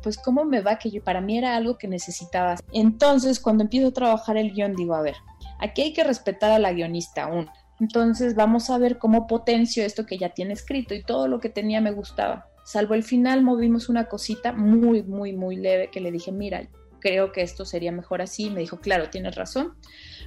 pues 0.03 0.17
cómo 0.17 0.43
me 0.43 0.61
va 0.61 0.77
que 0.77 0.91
yo 0.91 1.01
para 1.01 1.21
mí 1.21 1.37
era 1.37 1.55
algo 1.55 1.77
que 1.77 1.87
necesitaba. 1.87 2.57
Entonces, 2.73 3.39
cuando 3.39 3.63
empiezo 3.63 3.87
a 3.87 3.93
trabajar 3.93 4.37
el 4.37 4.51
guion, 4.51 4.75
digo, 4.75 4.93
a 4.93 5.01
ver, 5.01 5.15
aquí 5.59 5.81
hay 5.81 5.93
que 5.93 6.03
respetar 6.03 6.51
a 6.51 6.59
la 6.59 6.73
guionista 6.73 7.23
aún. 7.23 7.49
Entonces 7.83 8.33
vamos 8.33 8.69
a 8.69 8.77
ver 8.77 8.97
cómo 8.97 9.27
potencio 9.27 9.83
esto 9.83 10.05
que 10.05 10.17
ya 10.17 10.29
tiene 10.29 10.53
escrito 10.53 10.93
y 10.93 11.03
todo 11.03 11.27
lo 11.27 11.41
que 11.41 11.49
tenía 11.49 11.81
me 11.81 11.91
gustaba. 11.91 12.47
Salvo 12.63 12.93
el 12.93 13.03
final 13.03 13.43
movimos 13.43 13.89
una 13.89 14.05
cosita 14.05 14.53
muy, 14.53 15.03
muy, 15.03 15.33
muy 15.33 15.57
leve 15.57 15.89
que 15.91 15.99
le 15.99 16.09
dije, 16.09 16.31
mira, 16.31 16.69
creo 17.01 17.33
que 17.33 17.41
esto 17.41 17.65
sería 17.65 17.91
mejor 17.91 18.21
así. 18.21 18.49
Me 18.49 18.61
dijo, 18.61 18.79
claro, 18.79 19.09
tienes 19.09 19.35
razón. 19.35 19.75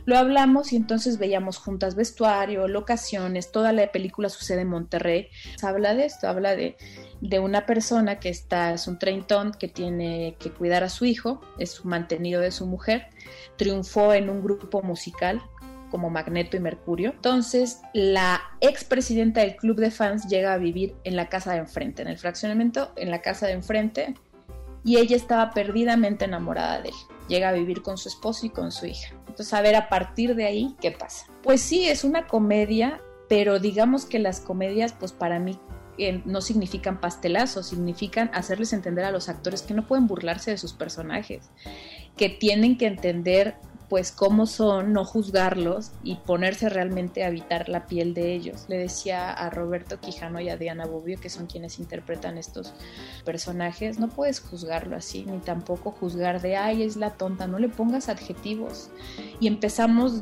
Lo 0.04 0.18
hablamos 0.18 0.74
y 0.74 0.76
entonces 0.76 1.16
veíamos 1.16 1.56
juntas 1.56 1.94
vestuario, 1.94 2.68
locaciones, 2.68 3.50
toda 3.50 3.72
la 3.72 3.90
película 3.90 4.28
sucede 4.28 4.60
en 4.60 4.68
Monterrey. 4.68 5.28
Habla 5.62 5.94
de 5.94 6.04
esto, 6.04 6.28
habla 6.28 6.54
de, 6.54 6.76
de 7.22 7.38
una 7.38 7.64
persona 7.64 8.20
que 8.20 8.28
está, 8.28 8.74
es 8.74 8.86
un 8.86 8.98
treintón 8.98 9.52
que 9.52 9.68
tiene 9.68 10.36
que 10.38 10.50
cuidar 10.50 10.84
a 10.84 10.90
su 10.90 11.06
hijo, 11.06 11.40
es 11.58 11.70
su 11.70 11.88
mantenido 11.88 12.42
de 12.42 12.50
su 12.50 12.66
mujer, 12.66 13.08
triunfó 13.56 14.12
en 14.12 14.28
un 14.28 14.42
grupo 14.42 14.82
musical 14.82 15.40
como 15.90 16.10
Magneto 16.10 16.56
y 16.56 16.60
Mercurio. 16.60 17.10
Entonces, 17.10 17.80
la 17.92 18.40
expresidenta 18.60 19.40
del 19.40 19.56
club 19.56 19.76
de 19.76 19.90
fans 19.90 20.28
llega 20.28 20.52
a 20.52 20.58
vivir 20.58 20.94
en 21.04 21.16
la 21.16 21.28
casa 21.28 21.52
de 21.52 21.58
enfrente, 21.58 22.02
en 22.02 22.08
el 22.08 22.18
fraccionamiento, 22.18 22.92
en 22.96 23.10
la 23.10 23.22
casa 23.22 23.46
de 23.46 23.52
enfrente, 23.52 24.14
y 24.84 24.98
ella 24.98 25.16
estaba 25.16 25.50
perdidamente 25.50 26.24
enamorada 26.24 26.80
de 26.80 26.90
él. 26.90 26.94
Llega 27.28 27.48
a 27.48 27.52
vivir 27.52 27.82
con 27.82 27.98
su 27.98 28.08
esposo 28.08 28.46
y 28.46 28.50
con 28.50 28.70
su 28.70 28.86
hija. 28.86 29.14
Entonces, 29.26 29.52
a 29.52 29.60
ver 29.60 29.74
a 29.74 29.88
partir 29.88 30.36
de 30.36 30.46
ahí 30.46 30.76
qué 30.80 30.92
pasa. 30.92 31.26
Pues 31.42 31.60
sí, 31.60 31.88
es 31.88 32.04
una 32.04 32.26
comedia, 32.26 33.00
pero 33.28 33.58
digamos 33.58 34.04
que 34.04 34.18
las 34.20 34.40
comedias, 34.40 34.92
pues 34.92 35.12
para 35.12 35.40
mí 35.40 35.58
eh, 35.98 36.22
no 36.24 36.40
significan 36.40 37.00
pastelazos, 37.00 37.66
significan 37.68 38.30
hacerles 38.34 38.72
entender 38.72 39.04
a 39.04 39.10
los 39.10 39.28
actores 39.28 39.62
que 39.62 39.74
no 39.74 39.86
pueden 39.86 40.06
burlarse 40.06 40.50
de 40.50 40.58
sus 40.58 40.74
personajes, 40.74 41.50
que 42.16 42.28
tienen 42.28 42.76
que 42.76 42.86
entender 42.86 43.56
pues 43.88 44.10
cómo 44.10 44.46
son, 44.46 44.92
no 44.92 45.04
juzgarlos 45.04 45.92
y 46.02 46.16
ponerse 46.16 46.68
realmente 46.68 47.22
a 47.22 47.28
habitar 47.28 47.68
la 47.68 47.86
piel 47.86 48.14
de 48.14 48.34
ellos. 48.34 48.64
Le 48.68 48.78
decía 48.78 49.32
a 49.32 49.48
Roberto 49.50 50.00
Quijano 50.00 50.40
y 50.40 50.48
a 50.48 50.56
Diana 50.56 50.86
Bobbio, 50.86 51.20
que 51.20 51.30
son 51.30 51.46
quienes 51.46 51.78
interpretan 51.78 52.38
estos 52.38 52.74
personajes, 53.24 53.98
no 53.98 54.08
puedes 54.08 54.40
juzgarlo 54.40 54.96
así, 54.96 55.24
ni 55.24 55.38
tampoco 55.38 55.92
juzgar 55.92 56.40
de, 56.40 56.56
ay, 56.56 56.82
es 56.82 56.96
la 56.96 57.10
tonta, 57.10 57.46
no 57.46 57.58
le 57.58 57.68
pongas 57.68 58.08
adjetivos. 58.08 58.90
Y 59.40 59.46
empezamos 59.46 60.20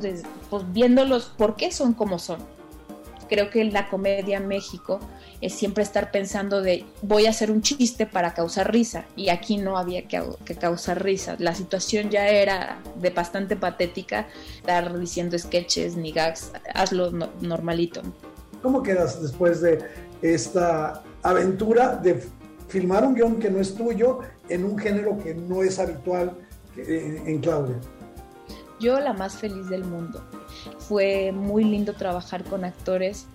pues, 0.49 0.73
viéndolos 0.73 1.25
por 1.37 1.55
qué 1.55 1.71
son 1.71 1.93
como 1.93 2.19
son 2.19 2.39
creo 3.27 3.49
que 3.49 3.63
la 3.65 3.89
comedia 3.89 4.37
en 4.37 4.47
México 4.47 4.99
es 5.41 5.53
siempre 5.53 5.83
estar 5.83 6.11
pensando 6.11 6.61
de 6.61 6.85
voy 7.01 7.25
a 7.25 7.29
hacer 7.29 7.51
un 7.51 7.61
chiste 7.61 8.05
para 8.05 8.33
causar 8.33 8.71
risa 8.71 9.05
y 9.15 9.29
aquí 9.29 9.57
no 9.57 9.77
había 9.77 10.07
que, 10.07 10.21
causar 10.59 11.03
risa. 11.03 11.35
La 11.39 11.55
situación 11.55 12.09
ya 12.09 12.27
era 12.27 12.79
de 12.95 13.09
bastante 13.09 13.55
patética, 13.55 14.27
estar 14.57 14.97
diciendo 14.97 15.37
sketches 15.37 15.95
ni 15.97 16.11
gags, 16.11 16.51
hazlo 16.73 17.11
normalito. 17.41 18.01
¿Cómo 18.61 18.81
quedas 18.81 19.21
después 19.21 19.61
de 19.61 19.79
esta 20.21 21.03
aventura 21.21 21.95
de 21.97 22.23
filmar 22.67 23.05
un 23.05 23.13
guion 23.13 23.39
que 23.39 23.49
no 23.49 23.59
es 23.59 23.75
tuyo 23.75 24.19
en 24.49 24.63
un 24.63 24.77
género 24.77 25.17
que 25.17 25.35
no 25.35 25.61
es 25.61 25.77
habitual 25.79 26.37
en 26.77 27.39
Claudia? 27.39 27.75
Yo 28.79 28.99
la 28.99 29.13
más 29.13 29.37
feliz 29.37 29.69
del 29.69 29.83
mundo. 29.85 30.23
Fue 30.79 31.31
muy 31.31 31.63
lindo 31.63 31.93
trabajar 31.93 32.43
con 32.43 32.65
actores 32.65 33.27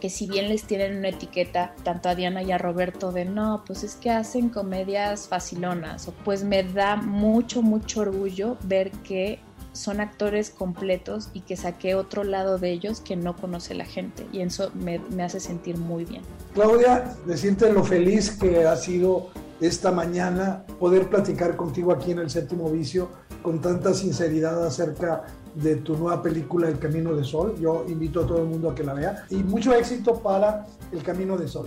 que 0.00 0.10
si 0.10 0.26
bien 0.26 0.48
les 0.48 0.64
tienen 0.64 0.98
una 0.98 1.08
etiqueta, 1.08 1.74
tanto 1.82 2.08
a 2.08 2.14
Diana 2.14 2.42
y 2.42 2.52
a 2.52 2.58
Roberto, 2.58 3.12
de 3.12 3.24
no, 3.24 3.62
pues 3.66 3.82
es 3.82 3.96
que 3.96 4.10
hacen 4.10 4.50
comedias 4.50 5.28
facilonas, 5.28 6.10
pues 6.24 6.44
me 6.44 6.62
da 6.62 6.96
mucho, 6.96 7.62
mucho 7.62 8.00
orgullo 8.00 8.58
ver 8.64 8.90
que 8.90 9.40
son 9.72 10.00
actores 10.00 10.50
completos 10.50 11.28
y 11.34 11.40
que 11.40 11.56
saqué 11.56 11.94
otro 11.94 12.24
lado 12.24 12.58
de 12.58 12.70
ellos 12.70 13.00
que 13.00 13.14
no 13.14 13.36
conoce 13.36 13.74
la 13.74 13.84
gente 13.84 14.26
y 14.32 14.40
eso 14.40 14.70
me, 14.74 15.00
hace 15.22 15.38
sentir 15.38 15.76
muy 15.76 16.04
bien. 16.04 16.22
Claudia, 16.54 17.14
decirte 17.26 17.70
lo 17.72 17.84
feliz 17.84 18.30
que 18.30 18.66
ha 18.66 18.76
sido 18.76 19.28
esta 19.60 19.92
mañana 19.92 20.64
poder 20.78 21.08
platicar 21.08 21.56
contigo 21.56 21.92
aquí 21.92 22.12
en 22.12 22.18
el 22.18 22.30
séptimo 22.30 22.70
vicio 22.70 23.10
con 23.46 23.60
tanta 23.60 23.94
sinceridad 23.94 24.66
acerca 24.66 25.22
de 25.54 25.76
tu 25.76 25.96
nueva 25.96 26.20
película 26.20 26.66
El 26.66 26.80
Camino 26.80 27.14
de 27.14 27.22
Sol. 27.22 27.54
Yo 27.60 27.84
invito 27.86 28.24
a 28.24 28.26
todo 28.26 28.38
el 28.38 28.48
mundo 28.48 28.70
a 28.70 28.74
que 28.74 28.82
la 28.82 28.92
vea 28.92 29.24
y 29.30 29.36
mucho 29.36 29.72
éxito 29.72 30.20
para 30.20 30.66
El 30.90 31.00
Camino 31.04 31.36
de 31.36 31.46
Sol. 31.46 31.66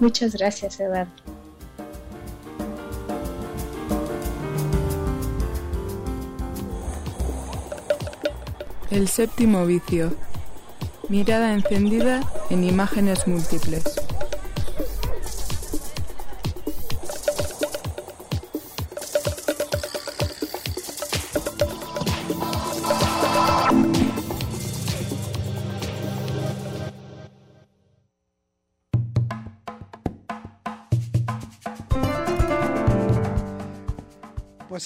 Muchas 0.00 0.32
gracias, 0.32 0.80
Eduardo. 0.80 1.12
El 8.90 9.08
séptimo 9.08 9.66
vicio. 9.66 10.14
Mirada 11.10 11.52
encendida 11.52 12.22
en 12.48 12.64
imágenes 12.64 13.28
múltiples. 13.28 14.05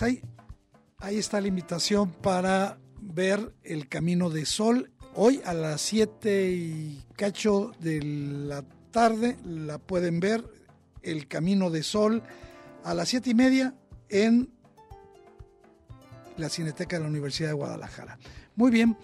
Pues 0.01 0.13
ahí, 0.13 0.23
ahí 0.97 1.19
está 1.19 1.43
la 1.43 1.49
invitación 1.49 2.11
para 2.11 2.79
ver 3.03 3.55
El 3.63 3.87
Camino 3.87 4.31
de 4.31 4.47
Sol. 4.47 4.91
Hoy 5.15 5.43
a 5.45 5.53
las 5.53 5.83
7 5.83 6.53
y 6.53 7.05
cacho 7.17 7.73
de 7.81 8.03
la 8.03 8.65
tarde 8.93 9.37
la 9.45 9.77
pueden 9.77 10.19
ver 10.19 10.43
El 11.03 11.29
Camino 11.29 11.69
de 11.69 11.83
Sol 11.83 12.23
a 12.83 12.95
las 12.95 13.11
7 13.11 13.29
y 13.29 13.35
media 13.35 13.75
en 14.09 14.51
la 16.39 16.49
Cineteca 16.49 16.97
de 16.97 17.03
la 17.03 17.11
Universidad 17.11 17.51
de 17.51 17.55
Guadalajara. 17.57 18.19
Muy 18.57 18.71
bien, 18.71 18.97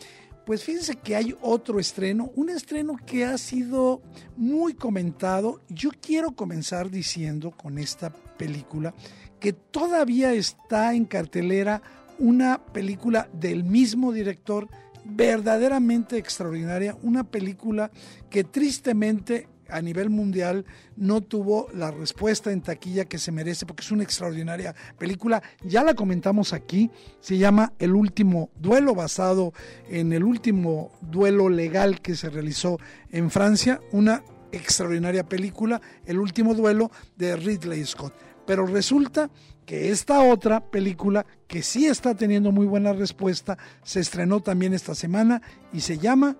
pues 0.47 0.63
fíjense 0.63 0.95
que 0.95 1.17
hay 1.17 1.37
otro 1.43 1.81
estreno, 1.81 2.31
un 2.37 2.51
estreno 2.51 2.97
que 3.05 3.25
ha 3.25 3.37
sido 3.37 4.01
muy 4.37 4.75
comentado. 4.75 5.61
Yo 5.69 5.91
quiero 6.01 6.37
comenzar 6.37 6.89
diciendo 6.89 7.51
con 7.51 7.79
esta 7.79 8.11
película 8.11 8.95
que 9.41 9.53
todavía 9.53 10.33
está 10.33 10.95
en 10.95 11.05
cartelera 11.05 11.83
una 12.21 12.65
película 12.65 13.29
del 13.33 13.65
mismo 13.65 14.13
director 14.13 14.69
verdaderamente 15.05 16.17
extraordinaria, 16.17 16.97
una 17.03 17.25
película 17.25 17.91
que 18.31 18.45
tristemente 18.45 19.49
a 19.69 19.81
nivel 19.83 20.11
mundial 20.11 20.65
no 20.97 21.21
tuvo 21.21 21.69
la 21.73 21.91
respuesta 21.91 22.53
en 22.53 22.63
taquilla 22.63 23.05
que 23.05 23.19
se 23.19 23.33
merece 23.33 23.67
porque 23.67 23.83
es 23.83 23.91
una 23.91 24.03
extraordinaria 24.03 24.75
película. 24.99 25.43
Ya 25.65 25.83
la 25.83 25.95
comentamos 25.95 26.53
aquí, 26.53 26.91
se 27.21 27.39
llama 27.39 27.73
El 27.79 27.95
último 27.95 28.51
duelo, 28.57 28.95
basado 28.95 29.53
en 29.89 30.13
el 30.13 30.25
último 30.25 30.93
duelo 31.01 31.49
legal 31.49 32.01
que 32.01 32.17
se 32.17 32.31
realizó 32.31 32.79
en 33.11 33.31
Francia, 33.31 33.81
una 33.93 34.23
extraordinaria 34.53 35.29
película, 35.29 35.81
El 36.05 36.19
último 36.19 36.55
duelo 36.55 36.91
de 37.17 37.37
Ridley 37.37 37.85
Scott. 37.85 38.15
Pero 38.47 38.67
resulta 38.67 39.31
que 39.67 39.91
esta 39.91 40.21
otra 40.21 40.61
película, 40.61 41.27
que 41.49 41.63
sí 41.63 41.87
está 41.87 42.15
teniendo 42.15 42.53
muy 42.53 42.67
buena 42.67 42.93
respuesta, 42.93 43.59
se 43.83 44.01
estrenó 44.01 44.41
también 44.41 44.73
esta 44.73 44.95
semana 44.95 45.43
y 45.73 45.81
se 45.81 45.99
llama 45.99 46.37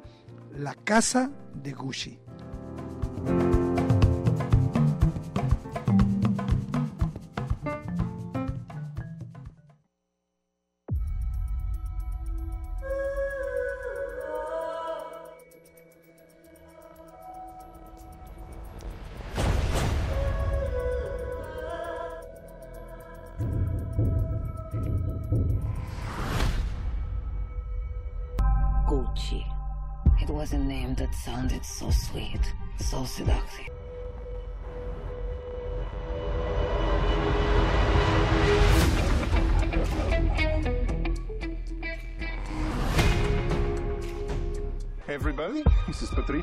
La 0.57 0.75
Casa 0.75 1.31
de 1.53 1.73
Gucci. 1.73 2.26
It 30.27 30.33
was 30.33 30.53
a 30.53 30.59
name 30.59 30.95
that 30.97 31.15
sounded 31.15 31.65
so 31.65 31.89
sweet, 31.91 32.46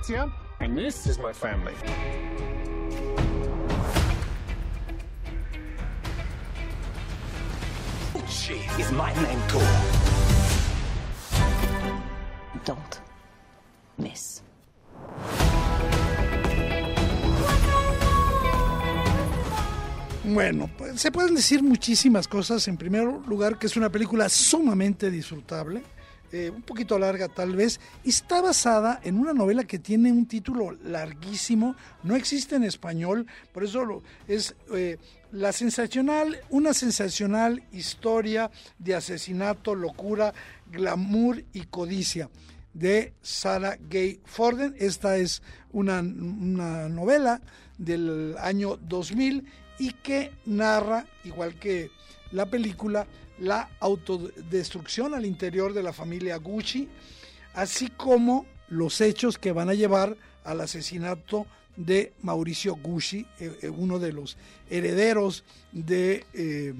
Patricia, 0.04 0.30
and 0.60 0.78
this 0.78 1.08
is 1.08 1.18
my 1.18 1.32
family. 1.32 1.74
Gucci 8.14 8.80
is 8.80 8.92
my 8.92 9.14
name 9.14 9.40
too. 9.48 9.60
Don't 12.66 13.00
miss. 13.98 14.42
Bueno, 20.26 20.70
pues 20.78 21.00
se 21.00 21.12
pueden 21.12 21.36
decir 21.36 21.64
muchísimas 21.64 22.28
cosas. 22.28 22.68
En 22.68 22.76
primer 22.76 23.06
lugar, 23.26 23.58
que 23.58 23.68
es 23.68 23.78
una 23.78 23.90
película 23.90 24.28
sumamente 24.28 25.10
disfrutable, 25.10 25.82
eh, 26.34 26.50
un 26.50 26.64
poquito 26.64 26.98
larga 26.98 27.28
tal 27.28 27.56
vez. 27.56 27.80
Está 28.04 28.42
basada 28.42 29.00
en 29.04 29.20
una 29.20 29.34
novela 29.34 29.66
que 29.66 29.78
tiene 29.78 30.12
un 30.12 30.26
título 30.26 30.72
larguísimo, 30.84 31.76
no 32.02 32.16
existe 32.16 32.56
en 32.56 32.64
español, 32.64 33.28
por 33.54 33.64
eso 33.64 34.02
es 34.28 34.56
eh, 34.74 34.98
la 35.32 35.52
sensacional, 35.52 36.40
una 36.50 36.74
sensacional 36.74 37.62
historia 37.72 38.50
de 38.80 38.96
asesinato, 38.96 39.76
locura, 39.76 40.34
glamour 40.72 41.44
y 41.54 41.66
codicia 41.66 42.32
de 42.74 43.14
Sarah 43.22 43.78
Gay 43.88 44.20
Forden. 44.26 44.76
Esta 44.80 45.18
es 45.18 45.44
una, 45.72 46.00
una 46.00 46.90
novela 46.90 47.42
del 47.78 48.36
año 48.40 48.78
2000 48.78 49.46
y 49.78 49.92
que 49.92 50.32
narra, 50.48 51.06
igual 51.26 51.54
que 51.60 51.92
la 52.32 52.48
película, 52.48 53.06
la 53.44 53.70
autodestrucción 53.82 55.14
al 55.14 55.26
interior 55.26 55.74
de 55.74 55.84
la 55.84 55.92
familia 55.92 56.38
Gucci, 56.38 56.88
así 57.54 57.90
como 57.90 58.46
los 58.70 59.02
hechos 59.02 59.38
que 59.38 59.52
van 59.52 59.70
a 59.70 59.74
llevar 59.74 60.16
al 60.46 60.62
asesinato 60.62 61.46
de 61.76 62.14
Mauricio 62.22 62.76
Gucci, 62.76 63.26
eh, 63.40 63.58
eh, 63.62 63.70
uno 63.70 64.00
de 64.00 64.14
los 64.14 64.38
herederos 64.70 65.44
de 65.74 66.26
eh, 66.34 66.74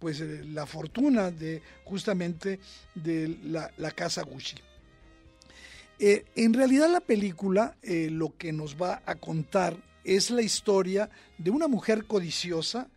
pues, 0.00 0.20
la 0.20 0.66
fortuna 0.66 1.30
de 1.30 1.62
justamente 1.84 2.58
de 2.96 3.38
la, 3.44 3.70
la 3.76 3.92
casa 3.92 4.22
Gucci. 4.22 4.56
En 6.02 6.54
realidad 6.54 6.90
la 6.90 7.00
película 7.00 7.76
lo 7.82 8.34
que 8.38 8.52
nos 8.54 8.80
va 8.80 9.02
a 9.04 9.16
contar 9.16 9.76
es 10.02 10.30
la 10.30 10.40
historia 10.40 11.10
de 11.36 11.50
una 11.50 11.68
mujer 11.68 12.06
codiciosa, 12.06 12.88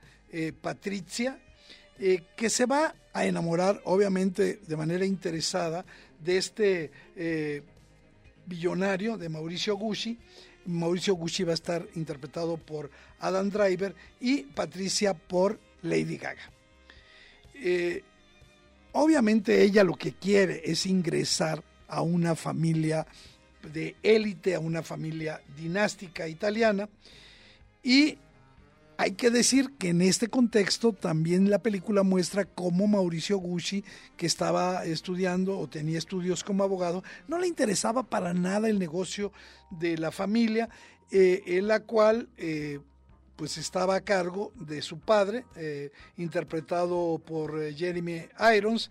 Patricia, 0.61 1.38
que 2.38 2.49
se 2.49 2.66
va 2.66 2.95
a 3.14 3.26
enamorar, 3.26 3.82
obviamente 3.86 4.59
de 4.68 4.76
manera 4.76 5.05
interesada, 5.05 5.86
de 6.20 6.38
este 6.38 6.91
eh, 7.16 7.61
billonario, 8.45 9.18
de 9.18 9.30
Mauricio 9.30 9.76
Gucci. 9.76 10.18
Mauricio 10.66 11.16
Gucci 11.16 11.43
va 11.43 11.51
a 11.51 11.55
estar 11.55 11.86
interpretado 11.95 12.57
por 12.57 12.89
Adam 13.20 13.49
Driver 13.49 13.95
y 14.20 14.43
Patricia 14.43 15.14
por 15.14 15.59
Lady 15.82 16.18
Gaga. 16.18 16.49
Eh, 17.55 18.03
obviamente 18.93 19.61
ella 19.61 19.84
lo 19.84 19.95
que 19.95 20.14
quiere 20.14 20.61
es 20.66 20.86
ingresar 20.86 21.64
a 21.88 22.01
una 22.01 22.36
familia 22.36 23.05
de 23.72 23.95
élite, 24.01 24.55
a 24.55 24.59
una 24.59 24.82
familia 24.82 25.41
dinástica 25.55 26.28
italiana. 26.28 26.89
Y 27.84 28.18
hay 28.98 29.12
que 29.12 29.30
decir 29.30 29.74
que 29.78 29.89
en 29.89 30.02
este 30.02 30.28
contexto 30.28 30.94
también 30.94 31.50
la 31.50 31.60
película 31.60 32.04
muestra 32.04 32.46
cómo 32.46 32.88
Mauricio 32.88 33.38
Gucci, 33.38 33.84
que 34.18 34.26
estaba 34.26 34.86
estudiando 34.86 35.58
o 35.58 35.68
tenía 35.68 35.98
estudios 35.98 36.44
como 36.44 36.64
abogado, 36.64 37.04
no 37.28 37.39
le 37.39 37.48
interesaba 37.48 38.04
para 38.04 38.34
nada 38.34 38.70
el 38.70 38.80
negocio 38.80 39.32
de 39.72 39.98
la 39.98 40.12
familia, 40.12 40.70
eh, 41.12 41.44
en 41.46 41.68
la 41.68 41.82
cual 41.82 42.30
eh, 42.38 42.80
pues 43.36 43.58
estaba 43.58 43.96
a 43.96 44.02
cargo 44.02 44.52
de 44.56 44.82
su 44.82 45.00
padre, 45.00 45.46
eh, 45.56 45.91
interpretado 46.18 47.20
por 47.26 47.74
Jeremy 47.74 48.28
Irons, 48.56 48.89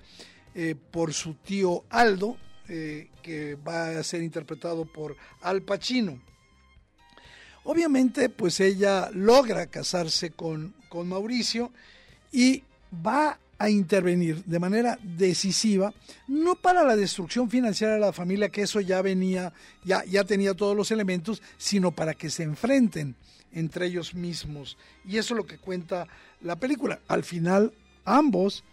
por 0.91 1.15
su 1.15 1.33
tío 1.33 1.85
Aldo, 1.89 2.37
que 2.67 3.57
va 3.67 3.99
a 3.99 4.03
ser 4.03 4.23
interpretado 4.23 4.85
por 4.85 5.17
Al 5.41 5.63
Pacino. 5.63 6.21
Obviamente, 7.65 8.29
pues 8.29 8.61
ella 8.61 9.11
logra 9.13 9.67
casarse 9.67 10.31
con, 10.31 10.75
con 10.89 11.09
Mauricio 11.09 11.71
y 12.33 12.63
va 13.07 13.39
a 13.59 13.71
intervenir 13.71 14.43
de 14.45 14.59
manera 14.59 14.99
decisiva, 15.03 15.95
no 16.27 16.57
para 16.57 16.83
la 16.83 16.97
destrucción 16.97 17.49
financiera 17.49 17.95
de 17.95 18.01
la 18.01 18.13
familia, 18.13 18.49
que 18.49 18.63
eso 18.63 18.81
ya 18.81 19.01
venía, 19.03 19.53
ya, 19.85 20.05
ya 20.05 20.25
tenía 20.25 20.55
todos 20.55 20.77
los 20.77 20.91
elementos, 20.91 21.41
sino 21.59 21.93
para 21.93 22.15
que 22.15 22.29
se 22.29 22.43
enfrenten 22.43 23.15
entre 23.53 23.87
ellos 23.87 24.15
mismos. 24.15 24.77
Y 25.05 25.19
eso 25.19 25.35
es 25.35 25.39
lo 25.39 25.47
que 25.47 25.59
cuenta 25.59 26.09
la 26.41 26.57
película. 26.57 26.99
Al 27.07 27.23
final, 27.23 27.73
ambos, 28.05 28.65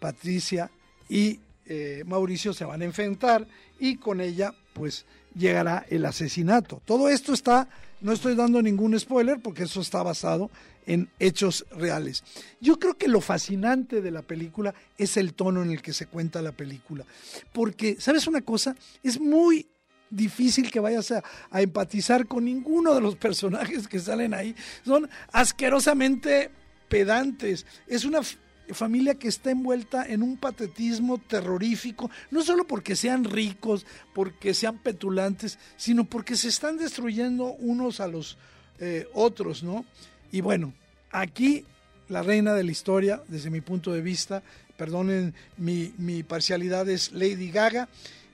Patricia 0.00 0.70
y 1.10 1.40
eh, 1.66 2.02
Mauricio, 2.06 2.54
se 2.54 2.64
van 2.64 2.82
a 2.82 2.86
enfrentar 2.86 3.46
y 3.78 3.96
con 3.96 4.20
ella, 4.20 4.54
pues, 4.72 5.04
llegará 5.34 5.84
el 5.90 6.06
asesinato. 6.06 6.80
Todo 6.86 7.08
esto 7.08 7.32
está, 7.32 7.68
no 8.00 8.12
estoy 8.12 8.34
dando 8.34 8.62
ningún 8.62 8.98
spoiler 8.98 9.40
porque 9.40 9.64
eso 9.64 9.80
está 9.80 10.02
basado 10.02 10.50
en 10.86 11.08
hechos 11.18 11.66
reales. 11.70 12.22
Yo 12.60 12.78
creo 12.78 12.94
que 12.94 13.08
lo 13.08 13.20
fascinante 13.20 14.00
de 14.00 14.10
la 14.10 14.22
película 14.22 14.74
es 14.98 15.16
el 15.16 15.34
tono 15.34 15.62
en 15.62 15.70
el 15.70 15.82
que 15.82 15.92
se 15.92 16.06
cuenta 16.06 16.42
la 16.42 16.52
película. 16.52 17.04
Porque, 17.52 17.96
¿sabes 17.98 18.26
una 18.26 18.42
cosa? 18.42 18.76
Es 19.02 19.20
muy 19.20 19.66
difícil 20.10 20.70
que 20.70 20.80
vayas 20.80 21.10
a, 21.10 21.24
a, 21.50 21.62
empatizar 21.62 22.26
con 22.26 22.44
ninguno 22.44 22.94
de 22.94 23.00
los 23.00 23.16
personajes 23.16 23.88
que 23.88 23.98
salen 23.98 24.34
ahí. 24.34 24.54
Son 24.84 25.08
asquerosamente 25.32 26.50
pedantes. 26.88 27.66
Es 27.88 28.04
una 28.04 28.20
familia 28.72 29.14
que 29.14 29.28
está 29.28 29.50
envuelta 29.50 30.04
en 30.06 30.22
un 30.22 30.36
patetismo 30.36 31.18
terrorífico, 31.18 32.10
no 32.30 32.42
solo 32.42 32.66
porque 32.66 32.96
sean 32.96 33.24
ricos, 33.24 33.86
porque 34.14 34.54
sean 34.54 34.78
petulantes, 34.78 35.58
sino 35.76 36.04
porque 36.04 36.36
se 36.36 36.48
están 36.48 36.76
destruyendo 36.76 37.54
unos 37.54 38.00
a 38.00 38.08
los 38.08 38.38
eh, 38.78 39.08
otros, 39.14 39.62
¿no? 39.62 39.84
Y 40.32 40.40
bueno, 40.40 40.72
aquí 41.10 41.64
la 42.08 42.22
reina 42.22 42.54
de 42.54 42.64
la 42.64 42.72
historia, 42.72 43.22
desde 43.28 43.50
mi 43.50 43.60
punto 43.60 43.92
de 43.92 44.00
vista, 44.00 44.42
perdonen 44.76 45.34
mi, 45.56 45.92
mi 45.98 46.22
parcialidad, 46.22 46.88
es 46.88 47.12
Lady 47.12 47.50
Gaga, 47.50 47.88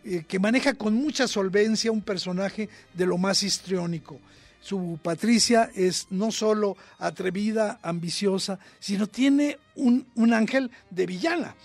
eh, 0.05 0.25
que 0.27 0.39
maneja 0.39 0.75
con 0.75 0.95
mucha 0.95 1.29
solvencia 1.29 1.93
un 1.93 2.03
personaje 2.03 2.69
de 2.95 3.07
lo 3.07 3.19
más 3.19 3.43
histriónico. 3.43 4.21
Su 4.63 5.01
Patricia 5.03 5.71
es 5.75 6.07
no 6.11 6.31
solo 6.31 6.77
atrevida, 6.99 7.81
ambiciosa, 7.83 8.61
sino 8.79 9.09
tiene 9.09 9.59
un, 9.75 10.07
un 10.15 10.33
ángel 10.33 10.71
de 10.89 11.05
villana. 11.05 11.57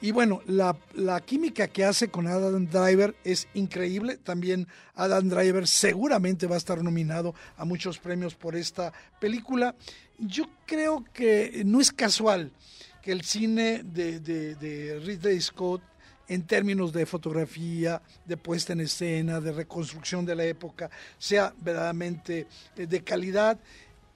Y 0.00 0.12
bueno, 0.12 0.40
la, 0.46 0.74
la, 0.94 1.20
química 1.20 1.68
que 1.68 1.84
hace 1.84 2.08
con 2.08 2.26
Adam 2.26 2.66
Driver 2.66 3.14
es 3.22 3.48
increíble. 3.52 4.16
También 4.16 4.66
Adam 4.94 5.28
Driver 5.28 5.66
seguramente 5.66 6.46
va 6.46 6.54
a 6.54 6.58
estar 6.58 6.82
nominado 6.82 7.34
a 7.58 7.66
muchos 7.66 7.98
premios 7.98 8.34
por 8.34 8.56
esta 8.56 8.94
película. 9.20 9.74
Yo 10.16 10.44
creo 10.64 11.04
que 11.12 11.62
no 11.66 11.80
es 11.80 11.92
casual 11.92 12.50
que 13.02 13.12
el 13.12 13.22
cine 13.22 13.82
de, 13.84 14.20
de, 14.20 14.54
de 14.54 15.00
Ridley 15.00 15.40
Scott 15.40 15.82
en 16.28 16.42
términos 16.42 16.92
de 16.92 17.06
fotografía, 17.06 18.02
de 18.24 18.36
puesta 18.36 18.72
en 18.72 18.80
escena, 18.80 19.40
de 19.40 19.52
reconstrucción 19.52 20.24
de 20.26 20.36
la 20.36 20.44
época, 20.44 20.90
sea 21.18 21.54
verdaderamente 21.60 22.46
eh, 22.76 22.86
de 22.86 23.02
calidad, 23.02 23.58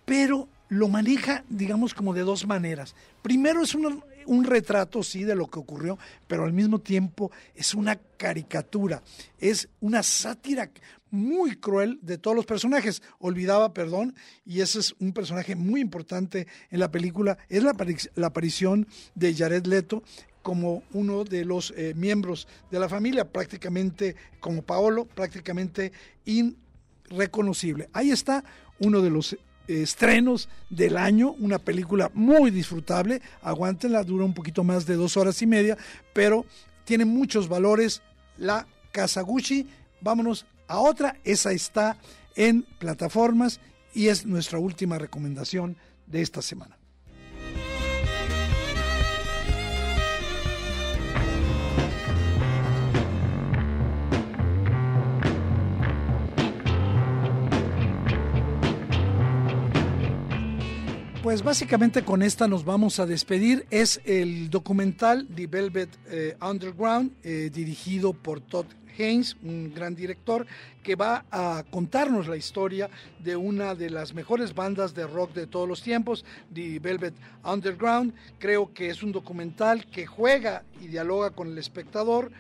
pero 0.05 0.49
lo 0.69 0.89
maneja, 0.89 1.45
digamos, 1.49 1.93
como 1.93 2.15
de 2.15 2.23
dos 2.23 2.47
maneras. 2.47 2.95
Primero 3.21 3.63
es 3.63 3.75
un, 3.75 4.45
retrato, 4.45 5.03
sí, 5.03 5.23
de 5.23 5.35
lo 5.35 5.47
que 5.47 5.59
ocurrió, 5.59 5.99
pero 6.27 6.45
al 6.45 6.53
mismo 6.55 6.79
tiempo 6.79 7.31
es 7.55 7.75
una 7.75 7.97
caricatura, 8.17 9.03
es 9.39 9.69
una 9.81 10.03
sátira 10.03 10.71
muy 11.11 11.57
cruel 11.57 11.99
de 12.01 12.17
todos 12.17 12.35
los 12.35 12.47
personajes. 12.47 13.03
Olvidaba, 13.19 13.75
perdón, 13.75 14.15
y 14.47 14.63
ese 14.63 14.81
es 14.81 14.95
un 14.99 15.13
personaje 15.13 15.57
muy 15.57 15.83
importante 15.83 16.47
en 16.71 16.81
la 16.81 16.91
película, 16.91 17.37
es 17.51 17.63
la 17.63 18.27
aparición 18.27 18.87
de 19.15 19.35
Jared 19.35 19.67
Leto, 19.67 20.03
como 20.43 20.83
uno 20.93 21.25
de 21.25 21.45
los 21.45 21.73
eh, 21.77 21.95
miembros 21.97 22.49
de 22.71 22.81
la 22.81 22.89
familia, 22.89 23.25
prácticamente 23.25 24.17
como 24.41 24.63
Paolo, 24.63 25.05
prácticamente 25.05 25.93
irreconocible. 26.25 27.89
Ahí 27.93 28.11
está 28.11 28.45
uno 28.79 29.01
de 29.01 29.11
los 29.11 29.37
estrenos 29.69 30.49
del 30.71 30.97
año, 30.97 31.33
una 31.39 31.59
película 31.59 32.11
muy 32.15 32.51
disfrutable, 32.51 33.23
aguántenla, 33.43 34.05
dura 34.05 34.25
un 34.25 34.35
poquito 34.35 34.65
más 34.65 34.87
de 34.87 34.97
dos 34.97 35.17
horas 35.17 35.41
y 35.43 35.47
media, 35.47 35.79
pero 36.13 36.45
tiene 36.85 37.05
muchos 37.05 37.49
valores. 37.49 38.03
La 38.37 38.67
Kazaguchi, 38.91 39.69
vámonos 40.01 40.47
a 40.67 40.79
otra, 40.79 41.17
esa 41.25 41.53
está 41.53 41.97
en 42.35 42.63
plataformas 42.79 43.61
y 43.95 44.09
es 44.09 44.27
nuestra 44.27 44.59
última 44.59 44.99
recomendación 44.99 45.77
de 46.07 46.23
esta 46.23 46.43
semana. 46.43 46.82
Pues 61.33 61.43
básicamente 61.43 62.05
con 62.05 62.21
esta 62.21 62.47
nos 62.47 62.63
vamos 62.63 63.01
a 63.01 63.07
despedir. 63.07 63.65
Es 63.71 64.03
el 64.05 64.51
documental 64.51 65.27
The 65.35 65.47
Velvet 65.47 65.89
eh, 66.11 66.37
Underground, 66.43 67.13
eh, 67.23 67.49
dirigido 67.51 68.13
por 68.13 68.43
Todd 68.43 68.67
Haynes, 68.99 69.39
un 69.43 69.73
gran 69.73 69.95
director, 69.95 70.47
que 70.83 70.95
va 70.95 71.25
a 71.31 71.65
contarnos 71.71 72.29
la 72.29 72.37
historia 72.37 72.91
de 73.19 73.35
una 73.35 73.75
de 73.75 73.89
las 73.89 74.13
mejores 74.13 74.55
bandas 74.55 74.95
de 74.95 75.07
rock 75.07 75.33
de 75.33 75.47
todos 75.47 75.67
los 75.67 75.81
tiempos, 75.81 76.23
The 76.53 76.79
Velvet 76.81 77.15
Underground. 77.45 78.13
Creo 78.39 78.75
que 78.75 78.91
es 78.91 79.03
un 79.03 79.13
documental 79.13 79.87
que 79.87 80.05
juega 80.05 80.65
y 80.83 80.89
dialoga 80.89 81.31
con 81.31 81.49
el 81.49 81.57
espectador, 81.57 82.31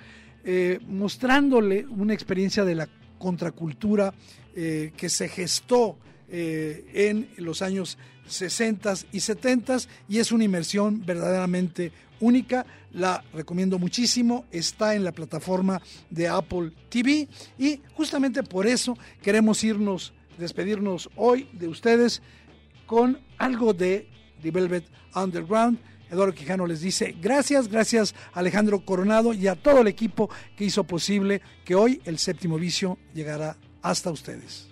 eh, 0.45 0.81
mostrándole 0.87 1.87
una 1.87 2.13
experiencia 2.13 2.63
de 2.67 2.75
la 2.75 2.91
contracultura 3.19 4.13
que 4.55 5.09
se 5.09 5.29
gestó 5.31 5.97
en 6.33 7.29
los 7.37 7.61
años 7.61 7.99
60 8.27 8.95
y 9.13 9.21
70 9.21 9.79
y 10.09 10.19
es 10.19 10.33
una 10.33 10.45
inmersión 10.45 11.05
verdaderamente 11.05 11.93
única. 12.21 12.65
La 12.93 13.23
recomiendo 13.33 13.79
muchísimo. 13.79 14.47
Está 14.51 14.95
en 14.95 15.05
la 15.05 15.13
plataforma 15.13 15.81
de 16.11 16.29
Apple 16.29 16.73
TV 16.89 17.29
y 17.59 17.81
justamente 17.95 18.43
por 18.43 18.67
eso 18.67 18.97
queremos 19.23 19.63
irnos, 19.63 20.13
despedirnos 20.39 21.11
hoy 21.17 21.49
de 21.53 21.69
ustedes 21.69 22.23
con 22.87 23.19
algo 23.39 23.75
de 23.75 24.09
The 24.43 24.51
Velvet 24.51 24.85
Underground. 25.15 25.79
Eduardo 26.11 26.35
Quijano 26.35 26.67
les 26.67 26.83
dice 26.83 27.15
gracias, 27.21 27.69
gracias 27.69 28.15
a 28.35 28.41
Alejandro 28.41 28.85
Coronado 28.85 29.33
y 29.33 29.47
a 29.47 29.55
todo 29.55 29.81
el 29.81 29.87
equipo 29.87 30.29
que 30.57 30.65
hizo 30.65 30.85
posible 30.85 31.41
que 31.65 31.75
hoy 31.75 32.03
el 32.05 32.19
séptimo 32.19 32.59
vicio 32.59 32.99
llegara 33.15 33.57
hasta 33.81 34.11
ustedes. 34.11 34.72